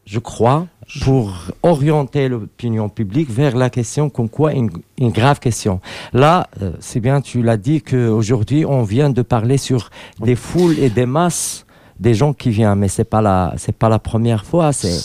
je 0.04 0.18
crois, 0.18 0.66
pour 1.02 1.32
orienter 1.62 2.28
l'opinion 2.28 2.88
publique 2.88 3.30
vers 3.30 3.56
la 3.56 3.70
question 3.70 4.10
comme 4.10 4.28
quoi 4.28 4.52
une, 4.52 4.70
une 4.98 5.10
grave 5.10 5.38
question. 5.38 5.80
Là, 6.12 6.48
euh, 6.60 6.72
c'est 6.80 7.00
bien, 7.00 7.22
tu 7.22 7.42
l'as 7.42 7.56
dit 7.56 7.80
qu'aujourd'hui, 7.80 8.66
on 8.66 8.82
vient 8.82 9.08
de 9.08 9.22
parler 9.22 9.56
sur 9.56 9.90
des 10.20 10.34
foules 10.34 10.78
et 10.80 10.90
des 10.90 11.06
masses 11.06 11.63
des 11.98 12.14
gens 12.14 12.32
qui 12.32 12.50
viennent, 12.50 12.78
mais 12.78 12.88
c'est 12.88 13.04
pas 13.04 13.22
la, 13.22 13.54
c'est 13.56 13.76
pas 13.76 13.88
la 13.88 13.98
première 13.98 14.44
fois. 14.44 14.72
C'est, 14.72 14.98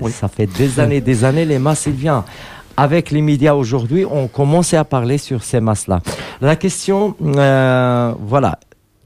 oui. 0.00 0.12
ça 0.12 0.28
fait 0.28 0.46
des 0.46 0.80
années, 0.80 1.00
des 1.00 1.24
années 1.24 1.44
les 1.44 1.58
masses 1.58 1.86
ils 1.86 1.92
viennent. 1.92 2.22
Avec 2.76 3.10
les 3.10 3.22
médias 3.22 3.54
aujourd'hui, 3.54 4.04
on 4.08 4.28
commençait 4.28 4.76
à 4.76 4.84
parler 4.84 5.18
sur 5.18 5.42
ces 5.42 5.60
masses-là. 5.60 6.00
La 6.40 6.54
question, 6.54 7.16
euh, 7.20 8.14
voilà, 8.20 8.60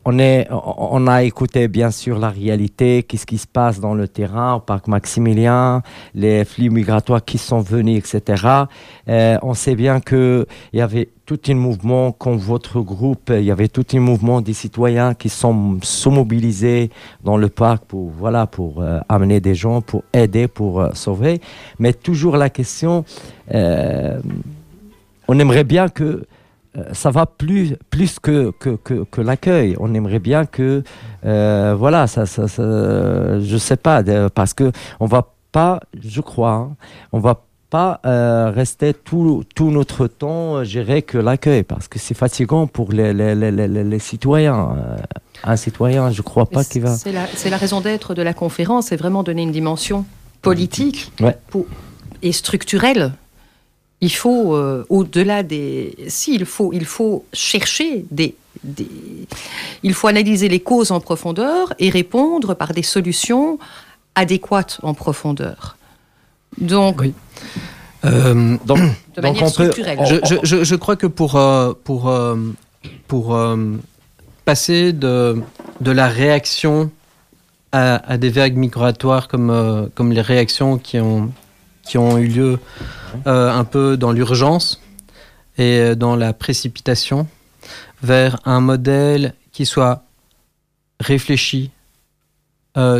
on, 0.04 1.06
a 1.06 1.22
écouté 1.22 1.68
bien 1.68 1.90
sûr 1.90 2.18
la 2.18 2.30
réalité, 2.30 3.04
qu'est-ce 3.04 3.26
qui 3.26 3.38
se 3.38 3.46
passe 3.46 3.78
dans 3.78 3.94
le 3.94 4.08
terrain, 4.08 4.54
au 4.54 4.60
parc 4.60 4.88
Maximilien, 4.88 5.82
les 6.14 6.44
flux 6.44 6.70
migratoires 6.70 7.24
qui 7.24 7.38
sont 7.38 7.60
venus, 7.60 7.98
etc. 7.98 8.64
Euh, 9.08 9.38
on 9.42 9.54
sait 9.54 9.76
bien 9.76 10.00
qu'il 10.00 10.46
y 10.72 10.80
avait 10.80 11.08
tout 11.24 11.38
un 11.48 11.54
mouvement, 11.54 12.10
comme 12.10 12.36
votre 12.36 12.80
groupe, 12.80 13.30
il 13.32 13.44
y 13.44 13.52
avait 13.52 13.68
tout 13.68 13.86
un 13.94 14.00
mouvement 14.00 14.40
des 14.40 14.54
citoyens 14.54 15.14
qui 15.14 15.28
sont, 15.28 15.78
sont 15.82 16.10
mobilisés 16.10 16.90
dans 17.22 17.36
le 17.36 17.48
parc 17.48 17.84
pour, 17.84 18.10
voilà, 18.10 18.46
pour 18.46 18.82
euh, 18.82 18.98
amener 19.08 19.40
des 19.40 19.54
gens, 19.54 19.82
pour 19.82 20.02
aider, 20.12 20.48
pour 20.48 20.80
euh, 20.80 20.90
sauver. 20.94 21.40
Mais 21.78 21.92
toujours 21.92 22.36
la 22.36 22.50
question, 22.50 23.04
on 25.28 25.38
aimerait 25.38 25.64
bien 25.64 25.88
que 25.88 26.26
ça 26.92 27.10
va 27.10 27.26
plus, 27.26 27.76
plus 27.90 28.18
que, 28.18 28.50
que, 28.58 28.76
que, 28.76 29.20
l'accueil. 29.20 29.76
On 29.78 29.92
aimerait 29.94 30.18
bien 30.18 30.46
que, 30.46 30.82
voilà, 31.22 32.06
ça, 32.06 32.26
ça, 32.26 32.48
ça, 32.48 33.40
je 33.40 33.56
sais 33.58 33.76
pas, 33.76 34.02
parce 34.30 34.54
que 34.54 34.72
on 35.00 35.06
va 35.06 35.34
pas, 35.52 35.80
je 36.02 36.20
crois, 36.20 36.52
hein, 36.52 36.76
on 37.12 37.20
va 37.20 37.44
pas 37.72 38.00
euh, 38.04 38.50
rester 38.50 38.92
tout, 38.92 39.44
tout, 39.54 39.70
notre 39.70 40.06
temps 40.06 40.56
euh, 40.56 40.64
gérer 40.64 41.00
que 41.00 41.16
l'accueil, 41.16 41.62
parce 41.62 41.88
que 41.88 41.98
c'est 41.98 42.12
fatigant 42.12 42.66
pour 42.66 42.92
les, 42.92 43.14
les, 43.14 43.34
les, 43.34 43.50
les 43.68 43.98
citoyens. 43.98 44.76
Euh, 44.76 44.96
un 45.44 45.56
citoyen, 45.56 46.10
je 46.10 46.20
crois 46.20 46.44
pas 46.44 46.64
qu'il 46.64 46.82
va. 46.82 46.94
C'est 46.94 47.12
la, 47.12 47.26
la, 47.48 47.56
raison 47.56 47.80
d'être 47.80 48.14
de 48.14 48.20
la 48.20 48.34
conférence, 48.34 48.88
c'est 48.88 48.96
vraiment 48.96 49.22
donner 49.22 49.42
une 49.42 49.52
dimension 49.52 50.04
politique 50.42 51.12
pour, 51.48 51.64
et 52.20 52.32
structurelle. 52.32 53.12
Il 54.02 54.12
faut, 54.12 54.54
au-delà 54.88 55.42
des... 55.42 55.96
Si, 56.08 56.34
il 56.34 56.44
faut, 56.44 56.72
il 56.72 56.84
faut 56.84 57.24
chercher 57.32 58.04
des, 58.10 58.34
des, 58.64 58.88
Il 59.82 59.94
faut 59.94 60.08
analyser 60.08 60.48
les 60.48 60.60
causes 60.60 60.90
en 60.90 61.00
profondeur 61.00 61.72
et 61.78 61.88
répondre 61.88 62.54
par 62.54 62.72
des 62.72 62.82
solutions 62.82 63.58
adéquates 64.14 64.78
en 64.82 64.94
profondeur. 64.94 65.76
Donc, 66.58 67.00
oui. 67.00 67.14
Euh, 68.04 68.56
donc, 68.64 68.78
de 69.14 69.20
manière 69.20 69.48
structurelle. 69.48 69.98
Je, 70.04 70.36
je, 70.42 70.64
je, 70.64 70.74
crois 70.74 70.96
que 70.96 71.06
pour, 71.06 71.36
euh, 71.36 71.72
pour, 71.84 72.08
euh, 72.08 72.36
pour 73.08 73.38
passer 74.44 74.92
de, 74.92 75.40
de 75.80 75.90
la 75.90 76.08
réaction 76.08 76.90
à, 77.70 78.12
à, 78.12 78.16
des 78.18 78.28
vagues 78.30 78.56
migratoires 78.56 79.28
comme, 79.28 79.88
comme 79.94 80.12
les 80.12 80.20
réactions 80.20 80.78
qui 80.78 80.98
ont, 80.98 81.30
qui 81.82 81.98
ont 81.98 82.18
eu 82.18 82.26
lieu 82.26 82.58
un 83.26 83.64
peu 83.64 83.96
dans 83.96 84.12
l'urgence 84.12 84.80
et 85.58 85.94
dans 85.96 86.16
la 86.16 86.32
précipitation, 86.32 87.26
vers 88.02 88.38
un 88.44 88.60
modèle 88.60 89.34
qui 89.52 89.66
soit 89.66 90.04
réfléchi, 91.00 91.70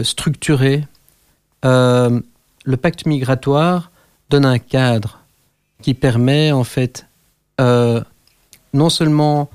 structuré, 0.03 0.87
le 1.65 2.77
pacte 2.77 3.07
migratoire 3.07 3.91
donne 4.31 4.45
un 4.45 4.59
cadre 4.59 5.21
qui 5.83 5.95
permet 5.95 6.53
en 6.53 6.65
fait 6.65 7.07
euh, 7.61 8.01
non 8.73 8.89
seulement 8.89 9.51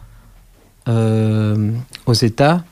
euh, 0.88 1.72
aux 2.06 2.14
États, 2.14 2.64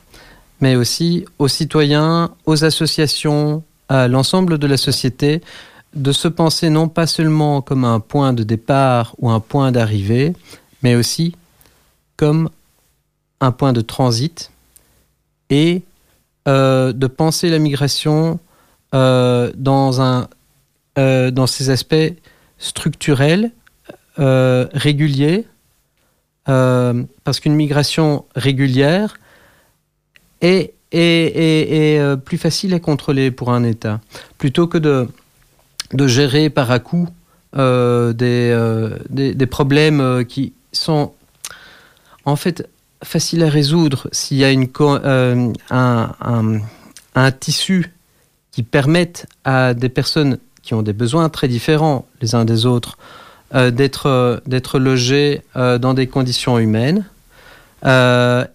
mais 0.60 0.76
aussi 0.76 1.24
aux 1.38 1.48
citoyens, 1.48 2.30
aux 2.44 2.64
associations, 2.64 3.62
à 3.88 4.08
l'ensemble 4.08 4.58
de 4.58 4.66
la 4.66 4.76
société, 4.76 5.42
de 5.96 6.12
se 6.12 6.28
penser 6.28 6.68
non 6.70 6.88
pas 6.88 7.06
seulement 7.06 7.62
comme 7.62 7.84
un 7.84 8.00
point 8.00 8.32
de 8.32 8.42
départ 8.42 9.14
ou 9.18 9.30
un 9.30 9.40
point 9.40 9.72
d'arrivée, 9.72 10.34
mais 10.82 10.94
aussi 10.94 11.34
comme 12.16 12.50
un 13.40 13.50
point 13.50 13.72
de 13.72 13.80
transit 13.80 14.50
et 15.50 15.82
euh, 16.48 16.92
de 16.92 17.06
penser 17.06 17.48
la 17.48 17.58
migration 17.58 18.38
euh, 18.94 19.50
dans, 19.56 20.26
euh, 20.98 21.46
ses 21.46 21.70
aspects 21.70 22.12
structurels, 22.58 23.50
réguliers, 24.18 25.46
parce 26.44 27.40
qu'une 27.40 27.54
migration 27.54 28.24
régulière 28.34 29.18
est, 30.40 30.72
est, 30.90 31.96
est, 31.96 32.16
plus 32.24 32.38
facile 32.38 32.72
à 32.72 32.80
contrôler 32.80 33.30
pour 33.30 33.52
un 33.52 33.62
État, 33.62 34.00
plutôt 34.38 34.66
que 34.68 34.78
de, 34.78 35.06
de 35.92 36.06
gérer 36.06 36.50
par 36.50 36.70
à 36.70 36.78
coup 36.78 37.08
des, 37.54 38.54
des, 39.10 39.46
problèmes 39.46 40.24
qui 40.26 40.52
sont 40.72 41.12
en 42.26 42.36
fait 42.36 42.68
faciles 43.02 43.42
à 43.42 43.48
résoudre 43.48 44.08
s'il 44.12 44.36
y 44.36 44.44
a 44.44 44.48
un, 45.70 47.30
tissu 47.40 47.94
qui 48.50 48.62
permettent 48.62 49.26
à 49.44 49.74
des 49.74 49.88
personnes 49.88 50.38
qui 50.62 50.74
ont 50.74 50.82
des 50.82 50.92
besoins 50.92 51.28
très 51.28 51.48
différents 51.48 52.06
les 52.20 52.34
uns 52.34 52.44
des 52.44 52.66
autres 52.66 52.98
euh, 53.54 53.70
d'être 53.70 54.06
euh, 54.06 54.38
d'être 54.46 54.78
logées 54.78 55.42
euh, 55.54 55.78
dans 55.78 55.94
des 55.94 56.08
conditions 56.08 56.58
humaines 56.58 57.06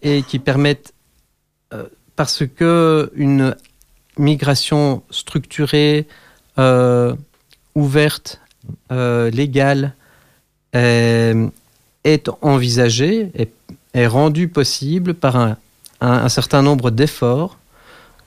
et 0.02 0.24
qui 0.28 0.40
permettent 0.40 0.94
parce 2.18 2.44
que 2.46 3.10
une 3.16 3.56
migration 4.18 5.04
structurée 5.10 6.06
ouverte 7.76 8.42
légale 8.90 9.94
est 10.74 12.30
envisagée 12.42 13.32
est 13.94 14.08
rendue 14.08 14.48
possible 14.48 15.14
par 15.14 15.56
un, 16.02 16.30
certain 16.30 16.62
nombre 16.62 16.92
d'efforts 16.92 17.58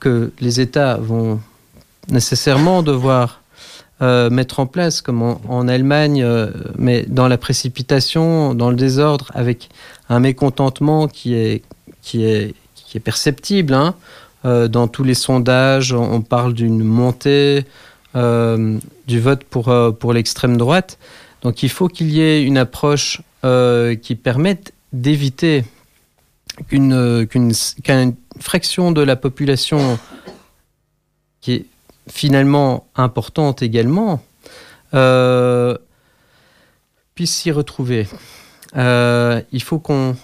que 0.00 0.32
les 0.40 0.60
États 0.60 0.96
vont 0.96 1.40
nécessairement 2.08 2.82
devoir 2.82 3.40
euh, 4.02 4.28
mettre 4.28 4.60
en 4.60 4.66
place, 4.66 5.00
comme 5.00 5.22
en, 5.22 5.68
Allemagne, 5.68 6.22
euh, 6.22 6.50
mais 6.76 7.04
dans 7.08 7.28
la 7.28 7.38
précipitation, 7.38 8.54
dans 8.54 8.70
le 8.70 8.76
désordre, 8.76 9.30
avec 9.34 9.70
un 10.08 10.20
mécontentement 10.20 11.08
qui 11.08 11.34
est, 11.34 11.62
perceptible. 13.02 13.74
Hein. 13.74 13.94
Euh, 14.44 14.68
dans 14.68 14.88
tous 14.88 15.04
les 15.04 15.14
sondages, 15.14 15.92
on 15.92 16.20
parle 16.20 16.54
d'une 16.54 16.82
montée 16.82 17.64
du 18.14 19.20
vote 19.20 19.44
pour, 19.44 19.74
pour 19.98 20.12
l'extrême 20.12 20.57
droite. 20.57 20.98
Donc 21.42 21.62
il 21.62 21.68
faut 21.68 21.88
qu'il 21.88 22.11
y 22.11 22.20
ait 22.20 22.42
une 22.42 22.59
approche 22.59 23.20
qui 23.42 24.14
permette 24.14 24.72
d'éviter 24.92 25.64
qu'une 26.68 27.27
qu'une 27.27 27.53
fraction 28.40 28.92
de 28.92 29.03
la 29.03 29.16
population 29.16 29.98
qui 31.40 31.53
est 31.53 31.66
finalement 32.09 32.87
importante 32.96 33.62
également, 33.62 34.22
euh, 34.94 35.77
puisse 37.14 37.35
s'y 37.35 37.50
retrouver. 37.50 38.07
Euh, 38.77 39.40
il 39.53 39.62
faut 39.62 39.79
qu'on 39.79 40.16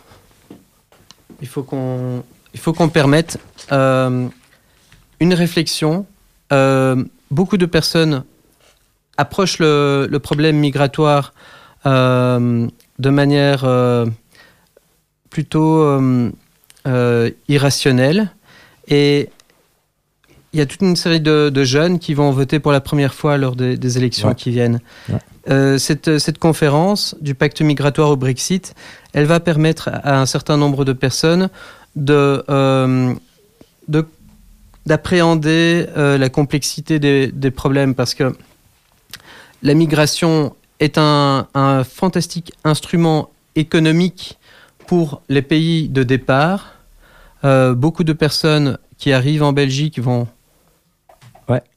il 1.40 1.48
faut 1.48 1.62
qu'on 1.62 2.24
il 2.54 2.60
faut 2.60 2.72
qu'on 2.72 2.88
permette 2.88 3.38
euh, 3.72 4.28
une 5.20 5.34
réflexion. 5.34 6.06
Beaucoup 7.30 7.56
de 7.56 7.66
personnes 7.66 8.24
approchent 9.16 9.58
le, 9.58 10.08
le 10.10 10.18
problème 10.18 10.56
migratoire 10.56 11.32
de 11.84 13.10
manière 13.10 13.66
plutôt 15.30 16.00
irrationnelle. 17.48 18.30
Et 18.88 19.30
il 20.52 20.58
y 20.58 20.62
a 20.62 20.66
toute 20.66 20.82
une 20.82 20.96
série 20.96 21.20
de, 21.20 21.64
jeunes 21.64 21.98
qui 21.98 22.14
vont 22.14 22.30
voter 22.30 22.58
pour 22.58 22.72
la 22.72 22.80
première 22.80 23.14
fois 23.14 23.36
lors 23.36 23.54
des, 23.54 23.98
élections 23.98 24.34
qui 24.34 24.50
viennent. 24.50 24.80
Euh, 25.48 25.78
cette, 25.78 26.18
cette, 26.18 26.38
conférence 26.38 27.16
du 27.20 27.34
pacte 27.34 27.62
migratoire 27.62 28.10
au 28.10 28.16
Brexit, 28.16 28.74
elle 29.14 29.24
va 29.24 29.40
permettre 29.40 29.88
à 29.92 30.20
un 30.20 30.26
certain 30.26 30.56
nombre 30.56 30.84
de 30.84 30.92
personnes 30.92 31.48
de, 31.96 32.44
euh, 32.50 33.14
d'appréhender 34.86 35.86
euh, 35.96 36.18
la 36.18 36.28
complexité 36.28 36.98
des, 36.98 37.28
des, 37.28 37.50
problèmes 37.50 37.94
parce 37.94 38.14
que 38.14 38.36
la 39.62 39.74
migration 39.74 40.54
est 40.78 40.96
un, 40.98 41.46
un 41.54 41.84
fantastique 41.84 42.52
instrument 42.64 43.30
économique 43.56 44.38
pour 44.86 45.22
les 45.28 45.42
pays 45.42 45.88
de 45.88 46.02
départ. 46.02 46.74
beaucoup 47.42 48.04
de 48.04 48.12
personnes 48.12 48.78
qui 48.98 49.12
arrivent 49.12 49.42
en 49.42 49.52
Belgique 49.52 49.98
vont 49.98 50.26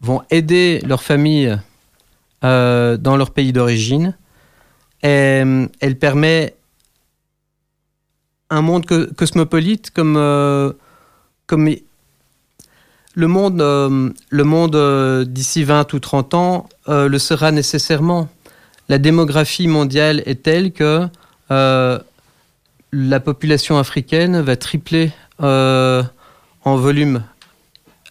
vont 0.01 0.21
aider 0.29 0.81
leur 0.85 1.01
famille 1.01 1.57
euh, 2.43 2.97
dans 2.97 3.15
leur 3.15 3.31
pays 3.31 3.53
d'origine. 3.53 4.17
Euh, 5.05 5.67
elle 5.79 5.97
permet 5.97 6.55
un 8.49 8.61
monde 8.61 8.85
cosmopolite 9.15 9.91
comme, 9.91 10.15
euh, 10.17 10.73
comme 11.47 11.73
le 13.13 13.27
monde, 13.27 13.59
le 13.59 14.43
monde 14.43 15.25
d'ici 15.25 15.63
20 15.63 15.93
ou 15.93 15.99
30 15.99 16.33
ans 16.33 16.69
le 16.87 17.17
sera 17.17 17.51
nécessairement. 17.51 18.29
La 18.89 18.97
démographie 18.97 19.67
mondiale 19.67 20.23
est 20.25 20.43
telle 20.43 20.71
que 20.71 21.07
la 21.49 23.19
population 23.19 23.77
africaine 23.77 24.41
va 24.41 24.55
tripler 24.55 25.11
en 25.39 26.05
volume 26.65 27.23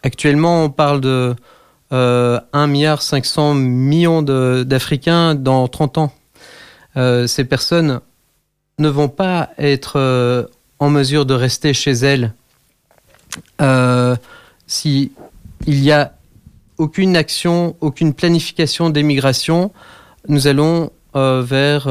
Actuellement, 0.02 0.64
on 0.64 0.70
parle 0.70 1.00
de 1.00 1.34
euh, 1.92 2.40
1 2.52 2.66
milliard 2.66 3.02
500 3.02 3.54
millions 3.54 4.22
d'Africains 4.22 5.34
dans 5.34 5.68
30 5.68 5.98
ans. 5.98 6.12
Euh, 6.96 7.26
ces 7.26 7.44
personnes 7.44 8.00
ne 8.78 8.88
vont 8.88 9.08
pas 9.08 9.50
être 9.58 9.94
euh, 9.96 10.44
en 10.80 10.90
mesure 10.90 11.24
de 11.24 11.34
rester 11.34 11.72
chez 11.72 11.92
elles 11.92 12.34
euh, 13.60 13.81
si 14.82 15.12
il 15.66 15.78
y 15.82 15.92
a 15.92 16.16
aucune 16.78 17.16
action, 17.16 17.76
aucune 17.80 18.14
planification 18.14 18.90
d'émigration. 18.90 19.70
Nous 20.28 20.48
allons 20.48 20.90
vers 21.14 21.86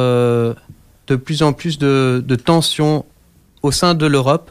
de 1.12 1.16
plus 1.16 1.44
en 1.44 1.54
plus 1.54 1.78
de, 1.78 2.36
tensions 2.36 3.06
au 3.64 3.72
sein 3.72 3.94
de 3.94 4.06
l'Europe 4.06 4.50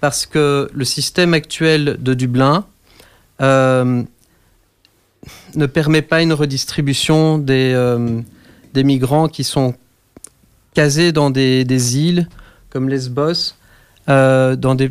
parce 0.00 0.26
que 0.26 0.68
le 0.72 0.84
système 0.84 1.32
actuel 1.32 1.96
de 2.00 2.14
Dublin 2.14 2.66
euh, 3.40 4.02
ne 5.54 5.66
permet 5.66 6.02
pas 6.02 6.22
une 6.22 6.32
redistribution 6.32 7.38
des, 7.38 7.72
euh, 7.74 8.20
des 8.74 8.82
migrants 8.82 9.28
qui 9.28 9.44
sont 9.44 9.74
casés 10.74 11.12
dans 11.12 11.30
des, 11.30 11.64
des 11.64 11.98
îles 11.98 12.28
comme 12.70 12.88
Lesbos, 12.88 13.54
euh, 14.08 14.56
dans 14.56 14.74
des, 14.74 14.90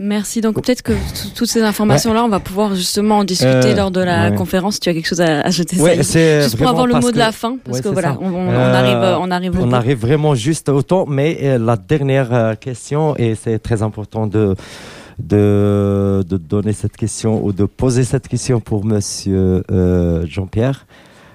Merci. 0.00 0.40
Donc 0.40 0.62
peut-être 0.62 0.82
que 0.82 0.92
toutes 1.34 1.48
ces 1.48 1.62
informations-là, 1.62 2.22
on 2.24 2.28
va 2.28 2.38
pouvoir 2.40 2.74
justement 2.74 3.18
en 3.18 3.24
discuter 3.24 3.72
Euh, 3.72 3.74
lors 3.76 3.90
de 3.90 4.00
la 4.00 4.30
ouais. 4.30 4.36
conférence. 4.36 4.78
Tu 4.78 4.88
as 4.88 4.94
quelque 4.94 5.08
chose 5.08 5.20
à 5.20 5.40
ajouter 5.40 5.80
Ouais, 5.80 6.02
c'est 6.04 6.42
Juste 6.42 6.56
pour 6.56 6.68
avoir 6.68 6.86
le 6.86 6.94
mot 6.94 7.10
de 7.10 7.18
la 7.18 7.32
fin, 7.32 7.56
parce 7.64 7.78
Ouais, 7.78 7.82
que 7.82 7.88
voilà, 7.88 8.16
on, 8.20 8.48
Euh, 8.48 8.74
arrive, 8.74 9.18
on 9.20 9.30
arrive 9.30 9.58
au 9.58 9.62
On 9.64 9.66
bout. 9.66 9.74
arrive 9.74 9.98
vraiment 9.98 10.34
juste 10.36 10.68
au 10.68 10.82
temps, 10.82 11.04
mais 11.08 11.38
euh, 11.42 11.58
la 11.58 11.76
dernière 11.76 12.54
question, 12.60 13.16
et 13.16 13.34
c'est 13.34 13.58
très 13.58 13.82
important 13.82 14.26
de, 14.28 14.54
de, 15.18 16.24
de 16.28 16.36
donner 16.36 16.72
cette 16.72 16.96
question 16.96 17.44
ou 17.44 17.52
de 17.52 17.64
poser 17.64 18.04
cette 18.04 18.28
question 18.28 18.60
pour 18.60 18.84
monsieur 18.84 19.64
euh, 19.72 20.24
Jean-Pierre. 20.28 20.86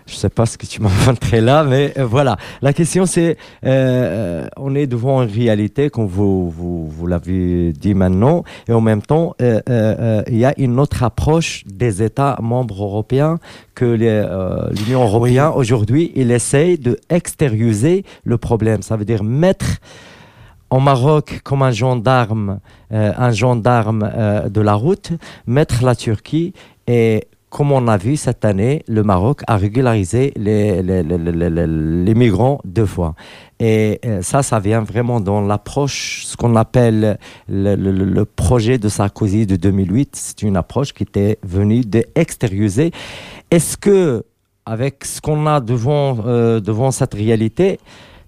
Je 0.05 0.15
sais 0.15 0.29
pas 0.29 0.45
ce 0.45 0.57
que 0.57 0.65
tu 0.65 0.81
montré 1.05 1.41
là, 1.41 1.63
mais 1.63 1.93
euh, 1.97 2.05
voilà. 2.05 2.37
La 2.61 2.73
question 2.73 3.05
c'est, 3.05 3.37
euh, 3.65 4.47
on 4.57 4.75
est 4.75 4.87
devant 4.87 5.23
une 5.23 5.29
réalité, 5.29 5.89
comme 5.89 6.07
vous, 6.07 6.49
vous, 6.49 6.87
vous 6.87 7.07
l'avez 7.07 7.73
dit 7.73 7.93
maintenant, 7.93 8.43
et 8.67 8.73
en 8.73 8.81
même 8.81 9.01
temps, 9.01 9.35
euh, 9.41 9.61
euh, 9.69 9.95
euh, 9.99 10.23
il 10.27 10.37
y 10.37 10.45
a 10.45 10.53
une 10.57 10.79
autre 10.79 11.03
approche 11.03 11.63
des 11.65 12.03
États 12.03 12.37
membres 12.41 12.83
européens 12.83 13.39
que 13.75 13.85
euh, 13.85 14.69
l'Union 14.71 15.03
européenne 15.03 15.51
aujourd'hui, 15.55 16.11
il 16.15 16.31
essaye 16.31 16.77
de 16.77 16.99
extérioriser 17.09 18.03
le 18.23 18.37
problème. 18.37 18.81
Ça 18.81 18.97
veut 18.97 19.05
dire 19.05 19.23
mettre 19.23 19.79
en 20.69 20.79
Maroc 20.79 21.41
comme 21.43 21.61
un 21.61 21.71
gendarme, 21.71 22.59
euh, 22.91 23.13
un 23.15 23.31
gendarme 23.31 24.09
euh, 24.11 24.49
de 24.49 24.61
la 24.61 24.73
route, 24.73 25.11
mettre 25.45 25.83
la 25.83 25.95
Turquie 25.95 26.53
et 26.87 27.27
comme 27.55 27.71
on 27.71 27.87
a 27.87 27.97
vu 27.97 28.17
cette 28.17 28.45
année, 28.45 28.83
le 28.87 29.03
Maroc 29.03 29.41
a 29.45 29.57
régularisé 29.57 30.33
les, 30.35 30.81
les, 30.81 31.03
les, 31.03 31.17
les- 31.19 32.15
migrants 32.15 32.59
deux 32.65 32.87
fois. 32.87 33.13
Et 33.59 33.99
euh, 34.05 34.23
ça, 34.23 34.41
ça 34.41 34.59
vient 34.59 34.81
vraiment 34.81 35.19
dans 35.19 35.39
l'approche, 35.39 36.23
ce 36.25 36.35
qu'on 36.35 36.55
appelle 36.55 37.19
le, 37.47 37.75
le- 37.75 37.91
le- 37.91 38.05
le 38.05 38.25
projet 38.25 38.79
de 38.79 38.89
Sarkozy 38.89 39.45
de 39.45 39.55
2008. 39.55 40.15
C'est 40.15 40.41
une 40.41 40.57
approche 40.57 40.93
qui 40.93 41.03
était 41.03 41.37
venue 41.43 41.81
d'extérioriser. 41.81 42.89
Est-ce 43.51 43.77
que, 43.77 44.23
avec 44.65 45.05
ce 45.05 45.21
qu'on 45.21 45.45
a 45.45 45.59
devant, 45.61 46.17
euh, 46.25 46.59
devant 46.59 46.89
cette 46.89 47.13
réalité, 47.13 47.79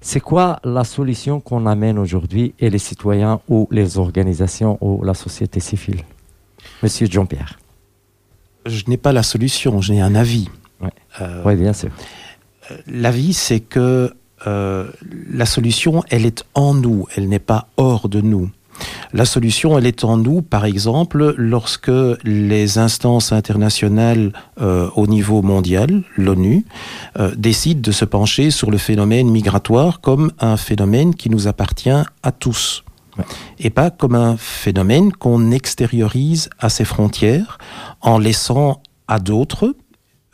c'est 0.02 0.20
quoi 0.20 0.60
la 0.64 0.84
solution 0.84 1.40
qu'on 1.40 1.66
amène 1.66 1.98
aujourd'hui 1.98 2.54
et 2.60 2.70
les 2.70 2.78
citoyens 2.78 3.40
ou 3.50 3.68
les 3.72 3.98
organisations 3.98 4.78
ou 4.82 5.04
la 5.04 5.16
société 5.16 5.60
civile? 5.60 6.02
Monsieur 6.84 7.08
Jean-Pierre. 7.10 7.58
Je 8.66 8.84
n'ai 8.88 8.98
pas 8.98 9.12
la 9.14 9.24
solution, 9.24 9.82
j'ai 9.82 10.02
un 10.02 10.16
avis. 10.16 10.50
Ouais. 10.82 10.90
Euh, 11.22 11.42
Oui, 11.46 11.56
bien 11.56 11.74
sûr. 11.74 11.90
L'avis, 12.88 13.34
c'est 13.34 13.60
que 13.60 14.14
euh, 14.48 14.88
la 15.30 15.46
solution, 15.46 16.04
elle 16.10 16.26
est 16.26 16.44
en 16.54 16.74
nous, 16.74 17.06
elle 17.16 17.28
n'est 17.30 17.40
pas 17.40 17.68
hors 17.78 18.10
de 18.10 18.22
nous. 18.22 18.50
La 19.14 19.24
solution, 19.24 19.78
elle 19.78 19.86
est 19.86 20.04
en 20.04 20.18
nous, 20.18 20.42
par 20.42 20.66
exemple, 20.66 21.34
lorsque 21.38 21.92
les 22.24 22.78
instances 22.78 23.32
internationales 23.32 24.34
euh, 24.60 24.90
au 24.96 25.08
niveau 25.08 25.42
mondial, 25.42 26.04
l'ONU, 26.18 26.66
euh, 27.18 27.34
décident 27.38 27.80
de 27.82 27.92
se 27.92 28.04
pencher 28.04 28.52
sur 28.52 28.72
le 28.72 28.78
phénomène 28.78 29.30
migratoire 29.30 30.02
comme 30.02 30.32
un 30.40 30.58
phénomène 30.58 31.16
qui 31.16 31.30
nous 31.30 31.48
appartient 31.48 31.90
à 32.24 32.32
tous. 32.38 32.84
Et 33.60 33.70
pas 33.70 33.90
comme 33.90 34.16
un 34.16 34.38
phénomène 34.38 35.12
qu'on 35.12 35.52
extériorise 35.52 36.50
à 36.60 36.70
ses 36.70 36.86
frontières 36.86 37.58
en 38.02 38.18
laissant 38.18 38.82
à 39.08 39.20
d'autres 39.20 39.76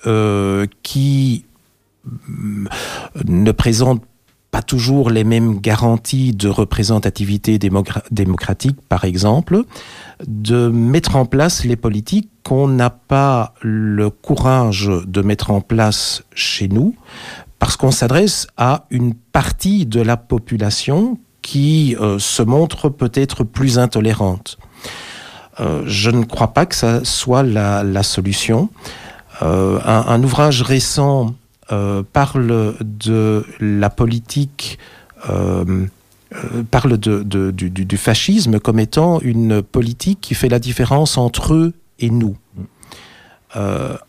euh, 0.08 0.66
qui 0.84 1.46
mm, 2.06 2.68
ne 3.26 3.52
présentent 3.52 4.04
pas 4.52 4.62
toujours 4.62 5.10
les 5.10 5.24
mêmes 5.24 5.60
garanties 5.60 6.34
de 6.34 6.50
représentativité 6.50 7.58
démocratique, 7.58 8.78
par 8.90 9.06
exemple, 9.06 9.64
de 10.28 10.68
mettre 10.68 11.16
en 11.16 11.26
place 11.26 11.64
les 11.64 11.78
politiques 11.78 12.30
qu'on 12.44 12.68
n'a 12.68 12.90
pas 12.90 13.54
le 13.62 14.10
courage 14.10 14.92
de 15.08 15.22
mettre 15.22 15.52
en 15.52 15.62
place 15.62 16.24
chez 16.34 16.68
nous, 16.68 16.96
parce 17.60 17.78
qu'on 17.78 17.92
s'adresse 17.92 18.48
à 18.58 18.86
une 18.90 19.14
partie 19.14 19.86
de 19.86 20.02
la 20.02 20.18
population 20.18 21.18
qui 21.42 21.96
euh, 22.00 22.20
se 22.20 22.42
montre 22.42 22.90
peut-être 22.90 23.44
plus 23.44 23.80
intolérante. 23.80 24.58
Euh, 25.60 25.84
je 25.86 26.10
ne 26.12 26.24
crois 26.24 26.54
pas 26.54 26.66
que 26.66 26.76
ça 26.76 27.04
soit 27.04 27.44
la, 27.44 28.04
solution. 28.04 28.70
Euh, 29.42 29.80
un, 29.86 30.24
ouvrage 30.24 30.62
récent 30.62 31.34
parle 32.12 32.76
de 32.82 33.46
la 33.62 33.90
politique, 33.90 34.78
parle 36.70 36.98
de, 36.98 37.52
du, 37.52 37.98
fascisme 37.98 38.60
comme 38.60 38.78
étant 38.78 39.22
une 39.22 39.62
politique 39.62 40.20
qui 40.20 40.36
fait 40.36 40.50
la 40.50 40.60
différence 40.60 41.18
entre 41.18 41.54
eux 41.54 41.74
et 42.00 42.10
nous. 42.10 42.36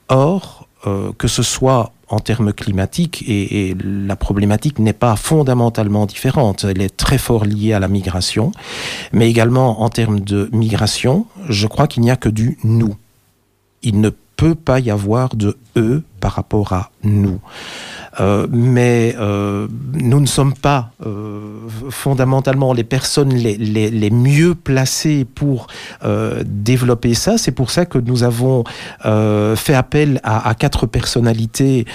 Or, 0.09 0.67
que 1.19 1.29
ce 1.29 1.45
soit 1.45 1.93
en 2.13 2.21
termes 2.21 2.53
climatiques, 2.53 3.25
et, 3.27 3.75
la 3.85 4.17
problématique 4.17 4.79
n'est 4.79 4.93
pas 4.93 5.17
fondamentalement 5.17 6.07
différente, 6.07 6.65
elle 6.69 6.83
est 6.83 6.97
très 6.97 7.19
fort 7.19 7.45
liée 7.45 7.73
à 7.73 7.81
la 7.81 7.89
migration, 7.89 8.53
mais 9.13 9.29
également 9.29 9.83
en 9.83 9.89
termes 9.89 10.21
de 10.21 10.49
migration, 10.53 11.27
je 11.49 11.67
crois 11.67 11.87
qu'il 11.87 12.03
n'y 12.03 12.11
a 12.11 12.17
que 12.17 12.29
du 12.29 12.59
nous. 12.65 12.95
Il 13.83 14.01
ne 14.01 14.11
peut 14.37 14.55
pas 14.55 14.79
y 14.79 14.91
avoir 14.91 15.35
de 15.35 15.57
eux 15.77 16.03
par 16.21 16.33
rapport 16.33 16.73
à 16.73 16.91
nous. 17.03 17.41
Euh, 18.21 18.47
mais 18.51 19.15
euh, 19.19 19.69
nous 19.95 20.21
ne 20.21 20.27
sommes 20.27 20.53
pas 20.53 20.91
euh, 21.07 21.41
fondamentalement 21.89 22.75
les 22.75 22.85
personnes 22.85 23.33
les, 23.33 23.57
les, 23.57 23.91
les 23.91 24.11
mieux 24.11 24.55
placées 24.55 25.25
pour 25.25 25.67
développer 26.45 27.15
ça. 27.15 27.39
C'est 27.39 27.53
pour 27.53 27.71
ça 27.71 27.87
que 27.87 27.99
nous 27.99 28.23
avons 28.23 28.65
fait 29.03 29.75
appel 29.75 30.21
à, 30.23 30.49
à 30.49 30.55
quatre 30.55 30.87
personnalités 30.87 31.87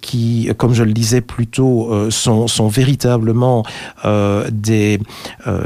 qui, 0.00 0.50
comme 0.56 0.74
je 0.74 0.82
le 0.84 0.92
disais 0.92 1.20
plus 1.20 1.46
tôt, 1.46 2.10
sont, 2.10 2.46
sont 2.46 2.68
véritablement 2.68 3.64
des, 4.50 5.00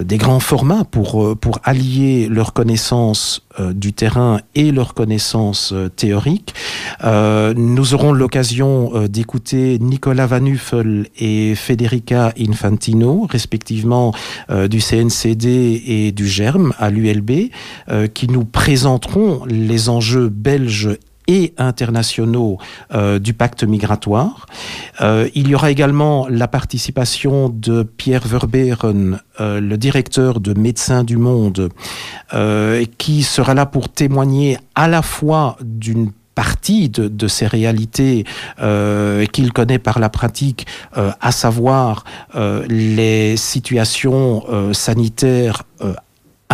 des 0.03 0.17
grands 0.17 0.41
formats 0.41 0.85
pour, 0.85 1.37
pour 1.37 1.59
allier 1.65 2.29
leur 2.29 2.53
connaissance 2.53 3.45
euh, 3.61 3.73
du 3.73 3.93
terrain 3.93 4.41
et 4.57 4.73
leur 4.73 4.95
connaissance 4.95 5.73
euh, 5.73 5.89
théorique. 5.89 6.55
Euh, 7.05 7.55
nous 7.57 7.95
aurons 7.95 8.13
l'occasion 8.13 8.91
euh, 8.95 9.07
d'écouter 9.45 9.79
Nicolas 9.79 10.27
Van 10.27 10.41
Nuffel 10.41 11.07
et 11.19 11.55
Federica 11.55 12.33
Infantino, 12.39 13.27
respectivement 13.31 14.15
euh, 14.51 14.69
du 14.69 14.79
CNCD 14.79 15.83
et 15.87 16.13
du 16.13 16.27
GERM 16.27 16.73
à 16.79 16.91
l'ULB, 16.91 17.51
euh, 17.91 18.07
qui 18.07 18.29
nous 18.29 18.45
présenteront 18.45 19.45
les 19.47 19.89
enjeux 19.89 20.29
belges 20.29 20.97
et 21.27 21.55
internationaux 21.59 22.59
euh, 22.95 23.19
du 23.19 23.35
pacte 23.35 23.65
migratoire. 23.65 24.47
Il 25.01 25.49
y 25.49 25.55
aura 25.55 25.71
également 25.71 26.27
la 26.29 26.49
participation 26.49 27.49
de 27.49 27.83
Pierre 27.83 28.27
Verberen, 28.27 29.21
euh, 29.41 29.61
le 29.61 29.77
directeur 29.77 30.41
de 30.41 30.59
Médecins 30.59 31.05
du 31.05 31.17
Monde, 31.17 31.71
qui 32.99 33.23
sera 33.23 33.55
là 33.55 33.67
pour 33.67 33.89
témoigner 33.89 34.59
à 34.75 34.89
la 34.89 35.03
fois 35.03 35.57
d'une 35.63 36.11
partie 36.35 36.89
de, 36.89 37.29
ces 37.29 37.47
réalités 37.47 38.25
euh, 38.61 39.25
qu'il 39.27 39.53
connaît 39.53 39.79
par 39.79 39.99
la 39.99 40.09
pratique, 40.09 40.67
euh, 40.97 41.11
à 41.21 41.33
savoir 41.33 42.05
euh, 42.35 42.65
les 42.69 43.37
situations 43.37 44.45
sanitaires 44.73 45.63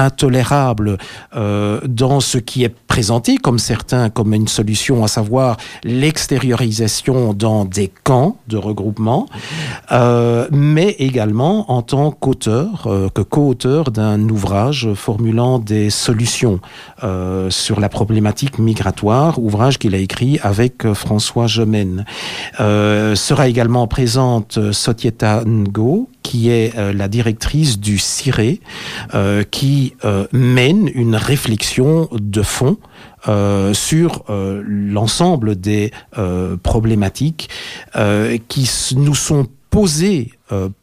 intolérables 0.00 0.98
euh, 1.36 1.80
dans 1.86 2.20
ce 2.20 2.38
qui 2.38 2.64
est 2.64 2.74
présenté 2.86 3.36
comme 3.36 3.58
certains 3.58 4.10
comme 4.10 4.34
une 4.34 4.48
solution, 4.48 5.04
à 5.04 5.08
savoir 5.08 5.56
l'extériorisation 5.84 7.32
dans 7.34 7.64
des 7.64 7.90
camps 8.04 8.36
de 8.48 8.56
regroupement, 8.56 9.26
euh, 9.92 10.48
mais 10.50 10.96
également 10.98 11.70
en 11.70 11.82
tant 11.82 12.10
qu'auteur, 12.10 12.86
euh, 12.86 13.08
que 13.08 13.22
co-auteur 13.22 13.90
d'un 13.90 14.28
ouvrage 14.28 14.92
formulant 14.94 15.58
des 15.58 15.90
solutions 15.90 16.60
sur 17.48 17.80
la 17.80 17.88
problématique 17.88 18.58
migratoire, 18.58 19.38
ouvrage 19.38 19.78
qu'il 19.78 19.94
a 19.94 19.98
écrit 19.98 20.38
avec 20.42 20.92
François 20.92 21.46
Gemène. 21.46 22.04
Sera 22.58 23.48
également 23.48 23.86
présente 23.86 24.58
Sotieta 24.72 25.42
Ngo, 25.46 26.08
qui 26.22 26.50
est 26.50 26.76
euh, 26.76 26.92
la 26.92 27.08
directrice 27.08 27.78
du 27.78 27.98
CIRE, 27.98 28.58
euh, 29.14 29.42
qui 29.42 29.94
euh, 30.04 30.26
mène 30.32 30.90
une 30.94 31.16
réflexion 31.16 32.08
de 32.12 32.42
fond 32.42 32.76
sur 33.74 34.24
l'ensemble 34.28 35.56
des 35.56 35.92
problématiques 36.62 37.50
qui 38.48 38.70
nous 38.96 39.14
sont 39.14 39.46
posée 39.68 40.32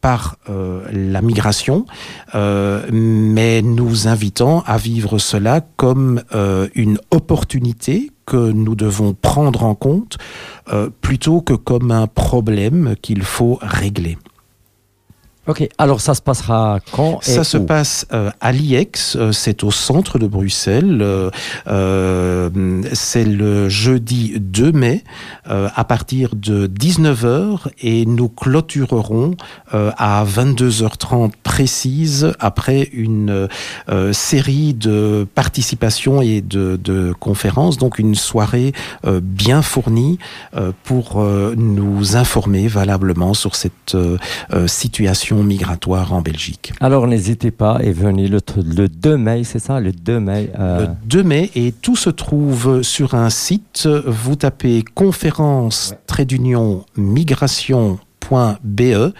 par 0.00 0.36
la 0.46 1.20
migration, 1.20 1.84
mais 2.32 3.60
nous 3.62 4.06
invitant 4.06 4.62
à 4.68 4.76
vivre 4.76 5.18
cela 5.18 5.62
comme 5.76 6.22
une 6.76 7.00
opportunité 7.10 8.12
que 8.24 8.52
nous 8.52 8.76
devons 8.76 9.14
prendre 9.14 9.64
en 9.64 9.74
compte 9.74 10.18
plutôt 11.00 11.40
que 11.40 11.54
comme 11.54 11.90
un 11.90 12.06
problème 12.06 12.94
qu'il 13.02 13.24
faut 13.24 13.58
régler. 13.60 14.16
Ok, 15.48 15.66
alors 15.78 16.02
ça 16.02 16.12
se 16.12 16.20
passera 16.20 16.78
quand 16.92 17.20
Ça 17.22 17.42
se 17.42 17.56
passe 17.56 18.06
euh, 18.12 18.30
à 18.38 18.52
l'IEX, 18.52 19.16
euh, 19.16 19.32
c'est 19.32 19.64
au 19.64 19.70
centre 19.70 20.18
de 20.18 20.26
Bruxelles, 20.26 21.02
euh, 21.66 22.50
c'est 22.92 23.24
le 23.24 23.70
jeudi 23.70 24.34
2 24.38 24.72
mai 24.72 25.04
à 25.46 25.84
partir 25.84 26.34
de 26.34 26.66
19h 26.66 27.68
et 27.80 28.04
nous 28.04 28.28
clôturerons 28.28 29.36
à 29.72 30.24
22h30 30.26 31.32
précise 31.42 32.34
après 32.38 32.90
une 32.92 33.48
série 34.12 34.74
de 34.74 35.26
participations 35.34 36.20
et 36.20 36.42
de, 36.42 36.78
de, 36.82 37.14
conférences, 37.18 37.78
donc 37.78 37.98
une 37.98 38.14
soirée 38.14 38.74
bien 39.22 39.62
fournie 39.62 40.18
pour 40.84 41.22
nous 41.56 42.16
informer 42.16 42.68
valablement 42.68 43.32
sur 43.32 43.56
cette 43.56 43.96
situation 44.66 45.37
migratoire 45.42 46.12
en 46.12 46.20
Belgique. 46.20 46.72
Alors 46.80 47.06
n'hésitez 47.06 47.50
pas 47.50 47.78
et 47.82 47.92
venez 47.92 48.28
le, 48.28 48.40
2 48.88 49.16
mai, 49.16 49.44
c'est 49.44 49.58
ça, 49.58 49.80
le 49.80 49.92
2 49.92 50.20
mai. 50.20 50.50
Euh, 50.58 50.86
le 50.86 50.88
2 51.06 51.22
mai 51.22 51.50
et 51.54 51.72
tout 51.72 51.96
se 51.96 52.10
trouve 52.10 52.82
sur 52.82 53.14
un 53.14 53.30
site. 53.30 53.88
Vous 54.06 54.36
tapez 54.36 54.84
conférence 54.94 55.94
trait 56.06 56.24
d'union 56.24 56.84
migration.be. 56.96 59.12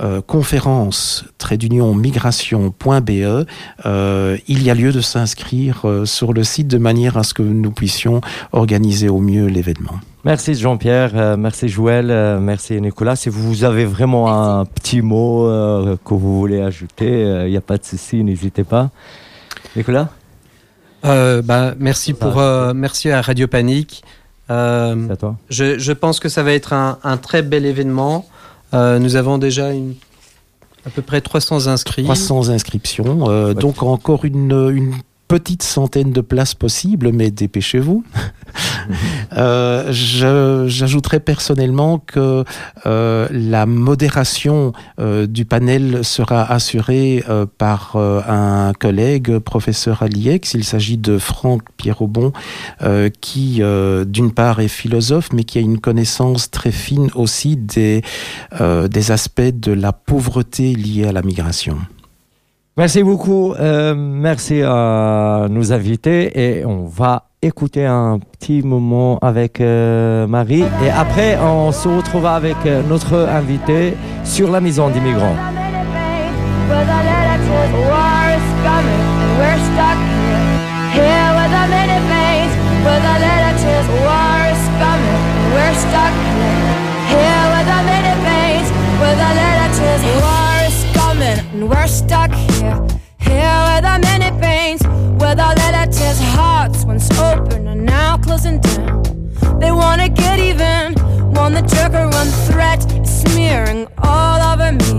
Euh, 0.00 0.20
conférence 0.20 1.24
trait 1.38 1.56
d'union 1.56 1.94
migration.be, 1.94 3.46
euh, 3.86 4.36
il 4.46 4.62
y 4.62 4.70
a 4.70 4.74
lieu 4.74 4.92
de 4.92 5.00
s'inscrire 5.00 5.84
sur 6.04 6.32
le 6.32 6.44
site 6.44 6.68
de 6.68 6.78
manière 6.78 7.16
à 7.16 7.24
ce 7.24 7.34
que 7.34 7.42
nous 7.42 7.72
puissions 7.72 8.20
organiser 8.52 9.08
au 9.08 9.18
mieux 9.18 9.46
l'événement. 9.46 9.98
Merci 10.24 10.54
Jean-Pierre, 10.54 11.12
euh, 11.14 11.36
merci 11.36 11.68
Joël, 11.68 12.10
euh, 12.10 12.40
merci 12.40 12.78
Nicolas. 12.80 13.14
Si 13.14 13.28
vous 13.28 13.62
avez 13.62 13.84
vraiment 13.84 14.28
un 14.58 14.66
petit 14.66 15.00
mot 15.00 15.46
euh, 15.46 15.96
que 16.04 16.12
vous 16.12 16.38
voulez 16.38 16.60
ajouter, 16.60 17.22
il 17.46 17.50
n'y 17.50 17.56
a 17.56 17.60
pas 17.60 17.78
de 17.78 17.84
souci, 17.84 18.22
n'hésitez 18.24 18.64
pas. 18.64 18.90
Nicolas? 19.76 20.08
Bah, 21.02 21.74
merci, 21.78 22.12
pour, 22.12 22.42
merci 22.74 23.10
à 23.10 23.22
Radio 23.22 23.46
Panique. 23.46 24.02
à 24.48 24.94
toi. 25.18 25.36
Je, 25.48 25.78
je, 25.78 25.92
pense 25.92 26.18
que 26.18 26.28
ça 26.28 26.42
va 26.42 26.52
être 26.52 26.72
un, 26.72 26.98
un 27.04 27.16
très 27.16 27.42
bel 27.42 27.64
événement. 27.64 28.26
Nous 28.72 29.16
avons 29.16 29.38
déjà 29.38 29.72
une 29.72 29.94
à 30.86 30.90
peu 30.90 31.02
près 31.02 31.20
300 31.20 31.66
inscrits. 31.66 32.04
300 32.04 32.48
inscriptions. 32.50 33.52
donc 33.54 33.82
encore 33.82 34.24
une, 34.24 34.52
une 34.72 34.94
petite 35.28 35.62
centaine 35.62 36.10
de 36.10 36.22
places 36.22 36.54
possibles, 36.54 37.12
mais 37.12 37.30
dépêchez-vous. 37.30 38.02
euh, 39.36 39.86
J'ajouterais 40.66 41.20
personnellement 41.20 41.98
que 41.98 42.44
euh, 42.86 43.28
la 43.30 43.66
modération 43.66 44.72
euh, 44.98 45.26
du 45.26 45.44
panel 45.44 46.04
sera 46.04 46.50
assurée 46.50 47.22
euh, 47.28 47.46
par 47.58 47.96
euh, 47.96 48.20
un 48.26 48.72
collègue, 48.72 49.38
professeur 49.38 50.02
à 50.02 50.08
l'IEX. 50.08 50.54
Il 50.54 50.64
s'agit 50.64 50.96
de 50.96 51.18
Franck 51.18 51.62
Pierrobon, 51.76 52.32
euh, 52.82 53.10
qui 53.20 53.60
d'une 54.06 54.32
part 54.32 54.60
est 54.60 54.68
philosophe, 54.68 55.28
mais 55.32 55.44
qui 55.44 55.58
a 55.58 55.60
une 55.60 55.78
connaissance 55.78 56.50
très 56.50 56.72
fine 56.72 57.10
aussi 57.14 57.56
des, 57.56 58.02
des 58.60 59.10
aspects 59.10 59.40
de 59.42 59.72
la 59.72 59.92
pauvreté 59.92 60.74
liée 60.74 61.06
à 61.06 61.12
la 61.12 61.22
migration. 61.22 61.76
Merci 62.78 63.02
beaucoup. 63.02 63.54
Euh, 63.54 63.92
merci 63.96 64.62
à 64.62 65.48
nos 65.50 65.72
invités 65.72 66.60
et 66.60 66.64
on 66.64 66.84
va 66.84 67.24
écouter 67.42 67.84
un 67.84 68.20
petit 68.20 68.62
moment 68.62 69.18
avec 69.18 69.60
euh, 69.60 70.28
Marie 70.28 70.62
et 70.84 70.90
après 70.90 71.36
on 71.40 71.72
se 71.72 71.88
retrouvera 71.88 72.36
avec 72.36 72.54
euh, 72.66 72.82
notre 72.88 73.16
invité 73.16 73.94
sur 74.22 74.48
la 74.52 74.60
maison 74.60 74.90
des 74.90 75.00
migrants. 75.00 75.34
Once 96.98 97.18
open 97.20 97.68
and 97.68 97.84
now 97.86 98.16
closing 98.18 98.58
down. 98.60 99.02
They 99.60 99.70
wanna 99.70 100.08
get 100.08 100.40
even, 100.40 100.94
want 101.32 101.54
the 101.54 101.62
jerk 101.62 101.92
or 101.94 102.08
one 102.08 102.30
threat 102.48 102.80
is 102.92 103.22
smearing 103.22 103.86
all 103.98 104.40
over 104.50 104.72
me. 104.72 104.94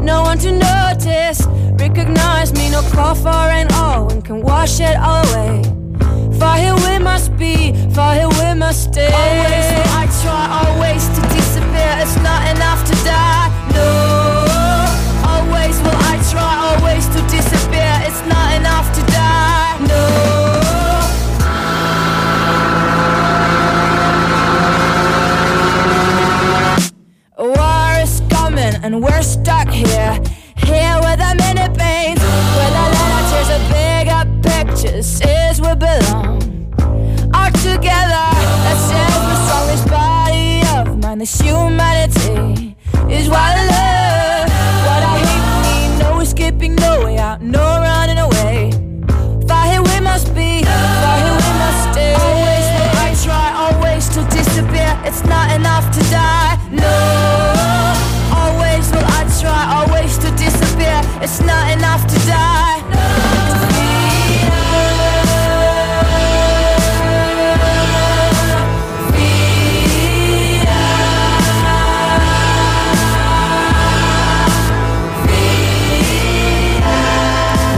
No 0.00 0.22
one 0.22 0.38
to 0.38 0.52
notice, 0.52 1.44
recognize 1.84 2.52
me, 2.52 2.70
no 2.70 2.80
call 2.92 3.16
for 3.16 3.48
rain, 3.50 3.66
all 3.72 4.12
and 4.12 4.24
can 4.24 4.40
wash 4.40 4.78
it 4.78 4.96
all 4.96 5.26
away. 5.30 5.62
Far 6.38 6.58
here 6.58 6.76
we 6.86 6.98
must 7.02 7.36
be, 7.36 7.72
far 7.90 8.14
here 8.14 8.28
we 8.28 8.54
must 8.54 8.92
stay. 8.92 9.12
Always 9.12 9.66
I 10.00 10.04
try, 10.22 10.44
always 10.62 11.08
to 11.14 11.20
disappear. 11.34 11.92
It's 12.02 12.16
not 12.22 12.42
enough 12.54 12.84
to 12.90 12.94
die. 13.04 13.48
No 13.74 14.45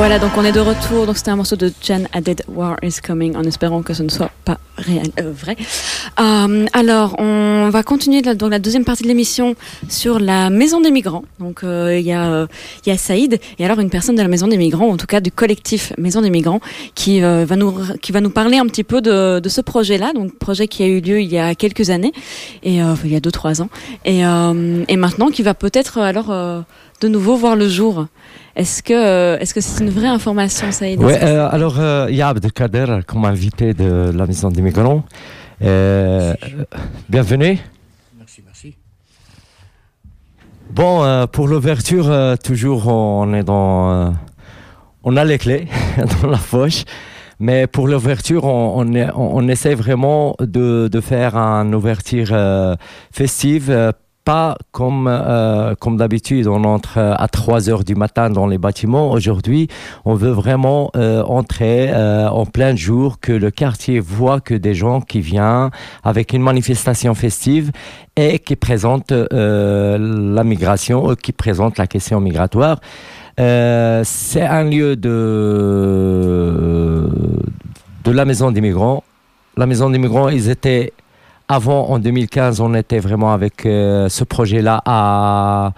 Voilà, 0.08 0.24
donc 0.24 0.38
on 0.38 0.42
est 0.42 0.52
de 0.52 0.60
retour. 0.60 1.04
Donc 1.04 1.18
c'était 1.18 1.32
un 1.32 1.36
morceau 1.36 1.56
de 1.56 1.70
Jan 1.82 2.04
Dead 2.22 2.42
War 2.48 2.78
is 2.82 2.94
Coming, 3.06 3.36
en 3.36 3.44
espérant 3.44 3.82
que 3.82 3.92
ce 3.92 4.02
ne 4.02 4.08
soit 4.08 4.30
pas 4.42 4.58
réel, 4.78 5.10
euh, 5.20 5.30
vrai. 5.32 5.54
Euh, 6.18 6.64
alors, 6.72 7.16
on 7.18 7.68
va 7.68 7.82
continuer 7.82 8.22
donc 8.22 8.50
la 8.50 8.58
deuxième 8.58 8.86
partie 8.86 9.02
de 9.02 9.08
l'émission 9.08 9.54
sur 9.90 10.18
la 10.18 10.48
maison 10.48 10.80
des 10.80 10.90
migrants. 10.90 11.24
Donc 11.40 11.62
euh, 11.62 11.98
il 11.98 12.06
y 12.06 12.14
a 12.14 12.46
y 12.86 12.90
a 12.90 12.96
Saïd 12.96 13.38
et 13.58 13.64
alors 13.66 13.80
une 13.80 13.90
personne 13.90 14.16
de 14.16 14.22
la 14.22 14.28
maison 14.28 14.48
des 14.48 14.56
migrants, 14.56 14.88
en 14.88 14.96
tout 14.96 15.04
cas 15.04 15.20
du 15.20 15.30
collectif 15.30 15.92
Maison 15.98 16.22
des 16.22 16.30
migrants, 16.30 16.60
qui 16.94 17.20
va 17.20 17.56
nous 17.56 17.74
qui 18.00 18.10
va 18.10 18.22
nous 18.22 18.30
parler 18.30 18.56
un 18.56 18.66
petit 18.66 18.84
peu 18.84 19.02
de, 19.02 19.40
de 19.40 19.48
ce 19.50 19.60
projet-là. 19.60 20.14
Donc 20.14 20.38
projet 20.38 20.68
qui 20.68 20.82
a 20.84 20.86
eu 20.86 21.02
lieu 21.02 21.20
il 21.20 21.28
y 21.28 21.38
a 21.38 21.54
quelques 21.54 21.90
années 21.90 22.14
et 22.62 22.76
il 22.76 23.12
y 23.12 23.16
a 23.16 23.20
deux 23.20 23.30
trois 23.30 23.60
ans 23.60 23.68
et 24.06 24.20
et 24.20 24.96
maintenant 24.96 25.28
qui 25.28 25.42
va 25.42 25.52
peut-être 25.52 25.98
alors 25.98 26.32
de 27.00 27.08
nouveau 27.08 27.36
voir 27.36 27.56
le 27.56 27.68
jour. 27.68 28.06
Est-ce 28.56 28.82
que 28.82 28.92
euh, 28.92 29.38
est-ce 29.38 29.54
que 29.54 29.60
c'est 29.60 29.84
une 29.84 29.90
vraie 29.90 30.08
information, 30.08 30.72
Saïd? 30.72 31.00
Oui, 31.02 31.12
euh, 31.22 31.48
alors 31.50 31.76
il 32.08 32.16
y 32.16 32.22
a 32.22 32.28
Abdelkader 32.28 33.00
comme 33.06 33.24
invité 33.24 33.74
de 33.74 34.10
la 34.14 34.26
Maison 34.26 34.50
des 34.50 34.62
Migrants. 34.62 35.04
Euh, 35.62 36.34
bienvenue. 37.08 37.58
Merci, 38.18 38.42
merci. 38.44 38.74
Bon, 40.70 41.26
pour 41.28 41.48
l'ouverture, 41.48 42.36
toujours 42.42 42.88
on 42.88 43.32
est 43.32 43.44
dans, 43.44 44.14
on 45.04 45.16
a 45.16 45.24
les 45.24 45.38
clés 45.38 45.68
dans 46.22 46.28
la 46.28 46.38
poche. 46.38 46.84
Mais 47.40 47.68
pour 47.68 47.86
l'ouverture, 47.86 48.42
on, 48.42 48.84
on, 49.14 49.48
essaie 49.48 49.76
vraiment 49.76 50.34
de, 50.40 50.88
de 50.90 51.00
faire 51.00 51.36
une 51.36 51.72
ouverture 51.72 52.36
festive 53.12 53.92
pas 54.28 54.58
comme, 54.72 55.08
euh, 55.08 55.74
comme 55.80 55.96
d'habitude, 55.96 56.48
on 56.48 56.62
entre 56.64 56.98
à 56.98 57.28
3 57.28 57.70
heures 57.70 57.82
du 57.82 57.94
matin 57.94 58.28
dans 58.28 58.46
les 58.46 58.58
bâtiments. 58.58 59.10
Aujourd'hui, 59.10 59.68
on 60.04 60.12
veut 60.12 60.32
vraiment 60.32 60.90
euh, 60.96 61.22
entrer 61.22 61.88
euh, 61.88 62.28
en 62.28 62.44
plein 62.44 62.76
jour, 62.76 63.20
que 63.20 63.32
le 63.32 63.50
quartier 63.50 64.00
voit 64.00 64.40
que 64.40 64.52
des 64.52 64.74
gens 64.74 65.00
qui 65.00 65.22
viennent 65.22 65.70
avec 66.04 66.34
une 66.34 66.42
manifestation 66.42 67.14
festive 67.14 67.72
et 68.16 68.38
qui 68.38 68.54
présentent 68.54 69.12
la 69.12 70.44
migration, 70.44 71.14
qui 71.14 71.32
présentent 71.32 71.78
la 71.78 71.86
question 71.86 72.20
migratoire. 72.20 72.80
c'est 73.38 74.46
un 74.58 74.64
lieu 74.64 74.94
de, 74.96 75.08
de 78.04 78.10
la 78.10 78.26
maison 78.26 78.50
des 78.50 78.60
migrants. 78.60 79.04
La 79.56 79.64
maison 79.64 79.88
des 79.88 79.96
migrants, 79.96 80.28
ils 80.28 80.50
étaient 80.50 80.92
avant, 81.48 81.88
en 81.88 81.98
2015, 81.98 82.60
on 82.60 82.74
était 82.74 82.98
vraiment 82.98 83.32
avec 83.32 83.64
euh, 83.64 84.08
ce 84.08 84.22
projet-là 84.24 84.82
à 84.84 85.72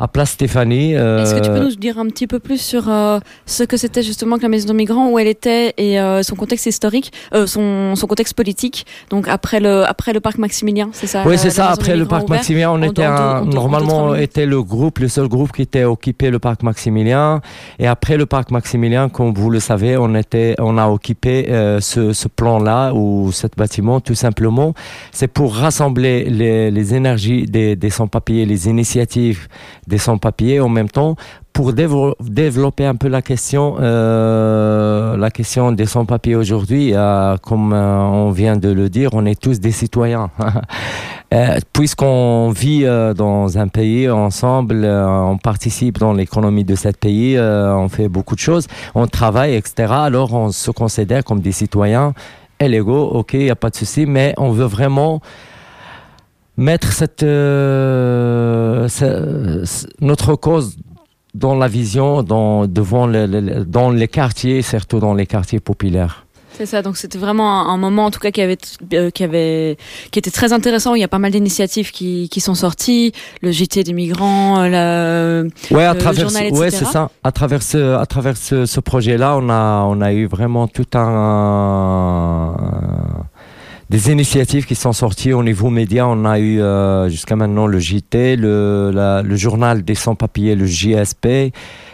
à 0.00 0.08
Place 0.08 0.30
Stéphanie. 0.30 0.94
Euh... 0.96 1.22
Est-ce 1.22 1.34
que 1.34 1.40
tu 1.40 1.50
peux 1.50 1.60
nous 1.60 1.74
dire 1.74 1.98
un 1.98 2.06
petit 2.06 2.26
peu 2.26 2.38
plus 2.38 2.60
sur 2.60 2.88
euh, 2.88 3.18
ce 3.46 3.64
que 3.64 3.76
c'était 3.76 4.02
justement 4.02 4.36
que 4.36 4.42
la 4.42 4.48
Maison 4.48 4.68
de 4.68 4.74
migrants, 4.74 5.10
où 5.10 5.18
elle 5.18 5.26
était 5.26 5.74
et 5.76 6.00
euh, 6.00 6.22
son 6.22 6.36
contexte 6.36 6.66
historique, 6.66 7.12
son, 7.46 7.94
son 7.96 8.06
contexte 8.06 8.34
politique. 8.34 8.86
Donc 9.10 9.28
après 9.28 9.60
le 9.60 9.84
après 9.88 10.12
le 10.12 10.20
parc 10.20 10.38
Maximilien, 10.38 10.90
c'est 10.92 11.06
ça 11.06 11.24
Oui, 11.26 11.36
c'est 11.38 11.50
ça. 11.50 11.70
Après 11.70 11.96
le 11.96 12.06
parc 12.06 12.28
Maximilien, 12.28 12.70
on 12.70 12.82
était 12.82 13.04
un, 13.04 13.44
normalement 13.44 14.14
était 14.14 14.46
le 14.46 14.62
groupe, 14.62 14.98
le 14.98 15.08
seul 15.08 15.28
groupe 15.28 15.52
qui 15.52 15.62
était 15.62 15.84
occupé 15.84 16.30
le 16.30 16.38
parc 16.38 16.62
Maximilien. 16.62 17.40
Et 17.78 17.86
après 17.86 18.16
le 18.16 18.26
parc 18.26 18.50
Maximilien, 18.50 19.08
comme 19.08 19.32
vous 19.34 19.50
le 19.50 19.60
savez, 19.60 19.96
on 19.96 20.14
était 20.14 20.54
on 20.58 20.78
a 20.78 20.88
occupé 20.88 21.46
ce, 21.80 22.12
ce 22.12 22.28
plan-là 22.28 22.92
ou 22.94 23.32
cet 23.32 23.56
bâtiment 23.56 24.00
tout 24.00 24.14
simplement. 24.14 24.74
C'est 25.12 25.28
pour 25.28 25.54
rassembler 25.54 26.24
les, 26.24 26.70
les 26.70 26.94
énergies 26.94 27.46
des, 27.46 27.76
des 27.76 27.90
sans-papiers, 27.90 28.46
les 28.46 28.68
initiatives 28.68 29.48
des 29.88 29.98
sans-papiers 29.98 30.60
en 30.60 30.68
même 30.68 30.88
temps 30.88 31.16
pour 31.58 31.72
développer 31.72 32.86
un 32.86 32.94
peu 32.94 33.08
la 33.08 33.20
question, 33.20 33.78
euh, 33.80 35.16
la 35.16 35.28
question 35.32 35.72
des 35.72 35.86
sans-papiers 35.86 36.36
aujourd'hui. 36.36 36.92
Euh, 36.94 37.36
comme 37.38 37.72
euh, 37.72 37.98
on 37.98 38.30
vient 38.30 38.56
de 38.56 38.68
le 38.68 38.88
dire, 38.88 39.10
on 39.12 39.26
est 39.26 39.40
tous 39.40 39.58
des 39.58 39.72
citoyens. 39.72 40.30
Euh, 41.34 41.58
puisqu'on 41.74 42.48
vit 42.48 42.86
euh, 42.86 43.12
dans 43.12 43.58
un 43.58 43.68
pays 43.68 44.08
ensemble, 44.08 44.86
on 44.86 45.36
participe 45.36 45.98
dans 45.98 46.14
l'économie 46.14 46.64
de 46.64 46.74
ce 46.74 46.88
pays, 46.88 47.38
on 47.38 47.90
fait 47.90 48.08
beaucoup 48.08 48.34
de 48.34 48.40
choses, 48.40 48.66
on 48.94 49.06
travaille, 49.06 49.54
etc. 49.54 49.92
Alors 49.92 50.32
on 50.32 50.50
se 50.52 50.70
considère 50.70 51.22
comme 51.24 51.40
des 51.40 51.52
citoyens 51.52 52.14
et 52.58 52.66
légaux, 52.66 53.04
ok, 53.08 53.34
il 53.34 53.40
n'y 53.40 53.50
a 53.50 53.56
pas 53.56 53.68
de 53.68 53.76
souci, 53.76 54.06
mais 54.06 54.32
on 54.38 54.52
veut 54.52 54.64
vraiment 54.64 55.20
mettre 56.58 56.92
cette, 56.92 57.22
euh, 57.22 58.88
notre 60.00 60.34
cause 60.34 60.76
dans 61.34 61.54
la 61.54 61.68
vision, 61.68 62.22
dans, 62.22 62.66
devant 62.66 63.06
le, 63.06 63.64
dans 63.64 63.90
les 63.90 64.08
quartiers, 64.08 64.60
surtout 64.62 64.98
dans 64.98 65.14
les 65.14 65.26
quartiers 65.26 65.60
populaires. 65.60 66.26
C'est 66.58 66.66
ça, 66.66 66.82
donc 66.82 66.96
c'était 66.96 67.18
vraiment 67.18 67.68
un, 67.68 67.76
moment 67.76 68.06
en 68.06 68.10
tout 68.10 68.18
cas 68.18 68.32
qui 68.32 68.40
avait, 68.42 68.58
euh, 68.92 69.10
qui 69.10 69.22
avait, 69.22 69.76
qui 70.10 70.18
était 70.18 70.32
très 70.32 70.52
intéressant. 70.52 70.96
Il 70.96 71.00
y 71.00 71.04
a 71.04 71.08
pas 71.08 71.20
mal 71.20 71.30
d'initiatives 71.30 71.92
qui, 71.92 72.28
qui 72.28 72.40
sont 72.40 72.56
sorties, 72.56 73.12
le 73.42 73.52
JT 73.52 73.84
des 73.84 73.92
migrants, 73.92 74.66
la, 74.66 75.44
ouais, 75.70 75.84
à 75.84 75.94
travers, 75.94 76.26
ouais, 76.26 76.72
c'est 76.72 76.84
ça. 76.84 77.12
À 77.22 77.30
travers 77.30 77.62
ce, 77.62 77.94
à 77.94 78.06
travers 78.06 78.36
ce, 78.36 78.66
ce 78.66 78.80
projet-là, 78.80 79.36
on 79.36 79.48
a, 79.48 79.84
on 79.84 80.00
a 80.00 80.12
eu 80.12 80.26
vraiment 80.26 80.66
tout 80.66 80.88
un, 80.94 82.56
des 83.90 84.10
initiatives 84.10 84.66
qui 84.66 84.74
sont 84.74 84.92
sorties 84.92 85.32
au 85.32 85.42
niveau 85.42 85.70
média. 85.70 86.06
On 86.06 86.24
a 86.24 86.38
eu 86.38 86.60
euh, 86.60 87.08
jusqu'à 87.08 87.36
maintenant 87.36 87.66
le 87.66 87.78
JT, 87.78 88.36
le, 88.36 89.36
journal 89.36 89.82
des 89.82 89.94
sans-papiers, 89.94 90.54
le 90.54 90.66
JSP, 90.66 91.52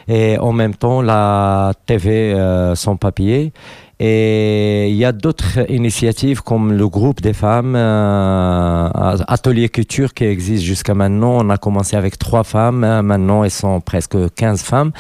et 0.09 0.39
en 0.39 0.53
même 0.53 0.75
temps 0.75 1.03
la 1.03 1.73
TV 1.87 2.35
euh, 2.35 2.75
sans-papiers. 2.75 3.53
Et 4.01 4.89
il 4.91 4.97
y 4.97 5.05
a 5.05 5.13
d'autres 5.13 5.71
initiatives 5.71 6.43
comme 6.43 6.73
le 6.73 6.89
groupe 6.89 7.21
des 7.21 7.33
femmes, 7.33 7.75
euh, 7.77 8.89
Atelier 9.29 9.69
Culture 9.69 10.13
qui 10.15 10.25
existe 10.25 10.65
jusqu'à 10.65 10.95
maintenant. 10.95 11.39
On 11.41 11.49
a 11.49 11.59
commencé 11.59 11.97
avec 11.97 12.19
trois 12.19 12.43
femmes, 12.43 12.81
maintenant 13.03 13.45
elles 13.45 13.51
sont 13.51 13.81
presque 13.81 14.17
15 14.35 14.63
femmes 14.63 14.93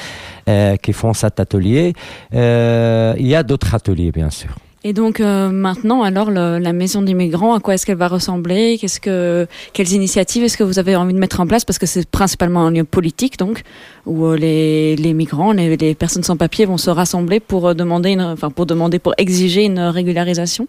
euh, 0.48 0.76
qui 0.76 0.92
font 0.92 1.12
cet 1.12 1.40
atelier. 1.40 1.92
Euh, 2.34 3.14
il 3.18 3.26
y 3.26 3.34
a 3.34 3.42
d'autres 3.42 3.74
ateliers 3.74 4.12
bien 4.12 4.30
sûr. 4.30 4.50
Et 4.86 4.92
donc 4.92 5.18
euh, 5.18 5.48
maintenant, 5.48 6.02
alors 6.02 6.30
le, 6.30 6.58
la 6.58 6.74
maison 6.74 7.00
des 7.00 7.14
migrants, 7.14 7.54
à 7.54 7.60
quoi 7.60 7.72
est-ce 7.72 7.86
qu'elle 7.86 7.96
va 7.96 8.06
ressembler? 8.06 8.76
Qu'est-ce 8.78 9.00
que, 9.00 9.46
quelles 9.72 9.92
initiatives 9.92 10.44
est-ce 10.44 10.58
que 10.58 10.62
vous 10.62 10.78
avez 10.78 10.94
envie 10.94 11.14
de 11.14 11.18
mettre 11.18 11.40
en 11.40 11.46
place? 11.46 11.64
Parce 11.64 11.78
que 11.78 11.86
c'est 11.86 12.06
principalement 12.06 12.66
un 12.66 12.70
lieu 12.70 12.84
politique, 12.84 13.38
donc 13.38 13.62
où 14.04 14.26
euh, 14.26 14.36
les, 14.36 14.94
les 14.96 15.14
migrants, 15.14 15.52
les, 15.52 15.78
les, 15.78 15.94
personnes 15.94 16.22
sans 16.22 16.36
papier 16.36 16.66
vont 16.66 16.76
se 16.76 16.90
rassembler 16.90 17.40
pour 17.40 17.68
euh, 17.68 17.74
demander, 17.74 18.10
une, 18.10 18.20
enfin 18.20 18.50
pour 18.50 18.66
demander, 18.66 18.98
pour 18.98 19.14
exiger 19.16 19.64
une 19.64 19.80
régularisation. 19.80 20.68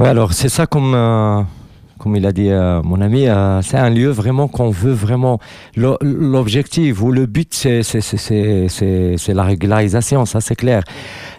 Ouais, 0.00 0.08
alors 0.08 0.32
c'est 0.32 0.48
ça 0.48 0.66
comme... 0.66 0.94
Euh 0.94 1.42
comme 2.00 2.16
il 2.16 2.26
a 2.26 2.32
dit 2.32 2.48
euh, 2.50 2.82
mon 2.82 3.00
ami, 3.02 3.28
euh, 3.28 3.60
c'est 3.60 3.76
un 3.76 3.90
lieu 3.90 4.08
vraiment 4.08 4.48
qu'on 4.48 4.70
veut 4.70 4.92
vraiment. 4.92 5.38
L'objectif 5.76 7.02
ou 7.02 7.12
le 7.12 7.26
but, 7.26 7.52
c'est 7.52 7.82
la 9.28 9.44
régularisation, 9.44 10.24
ça 10.24 10.40
c'est 10.40 10.56
clair. 10.56 10.82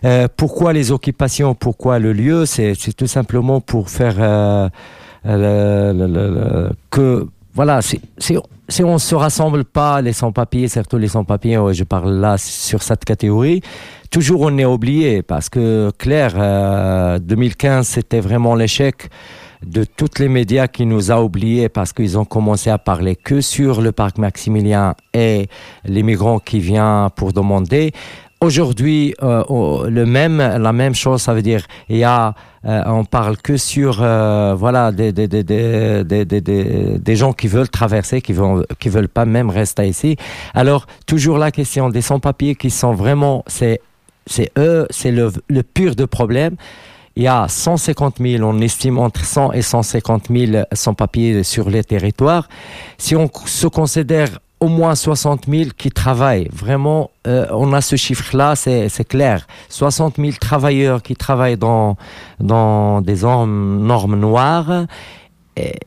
Euh, 0.06 0.28
pourquoi 0.38 0.72
les 0.72 0.92
occupations? 0.92 1.56
Pourquoi 1.56 1.98
le 1.98 2.14
lieu? 2.14 2.46
C'est 2.46 2.76
tout 2.96 3.08
simplement 3.08 3.60
pour 3.60 3.90
faire 3.90 4.70
que 6.92 7.28
voilà, 7.54 7.82
si, 7.82 8.00
on 8.84 8.98
se 9.00 9.16
rassemble 9.16 9.66
pas 9.66 10.02
les 10.02 10.14
sans-papiers, 10.14 10.68
surtout 10.68 10.98
les 11.00 11.10
sans-papiers, 11.10 11.60
je 11.72 11.84
parle 11.84 12.14
là 12.14 12.38
sur 12.38 12.84
cette 12.84 13.04
catégorie, 13.04 13.62
toujours 14.12 14.42
on 14.42 14.58
est 14.60 14.66
oublié 14.66 15.24
parce 15.24 15.50
que 15.50 15.92
Claire, 15.98 17.20
2015, 17.20 17.88
c'était 17.88 18.20
vraiment 18.20 18.54
l'échec 18.54 19.10
de 19.66 19.84
tous 19.84 20.20
les 20.20 20.28
médias 20.28 20.68
qui 20.68 20.86
nous 20.86 21.12
a 21.12 21.22
oubliés 21.22 21.70
parce 21.70 21.94
qu'ils 21.94 22.18
ont 22.18 22.26
commencé 22.26 22.70
à 22.70 22.78
parler 22.78 23.16
que 23.16 23.42
sur 23.42 23.82
le 23.82 23.92
parc 23.92 24.18
Maximilien 24.18 24.96
et 25.14 25.48
les 25.86 26.04
migrants 26.04 26.40
qui 26.40 26.60
viennent 26.60 27.10
pour 27.16 27.34
demander. 27.34 27.92
Aujourd'hui, 28.44 29.14
euh, 29.22 29.88
le 29.88 30.08
même, 30.08 30.38
la 30.40 30.74
même 30.74 30.96
chose, 30.96 31.22
ça 31.22 31.36
veut 31.36 31.44
dire, 31.44 31.64
il 31.90 31.98
y 31.98 32.04
a, 32.04 32.34
euh, 32.66 32.82
on 32.88 33.06
parle 33.06 33.38
que 33.38 33.56
sur, 33.56 34.00
euh, 34.02 34.56
voilà, 34.58 34.92
des, 34.92 35.12
des, 35.12 35.28
des, 35.28 35.44
des, 35.44 36.26
des, 36.26 37.16
gens 37.16 37.34
qui 37.34 37.48
veulent 37.48 37.70
traverser, 37.70 38.20
qui 38.20 38.34
vont, 38.34 38.64
qui 38.80 38.90
veulent 38.90 39.10
pas 39.10 39.26
même 39.26 39.52
rester 39.52 39.88
ici. 39.88 40.18
Alors, 40.56 40.88
toujours 41.06 41.38
la 41.38 41.52
question 41.52 41.90
des 41.90 42.02
sans-papiers 42.02 42.56
qui 42.56 42.72
sont 42.72 42.94
vraiment, 42.94 43.44
c'est, 43.46 43.80
c'est 44.26 44.52
eux, 44.58 44.88
c'est 44.90 45.12
le, 45.12 45.32
le 45.48 45.62
pur 45.62 45.96
de 45.96 46.06
problème 46.06 46.56
il 47.16 47.24
y 47.24 47.28
a 47.28 47.48
150 47.48 48.18
000, 48.20 48.44
on 48.44 48.60
estime 48.62 48.98
entre 48.98 49.24
100 49.24 49.54
et 49.54 49.62
150 49.62 50.28
000 50.30 50.64
sans-papiers 50.72 51.44
sur 51.44 51.70
les 51.70 51.84
territoires. 51.84 52.48
Si 52.98 53.16
on 53.16 53.30
se 53.46 53.68
considère 53.68 54.40
au 54.62 54.68
moins 54.68 54.94
60 54.94 55.48
000 55.50 55.72
qui 55.76 55.90
travaillent, 55.90 56.48
vraiment, 56.54 57.10
euh, 57.28 57.48
on 57.52 57.74
a 57.74 57.82
ce 57.82 57.96
chiffre-là, 57.96 58.56
c'est 58.56 59.08
clair. 59.08 59.48
60 59.70 60.18
000 60.18 60.34
travailleurs 60.40 61.02
qui 61.02 61.16
travaillent 61.16 61.58
dans, 61.58 61.98
dans 62.40 63.02
des 63.02 63.24
normes 63.24 64.16
noires 64.20 64.86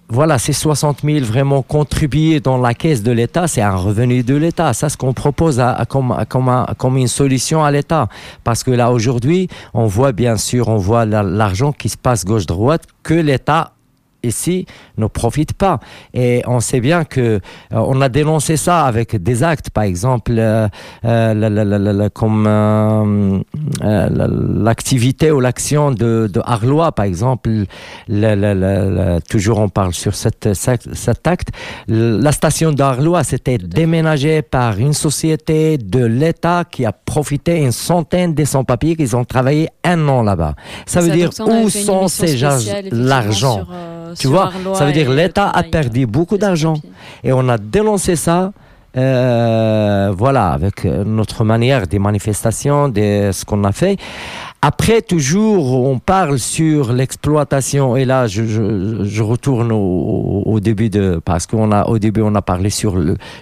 voilà, 0.09 0.39
ces 0.39 0.53
60 0.53 1.01
000 1.03 1.25
vraiment 1.25 1.62
contribués 1.62 2.41
dans 2.41 2.59
la 2.59 2.75
caisse 2.75 3.03
de 3.03 3.11
l'État, 3.11 3.49
c'est 3.49 3.62
un 3.62 3.75
revenu 3.75 4.23
de 4.23 4.35
l'État. 4.35 4.73
C'est 4.73 4.89
ce 4.89 4.97
qu'on 4.97 5.12
propose 5.12 5.62
comme, 5.89 6.17
comme, 6.29 6.67
comme, 6.79 6.97
une 6.97 7.09
solution 7.09 7.65
à 7.65 7.71
l'État. 7.71 8.09
Parce 8.45 8.62
que 8.62 8.71
là, 8.71 8.93
aujourd'hui, 8.93 9.49
on 9.73 9.87
voit 9.87 10.12
bien 10.12 10.37
sûr, 10.37 10.69
on 10.69 10.77
voit 10.77 11.05
l'argent 11.07 11.73
qui 11.73 11.89
se 11.89 11.97
passe 11.97 12.25
gauche-droite 12.25 12.85
que 13.03 13.15
l'État 13.15 13.74
ici 14.25 14.66
ne 14.99 15.07
profite 15.07 15.53
pas. 15.53 15.81
Et 16.12 16.43
on 16.47 16.61
sait 16.61 16.81
bien 16.81 17.05
que 17.05 17.20
euh, 17.20 17.39
on 17.72 18.01
a 18.01 18.09
dénoncé 18.09 18.57
ça 18.57 18.85
avec 18.85 19.16
des 19.22 19.43
actes, 19.43 19.70
par 19.70 19.85
exemple, 19.85 20.33
euh, 20.37 20.68
euh, 21.05 22.09
comme 22.12 23.45
l'activité 23.83 25.31
ou 25.31 25.41
l'action 25.41 25.91
de, 25.91 26.29
de, 26.33 26.41
Arlois, 26.45 26.93
par 26.93 27.05
exemple. 27.05 27.51
toujours 29.29 29.59
on 29.59 29.68
parle 29.68 29.95
sur 29.95 30.14
cette, 30.14 30.53
cet 30.55 31.27
acte. 31.27 31.49
La 31.89 32.33
station 32.33 32.72
d'Arlois, 32.72 33.25
c'était 33.25 33.59
déménagée 33.59 34.43
par 34.43 34.79
une 34.79 34.93
société 34.93 35.79
de 35.79 36.05
l'État 36.05 36.64
qui 36.70 36.85
a 36.85 36.93
profité 36.93 37.59
une 37.59 37.72
centaine 37.72 38.35
de 38.35 38.45
sans-papiers 38.45 38.97
qui 38.97 39.14
ont 39.14 39.25
travaillé 39.25 39.68
un 39.85 40.09
an 40.09 40.22
là-bas. 40.22 40.55
Ça, 40.87 41.01
veut 41.01 41.11
dire 41.11 41.31
où 41.47 41.68
sont 41.68 42.09
ces 42.09 42.37
gens 42.37 42.59
l'argent? 42.91 43.66
Tu 44.19 44.29
vois, 44.29 44.51
ça 44.75 44.87
veut 44.87 44.93
dire 44.93 45.11
l'État 45.11 45.51
a 45.51 45.62
perdu 45.62 46.07
beaucoup 46.07 46.39
d'argent. 46.39 46.75
Et 47.23 47.33
on 47.33 47.49
a 47.49 47.59
dénoncé 47.59 48.17
ça. 48.17 48.53
Euh, 48.97 50.12
voilà, 50.17 50.51
avec 50.51 50.85
notre 50.85 51.43
manière 51.43 51.89
des 51.89 51.99
manifestations, 51.99 52.89
de 52.89 53.31
ce 53.33 53.45
qu'on 53.45 53.65
a 53.65 53.73
fait. 53.73 53.97
Après, 54.62 55.03
toujours, 55.03 55.85
on 55.85 55.99
parle 55.99 56.39
sur 56.39 56.93
l'exploitation. 56.93 57.97
Et 57.97 58.05
là, 58.05 58.29
je, 58.29 58.45
je, 58.47 59.05
je 59.05 59.23
retourne 59.23 59.73
au, 59.73 60.43
au, 60.47 60.61
début 60.61 60.91
de, 60.91 61.21
parce 61.25 61.47
qu'on 61.47 61.73
a, 61.73 61.87
au 61.87 61.99
début, 61.99 62.23
on 62.23 62.35
a 62.37 62.41
parlé 62.41 62.71
sur 62.71 62.97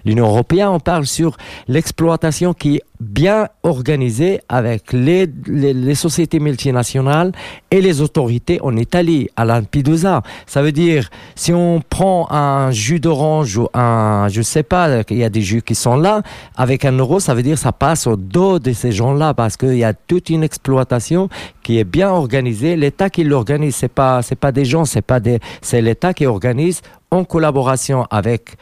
l'Union 0.04 0.26
européenne. 0.26 0.68
On 0.68 0.80
parle 0.80 1.06
sur 1.06 1.36
l'exploitation 1.68 2.54
qui 2.54 2.76
est 2.76 2.82
bien 3.02 3.48
organisée 3.62 4.40
avec 4.48 4.92
les, 4.92 5.28
les, 5.46 5.74
les, 5.74 5.94
sociétés 5.94 6.38
multinationales 6.38 7.32
et 7.70 7.80
les 7.80 8.00
autorités 8.00 8.60
en 8.62 8.76
Italie, 8.76 9.28
à 9.36 9.44
Lampedusa. 9.44 10.22
Ça 10.46 10.62
veut 10.62 10.72
dire, 10.72 11.10
si 11.34 11.52
on 11.52 11.82
prend 11.86 12.30
un 12.30 12.70
jus 12.70 13.00
d'orange 13.00 13.56
ou 13.58 13.68
un, 13.74 14.28
je 14.30 14.40
sais 14.40 14.62
pas, 14.62 15.02
il 15.10 15.18
y 15.18 15.24
a 15.24 15.30
des 15.30 15.42
jus 15.42 15.62
qui 15.62 15.74
sont 15.74 15.96
là, 15.96 16.22
avec 16.56 16.84
un 16.84 16.92
euro, 16.92 17.20
ça 17.20 17.34
veut 17.34 17.42
dire 17.42 17.58
ça 17.58 17.72
passe 17.72 18.06
au 18.06 18.16
dos 18.16 18.58
de 18.58 18.72
ces 18.72 18.92
gens-là 18.92 19.34
parce 19.34 19.56
qu'il 19.56 19.76
y 19.76 19.84
a 19.84 19.92
toute 19.92 20.30
une 20.30 20.44
exploitation 20.44 21.28
qui 21.62 21.78
est 21.78 21.84
bien 21.84 22.10
organisée. 22.10 22.76
L'État 22.76 23.10
qui 23.10 23.24
l'organise, 23.24 23.76
c'est 23.76 23.88
pas 23.88 24.22
c'est 24.22 24.38
pas 24.38 24.52
des 24.52 24.64
gens, 24.64 24.84
c'est 24.84 25.02
pas 25.02 25.20
des 25.20 25.40
c'est 25.60 25.82
l'État 25.82 26.14
qui 26.14 26.26
organise 26.26 26.82
en 27.10 27.24
collaboration 27.24 28.06
avec 28.10 28.56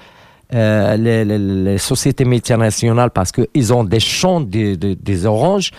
euh, 0.54 0.96
les, 0.96 1.24
les, 1.24 1.78
sociétés 1.78 2.24
multinationales 2.24 3.10
parce 3.10 3.32
qu'ils 3.32 3.72
ont 3.72 3.84
des 3.84 4.00
champs 4.00 4.40
de, 4.40 4.74
des 4.74 5.26
oranges. 5.26 5.70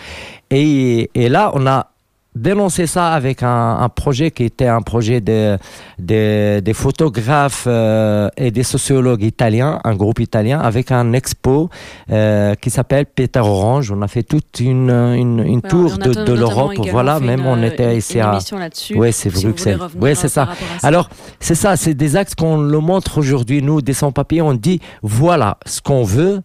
Et, 0.50 1.10
et 1.14 1.28
là, 1.28 1.50
on 1.54 1.66
a 1.66 1.92
dénoncer 2.34 2.86
ça 2.86 3.12
avec 3.12 3.42
un, 3.42 3.78
un, 3.80 3.88
projet 3.88 4.30
qui 4.30 4.44
était 4.44 4.66
un 4.66 4.82
projet 4.82 5.20
des 5.20 5.56
de, 5.98 6.60
de 6.60 6.72
photographes 6.72 7.64
euh, 7.66 8.28
et 8.36 8.50
des 8.50 8.62
sociologues 8.62 9.22
italiens, 9.22 9.80
un 9.84 9.94
groupe 9.94 10.20
italien, 10.20 10.58
avec 10.58 10.90
un 10.90 11.12
expo 11.12 11.68
euh, 12.10 12.54
qui 12.54 12.70
s'appelle 12.70 13.06
Peter 13.06 13.40
Orange. 13.40 13.90
On 13.90 14.02
a 14.02 14.08
fait 14.08 14.22
toute 14.22 14.60
une, 14.60 14.90
une, 14.90 15.40
une 15.40 15.62
tour 15.62 15.98
de, 15.98 16.12
de 16.12 16.32
l'Europe. 16.32 16.72
Voilà, 16.90 17.20
même 17.20 17.40
une, 17.40 17.46
on 17.46 17.62
était 17.62 17.96
ici 17.96 18.18
une 18.18 18.24
à. 18.24 18.38
Oui, 18.94 19.12
c'est 19.12 19.30
Bruxelles. 19.30 19.78
Oui, 20.00 20.16
c'est 20.16 20.28
ça. 20.28 20.48
ça. 20.78 20.86
Alors, 20.86 21.10
c'est 21.40 21.54
ça, 21.54 21.76
c'est 21.76 21.94
des 21.94 22.16
axes 22.16 22.34
qu'on 22.34 22.58
le 22.58 22.78
montre 22.78 23.18
aujourd'hui, 23.18 23.62
nous, 23.62 23.82
des 23.82 23.92
sans-papiers. 23.92 24.42
On 24.42 24.54
dit 24.54 24.80
voilà 25.02 25.58
ce 25.66 25.80
qu'on 25.80 26.02
veut 26.02 26.42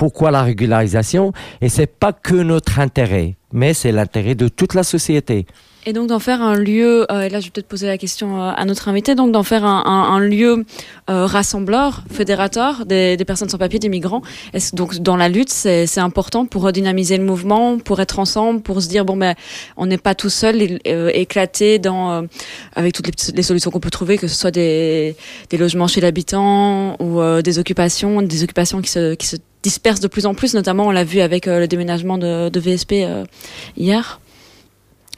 pourquoi 0.00 0.30
la 0.30 0.42
régularisation 0.42 1.34
Et 1.60 1.68
c'est 1.68 1.86
pas 1.86 2.14
que 2.14 2.34
notre 2.34 2.78
intérêt, 2.80 3.36
mais 3.52 3.74
c'est 3.74 3.92
l'intérêt 3.92 4.34
de 4.34 4.48
toute 4.48 4.72
la 4.72 4.82
société. 4.82 5.44
Et 5.84 5.92
donc 5.92 6.08
d'en 6.08 6.18
faire 6.18 6.40
un 6.40 6.54
lieu, 6.54 7.04
euh, 7.12 7.22
et 7.22 7.28
là 7.28 7.38
je 7.40 7.46
vais 7.46 7.50
peut-être 7.50 7.68
poser 7.68 7.86
la 7.86 7.98
question 7.98 8.40
euh, 8.40 8.50
à 8.56 8.64
notre 8.64 8.88
invité, 8.88 9.14
donc 9.14 9.30
d'en 9.32 9.42
faire 9.42 9.66
un, 9.66 10.20
lieu 10.20 10.64
euh, 11.10 11.26
rassembleur, 11.26 12.02
fédérateur 12.10 12.86
des, 12.86 13.18
personnes 13.26 13.50
sans 13.50 13.58
papier, 13.58 13.78
des 13.78 13.90
migrants. 13.90 14.22
Donc 14.72 14.96
dans 14.96 15.16
la 15.16 15.28
lutte, 15.28 15.50
c'est, 15.50 15.98
important 15.98 16.46
pour 16.46 16.62
redynamiser 16.62 17.18
le 17.18 17.24
mouvement, 17.24 17.78
pour 17.78 18.00
être 18.00 18.18
ensemble, 18.18 18.62
pour 18.62 18.80
se 18.80 18.88
dire 18.88 19.04
bon 19.04 19.18
ben 19.18 19.34
on 19.76 19.84
n'est 19.84 19.98
pas 19.98 20.14
tout 20.14 20.30
seul, 20.30 20.78
éclaté 20.84 21.78
dans 21.78 22.26
avec 22.74 22.94
toutes 22.94 23.10
les, 23.36 23.42
solutions 23.42 23.70
qu'on 23.70 23.80
peut 23.80 23.90
trouver, 23.90 24.16
que 24.16 24.28
ce 24.28 24.34
soit 24.34 24.50
des, 24.50 25.14
logements 25.52 25.88
chez 25.88 26.00
l'habitant 26.00 26.96
ou 27.00 27.20
des 27.42 27.58
occupations, 27.58 28.22
des 28.22 28.42
occupations 28.42 28.80
qui 28.80 28.90
se 28.90 29.36
disperse 29.62 30.00
de 30.00 30.08
plus 30.08 30.26
en 30.26 30.34
plus, 30.34 30.54
notamment 30.54 30.86
on 30.86 30.90
l'a 30.90 31.04
vu 31.04 31.20
avec 31.20 31.46
euh, 31.46 31.60
le 31.60 31.68
déménagement 31.68 32.18
de, 32.18 32.48
de 32.48 32.60
VSP 32.60 32.92
euh, 32.92 33.24
hier. 33.76 34.20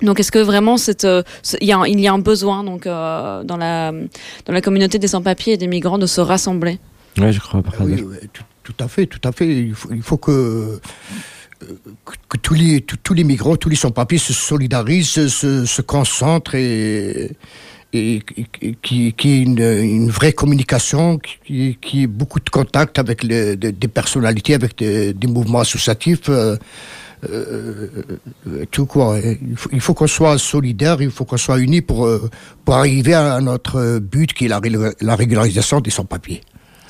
Donc, 0.02 0.18
est-ce 0.18 0.32
que 0.32 0.38
vraiment 0.38 0.76
cette, 0.76 1.04
euh, 1.04 1.22
il, 1.60 1.68
y 1.68 1.72
a 1.72 1.78
un, 1.78 1.86
il 1.86 2.00
y 2.00 2.08
a 2.08 2.12
un 2.12 2.18
besoin 2.18 2.64
donc 2.64 2.86
euh, 2.86 3.44
dans 3.44 3.56
la 3.56 3.92
dans 3.92 4.52
la 4.52 4.60
communauté 4.60 4.98
des 4.98 5.08
sans-papiers 5.08 5.54
et 5.54 5.56
des 5.56 5.68
migrants 5.68 5.98
de 5.98 6.06
se 6.06 6.20
rassembler? 6.20 6.80
Oui, 7.18 7.32
je 7.32 7.40
crois. 7.40 7.62
Ah 7.66 7.84
oui, 7.84 8.02
oui, 8.04 8.16
tout, 8.32 8.42
tout, 8.64 8.84
à 8.84 8.88
fait, 8.88 9.06
tout 9.06 9.20
à 9.22 9.32
fait. 9.32 9.46
Il 9.46 9.74
faut, 9.74 9.90
il 9.92 10.02
faut 10.02 10.16
que 10.16 10.80
que, 11.60 12.14
que 12.28 12.36
tous 12.36 12.54
les 12.54 12.80
tous, 12.80 12.96
tous 12.96 13.14
les 13.14 13.22
migrants, 13.22 13.54
tous 13.56 13.68
les 13.68 13.76
sans-papiers 13.76 14.18
se 14.18 14.32
solidarisent, 14.32 15.28
se, 15.28 15.64
se 15.64 15.82
concentrent 15.82 16.56
et 16.56 17.30
et, 17.92 18.22
qui, 18.82 19.12
qui 19.12 19.30
est 19.30 19.42
une, 19.42 19.58
une, 19.60 20.10
vraie 20.10 20.32
communication, 20.32 21.18
qui, 21.18 21.78
qui 21.80 22.04
est 22.04 22.06
beaucoup 22.06 22.40
de 22.40 22.48
contact 22.48 22.98
avec 22.98 23.22
les, 23.22 23.56
des, 23.56 23.72
des 23.72 23.88
personnalités, 23.88 24.54
avec 24.54 24.78
des, 24.78 25.12
des 25.12 25.26
mouvements 25.26 25.60
associatifs. 25.60 26.28
Euh, 26.28 26.56
euh, 27.30 27.86
tout 28.72 28.86
quoi. 28.86 29.16
Il 29.20 29.56
faut, 29.56 29.70
faut 29.78 29.94
qu'on 29.94 30.08
soit 30.08 30.38
solidaire, 30.38 31.00
il 31.00 31.10
faut 31.10 31.24
qu'on 31.24 31.36
soit 31.36 31.60
unis 31.60 31.80
pour, 31.80 32.08
pour 32.64 32.74
arriver 32.74 33.14
à 33.14 33.40
notre 33.40 34.00
but 34.00 34.32
qui 34.32 34.46
est 34.46 34.48
la, 34.48 34.60
la 35.00 35.14
régularisation 35.14 35.80
des 35.80 35.90
sans-papiers. 35.90 36.40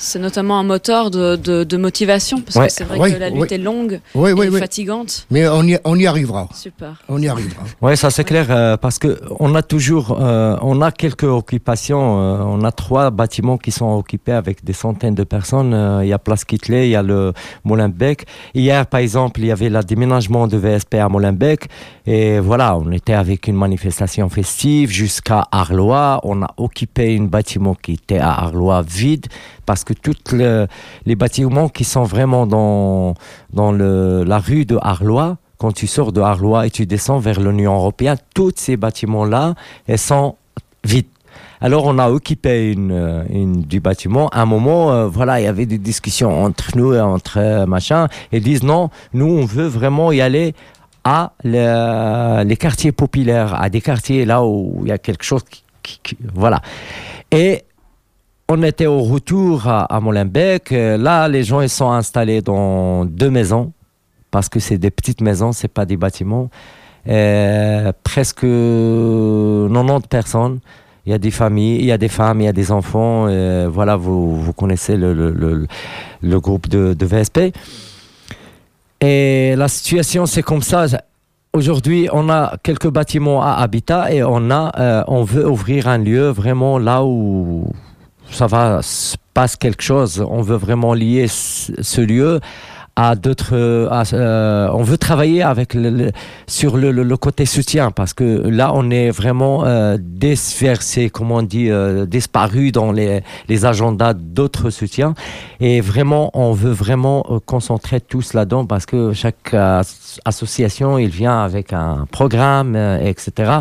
C'est 0.04 0.18
notamment 0.18 0.58
un 0.58 0.64
moteur 0.64 1.12
de, 1.12 1.36
de, 1.36 1.62
de 1.62 1.76
motivation, 1.76 2.40
parce 2.40 2.56
ouais, 2.56 2.66
que 2.66 2.72
c'est 2.72 2.82
vrai 2.82 3.12
que 3.12 3.18
la 3.18 3.30
lutte 3.30 3.52
est 3.52 3.56
longue 3.56 4.00
et 4.16 4.50
fatigante. 4.58 5.28
Mais 5.30 5.46
on 5.46 5.62
y, 5.62 5.78
on 5.84 5.96
y 5.96 6.08
arrivera. 6.08 6.48
Super. 6.52 7.00
On 7.08 7.22
y 7.22 7.28
arrivera. 7.28 7.62
Oui, 7.80 7.96
ça 7.96 8.10
c'est 8.10 8.24
clair, 8.24 8.46
euh, 8.50 8.76
parce 8.76 8.98
que 8.98 9.20
on 9.38 9.54
a 9.54 9.62
toujours, 9.62 10.18
euh, 10.20 10.56
on 10.60 10.82
a 10.82 10.90
quelques 10.90 11.22
occupations. 11.22 12.20
Euh, 12.20 12.42
on 12.44 12.64
a 12.64 12.72
trois 12.72 13.12
bâtiments 13.12 13.58
qui 13.58 13.70
sont 13.70 13.92
occupés 13.96 14.32
avec 14.32 14.64
des 14.64 14.72
centaines 14.72 15.14
de 15.14 15.22
personnes. 15.22 15.72
Euh, 15.72 16.04
il 16.04 16.08
y 16.08 16.12
a 16.12 16.18
Place 16.18 16.44
Kittley, 16.44 16.88
il 16.88 16.90
y 16.90 16.96
a 16.96 17.02
le 17.04 17.32
Molenbeek. 17.62 18.26
Hier, 18.56 18.84
par 18.86 18.98
exemple, 18.98 19.38
il 19.38 19.46
y 19.46 19.52
avait 19.52 19.70
le 19.70 19.84
déménagement 19.84 20.48
de 20.48 20.56
VSP 20.56 20.94
à 20.96 21.08
Molenbeek. 21.08 21.68
Et 22.06 22.40
voilà, 22.40 22.76
on 22.76 22.90
était 22.90 23.14
avec 23.14 23.46
une 23.46 23.56
manifestation 23.56 24.28
festive 24.28 24.90
jusqu'à 24.90 25.46
Arlois. 25.52 26.18
On 26.24 26.42
a 26.42 26.52
occupé 26.56 27.16
un 27.16 27.26
bâtiment 27.26 27.76
qui 27.80 27.92
était 27.92 28.18
à 28.18 28.32
Arlois 28.32 28.82
vide 28.82 29.26
parce 29.66 29.84
que 29.84 29.92
tous 29.92 30.32
le, 30.32 30.66
les 31.06 31.14
bâtiments 31.14 31.68
qui 31.68 31.84
sont 31.84 32.04
vraiment 32.04 32.46
dans, 32.46 33.14
dans 33.52 33.72
le, 33.72 34.24
la 34.24 34.38
rue 34.38 34.64
de 34.64 34.78
Arlois, 34.80 35.36
quand 35.58 35.72
tu 35.72 35.86
sors 35.86 36.12
de 36.12 36.20
Arlois 36.20 36.66
et 36.66 36.70
tu 36.70 36.86
descends 36.86 37.18
vers 37.18 37.40
l'Union 37.40 37.74
européenne, 37.74 38.16
tous 38.34 38.52
ces 38.56 38.76
bâtiments-là 38.76 39.54
sont 39.96 40.36
vides. 40.84 41.06
Alors 41.60 41.84
on 41.86 41.98
a 41.98 42.10
occupé 42.10 42.72
une, 42.72 43.24
une 43.30 43.62
du 43.62 43.78
bâtiment. 43.78 44.28
À 44.30 44.42
un 44.42 44.46
moment, 44.46 44.90
euh, 44.90 45.06
voilà, 45.06 45.40
il 45.40 45.44
y 45.44 45.46
avait 45.46 45.66
des 45.66 45.78
discussions 45.78 46.42
entre 46.42 46.76
nous 46.76 46.92
et 46.94 47.00
entre 47.00 47.38
euh, 47.38 47.66
machin. 47.66 48.08
Ils 48.32 48.42
disent 48.42 48.64
non, 48.64 48.90
nous 49.14 49.26
on 49.26 49.44
veut 49.44 49.68
vraiment 49.68 50.10
y 50.10 50.20
aller 50.20 50.54
à 51.04 51.32
les 51.44 52.56
quartiers 52.56 52.92
populaires, 52.92 53.60
à 53.60 53.68
des 53.68 53.80
quartiers 53.80 54.24
là 54.24 54.44
où 54.44 54.80
il 54.82 54.88
y 54.88 54.92
a 54.92 54.98
quelque 54.98 55.24
chose 55.24 55.42
voilà. 56.34 56.60
Et 57.30 57.64
on 58.52 58.62
était 58.62 58.86
au 58.86 59.00
retour 59.00 59.66
à, 59.66 59.98
Molenbeek. 60.00 60.70
Là, 60.70 61.26
les 61.26 61.42
gens 61.42 61.62
ils 61.62 61.70
sont 61.70 61.90
installés 61.90 62.42
dans 62.42 63.06
deux 63.06 63.30
maisons 63.30 63.72
parce 64.30 64.48
que 64.50 64.60
c'est 64.60 64.76
des 64.76 64.90
petites 64.90 65.22
maisons, 65.22 65.52
c'est 65.52 65.68
pas 65.68 65.86
des 65.86 65.96
bâtiments. 65.96 66.50
presque 68.04 68.42
90 68.42 70.06
personnes. 70.08 70.60
Il 71.04 71.10
y 71.10 71.14
a 71.14 71.18
des 71.18 71.30
familles, 71.30 71.78
il 71.78 71.86
y 71.86 71.92
a 71.92 71.98
des 71.98 72.08
femmes, 72.08 72.42
il 72.42 72.44
y 72.44 72.48
a 72.48 72.52
des 72.52 72.70
enfants. 72.70 73.26
voilà, 73.68 73.96
vous, 73.96 74.36
vous 74.36 74.52
connaissez 74.52 74.96
le, 74.98 75.12
le, 76.20 76.40
groupe 76.40 76.68
de, 76.68 76.94
VSP. 77.04 77.54
Et 79.00 79.54
la 79.56 79.68
situation, 79.68 80.26
c'est 80.26 80.42
comme 80.42 80.62
ça. 80.62 80.86
Aujourd'hui, 81.54 82.08
on 82.12 82.28
a 82.28 82.56
quelques 82.62 82.88
bâtiments 82.88 83.42
à 83.42 83.54
habitat 83.54 84.12
et 84.12 84.22
on 84.22 84.50
a, 84.50 84.72
euh, 84.78 85.04
on 85.06 85.22
veut 85.22 85.46
ouvrir 85.46 85.88
un 85.88 85.98
lieu 85.98 86.28
vraiment 86.28 86.78
là 86.78 87.04
où 87.04 87.66
ça 88.32 88.46
va 88.46 88.82
se 88.82 89.16
passer 89.34 89.56
quelque 89.58 89.82
chose. 89.82 90.24
On 90.28 90.42
veut 90.42 90.56
vraiment 90.56 90.94
lier 90.94 91.26
ce 91.28 92.00
lieu 92.00 92.40
à 92.96 93.14
d'autres. 93.14 93.54
Euh, 93.54 94.68
on 94.72 94.82
veut 94.82 94.98
travailler 94.98 95.42
avec 95.42 95.74
le, 95.74 96.10
sur 96.46 96.76
le, 96.76 97.16
côté 97.16 97.46
soutien 97.46 97.90
parce 97.90 98.14
que 98.14 98.48
là, 98.48 98.72
on 98.74 98.90
est 98.90 99.10
vraiment 99.10 99.64
euh, 99.64 99.96
dispersé, 100.00 101.10
comme 101.10 101.30
on 101.30 101.42
dit, 101.42 101.70
euh, 101.70 102.06
disparu 102.06 102.72
dans 102.72 102.92
les, 102.92 103.22
les 103.48 103.64
agendas 103.64 104.14
d'autres 104.14 104.70
soutiens. 104.70 105.14
Et 105.60 105.80
vraiment, 105.80 106.30
on 106.34 106.52
veut 106.52 106.72
vraiment 106.72 107.24
euh, 107.30 107.38
concentrer 107.44 108.00
tous 108.00 108.34
là-dedans 108.34 108.66
parce 108.66 108.86
que 108.86 109.12
chaque 109.12 109.54
association, 110.24 110.98
il 110.98 111.08
vient 111.08 111.42
avec 111.42 111.72
un 111.72 112.06
programme, 112.10 112.76
etc. 112.76 113.60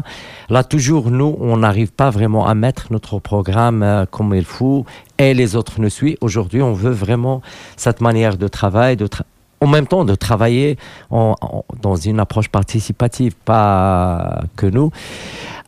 Là, 0.50 0.64
toujours, 0.64 1.12
nous, 1.12 1.38
on 1.40 1.58
n'arrive 1.58 1.92
pas 1.92 2.10
vraiment 2.10 2.48
à 2.48 2.56
mettre 2.56 2.88
notre 2.92 3.20
programme 3.20 4.06
comme 4.12 4.34
il 4.34 4.46
faut 4.46 4.86
et 5.22 5.34
les 5.34 5.56
autres 5.56 5.80
nous 5.80 5.90
suivent. 5.90 6.18
Aujourd'hui, 6.22 6.62
on 6.62 6.74
veut 6.74 6.92
vraiment 6.92 7.42
cette 7.78 8.02
manière 8.02 8.38
de 8.38 8.48
travail, 8.48 8.98
en 9.60 9.68
même 9.68 9.86
temps 9.86 10.04
de 10.04 10.16
travailler 10.16 10.78
dans 11.12 11.96
une 11.96 12.20
approche 12.20 12.50
participative, 12.50 13.36
pas 13.46 14.42
que 14.56 14.66
nous. 14.66 14.92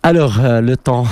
Alors, 0.06 0.42
euh, 0.42 0.60
le 0.60 0.76
temps. 0.76 1.06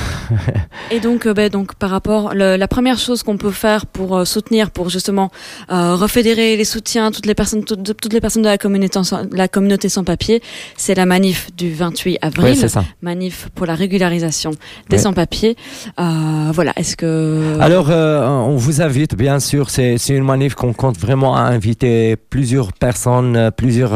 et 0.91 0.99
donc, 0.99 1.25
euh, 1.25 1.33
ben, 1.33 1.49
donc, 1.49 1.75
par 1.75 1.89
rapport, 1.89 2.33
le, 2.33 2.57
la 2.57 2.67
première 2.67 2.97
chose 2.97 3.23
qu'on 3.23 3.37
peut 3.37 3.51
faire 3.51 3.85
pour 3.85 4.17
euh, 4.17 4.25
soutenir, 4.25 4.69
pour 4.69 4.89
justement 4.89 5.31
refédérer 5.69 6.57
les 6.57 6.65
soutiens, 6.65 7.11
toutes 7.11 7.25
les 7.25 7.33
personnes, 7.33 7.63
toutes, 7.63 7.95
toutes 7.95 8.11
les 8.11 8.19
personnes 8.19 8.41
de 8.41 8.49
la 8.49 8.57
communauté, 8.57 8.99
la 9.31 9.47
communauté 9.47 9.87
sans 9.87 10.03
papier, 10.03 10.41
c'est 10.75 10.95
la 10.95 11.05
manif 11.05 11.55
du 11.55 11.73
28 11.73 12.17
avril. 12.21 12.57
c'est 12.57 12.67
ça. 12.67 12.83
Manif 13.01 13.47
pour 13.55 13.65
la 13.65 13.75
régularisation 13.75 14.51
des 14.89 14.97
sans-papiers. 14.97 15.55
voilà. 15.97 16.73
Est-ce 16.75 16.97
que 16.97 17.57
Alors, 17.61 17.89
on 17.89 18.57
vous 18.57 18.81
invite, 18.81 19.15
bien 19.15 19.39
sûr. 19.39 19.69
C'est 19.69 19.97
une 20.09 20.25
manif 20.25 20.55
qu'on 20.55 20.73
compte 20.73 20.97
vraiment 20.97 21.37
à 21.37 21.41
inviter 21.41 22.17
plusieurs 22.17 22.73
personnes, 22.73 23.51
plusieurs 23.55 23.93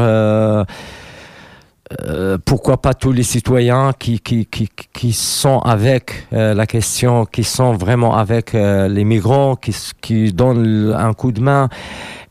euh, 2.08 2.36
pourquoi 2.44 2.78
pas 2.78 2.94
tous 2.94 3.12
les 3.12 3.22
citoyens 3.22 3.92
qui, 3.96 4.18
qui, 4.18 4.44
qui, 4.46 4.68
qui 4.92 5.12
sont 5.12 5.60
avec 5.60 6.26
euh, 6.32 6.52
la 6.52 6.66
question, 6.66 7.24
qui 7.26 7.44
sont 7.44 7.74
vraiment 7.74 8.16
avec 8.16 8.56
euh, 8.56 8.88
les 8.88 9.04
migrants, 9.04 9.54
qui, 9.54 9.72
qui 10.00 10.32
donnent 10.32 10.92
un 10.98 11.12
coup 11.12 11.30
de 11.30 11.40
main. 11.40 11.68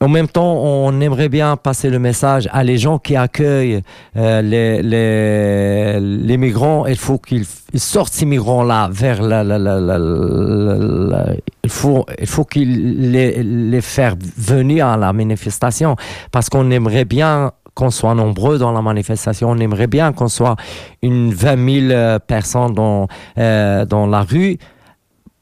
En 0.02 0.10
même 0.10 0.28
temps, 0.28 0.56
on 0.62 1.00
aimerait 1.00 1.30
bien 1.30 1.56
passer 1.56 1.90
le 1.90 2.00
message 2.00 2.50
à 2.52 2.66
les 2.66 2.78
gens 2.78 3.00
qui 3.00 3.16
accueillent 3.16 3.82
les, 4.14 4.82
les, 4.82 6.00
les, 6.02 6.38
migrants. 6.38 6.86
Il 6.86 6.98
faut 6.98 7.18
qu'ils 7.18 7.46
sortent 7.76 8.14
ces 8.14 8.26
migrants-là 8.26 8.90
vers 8.92 9.22
la, 9.22 9.46
la, 9.46 9.58
la, 9.58 9.80
la, 9.80 11.26
il 11.64 11.70
faut, 11.70 12.06
il 12.20 12.28
faut 12.28 12.44
qu'ils 12.44 13.10
les, 13.10 13.42
les 13.42 13.82
faire 13.82 14.16
venir 14.38 14.86
à 14.88 14.98
la 14.98 15.14
manifestation 15.14 15.96
parce 16.30 16.50
qu'on 16.50 16.70
aimerait 16.72 17.06
bien 17.06 17.54
qu'on 17.76 17.92
soit 17.92 18.16
nombreux 18.16 18.58
dans 18.58 18.72
la 18.72 18.82
manifestation. 18.82 19.52
On 19.52 19.58
aimerait 19.58 19.88
bien 19.88 20.14
qu'on 20.14 20.30
soit 20.30 20.56
une 21.02 21.34
20 21.34 21.90
000 21.90 21.92
euh, 21.92 22.20
personnes 22.20 22.74
dans, 22.74 23.08
euh, 23.38 23.86
dans 23.86 24.08
la 24.08 24.22
rue. 24.22 24.58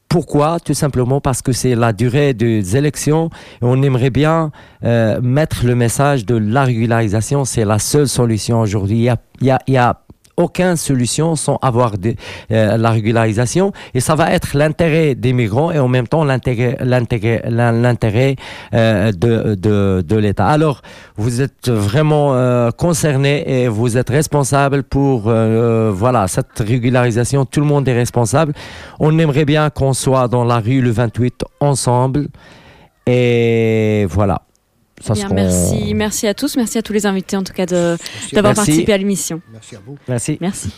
Pourquoi? 0.08 0.60
Tout 0.60 0.74
simplement 0.74 1.20
parce 1.20 1.42
que 1.42 1.50
c'est 1.50 1.74
la 1.74 1.92
durée 1.92 2.34
des 2.34 2.76
élections 2.76 3.30
on 3.62 3.82
aimerait 3.82 4.10
bien 4.10 4.52
euh, 4.84 5.20
mettre 5.20 5.66
le 5.66 5.74
message 5.74 6.24
de 6.24 6.36
la 6.36 6.62
régularisation. 6.64 7.44
C'est 7.44 7.64
la 7.64 7.80
seule 7.80 8.06
solution 8.06 8.60
aujourd'hui. 8.60 9.08
A, 9.08 9.16
a 9.76 10.03
aucune 10.36 10.76
solution 10.76 11.36
sans 11.36 11.58
avoir 11.62 11.98
de, 11.98 12.14
euh, 12.50 12.76
la 12.76 12.90
régularisation 12.90 13.72
et 13.94 14.00
ça 14.00 14.14
va 14.14 14.32
être 14.32 14.56
l'intérêt 14.56 15.14
des 15.14 15.32
migrants 15.32 15.70
et 15.70 15.78
en 15.78 15.88
même 15.88 16.08
temps 16.08 16.24
l'intérêt 16.24 16.76
euh, 18.74 19.12
de 19.12 20.16
l'État. 20.16 20.46
Alors 20.46 20.82
vous 21.16 21.40
êtes 21.40 21.68
vraiment 21.68 22.34
euh, 22.34 22.70
concerné 22.70 23.44
et 23.46 23.68
vous 23.68 23.96
êtes 23.96 24.10
responsable 24.10 24.82
pour 24.82 25.24
euh, 25.26 25.90
voilà 25.94 26.26
cette 26.28 26.58
régularisation. 26.58 27.44
Tout 27.44 27.60
le 27.60 27.66
monde 27.66 27.86
est 27.88 27.94
responsable. 27.94 28.52
On 29.00 29.18
aimerait 29.18 29.44
bien 29.44 29.70
qu'on 29.70 29.92
soit 29.92 30.28
dans 30.28 30.44
la 30.44 30.58
rue 30.58 30.80
le 30.80 30.90
28 30.90 31.44
ensemble 31.60 32.28
et 33.06 34.06
voilà. 34.10 34.42
Bien, 35.12 35.28
merci, 35.28 35.92
merci 35.94 36.26
à 36.26 36.34
tous, 36.34 36.56
merci 36.56 36.78
à 36.78 36.82
tous 36.82 36.92
les 36.92 37.06
invités 37.06 37.36
en 37.36 37.42
tout 37.42 37.52
cas 37.52 37.66
d'avoir 37.66 38.54
participé 38.54 38.92
à 38.92 38.98
l'émission. 38.98 39.40
Merci 39.52 39.76
à 39.76 39.80
vous. 39.84 39.98
Merci. 40.08 40.38
Merci. 40.40 40.70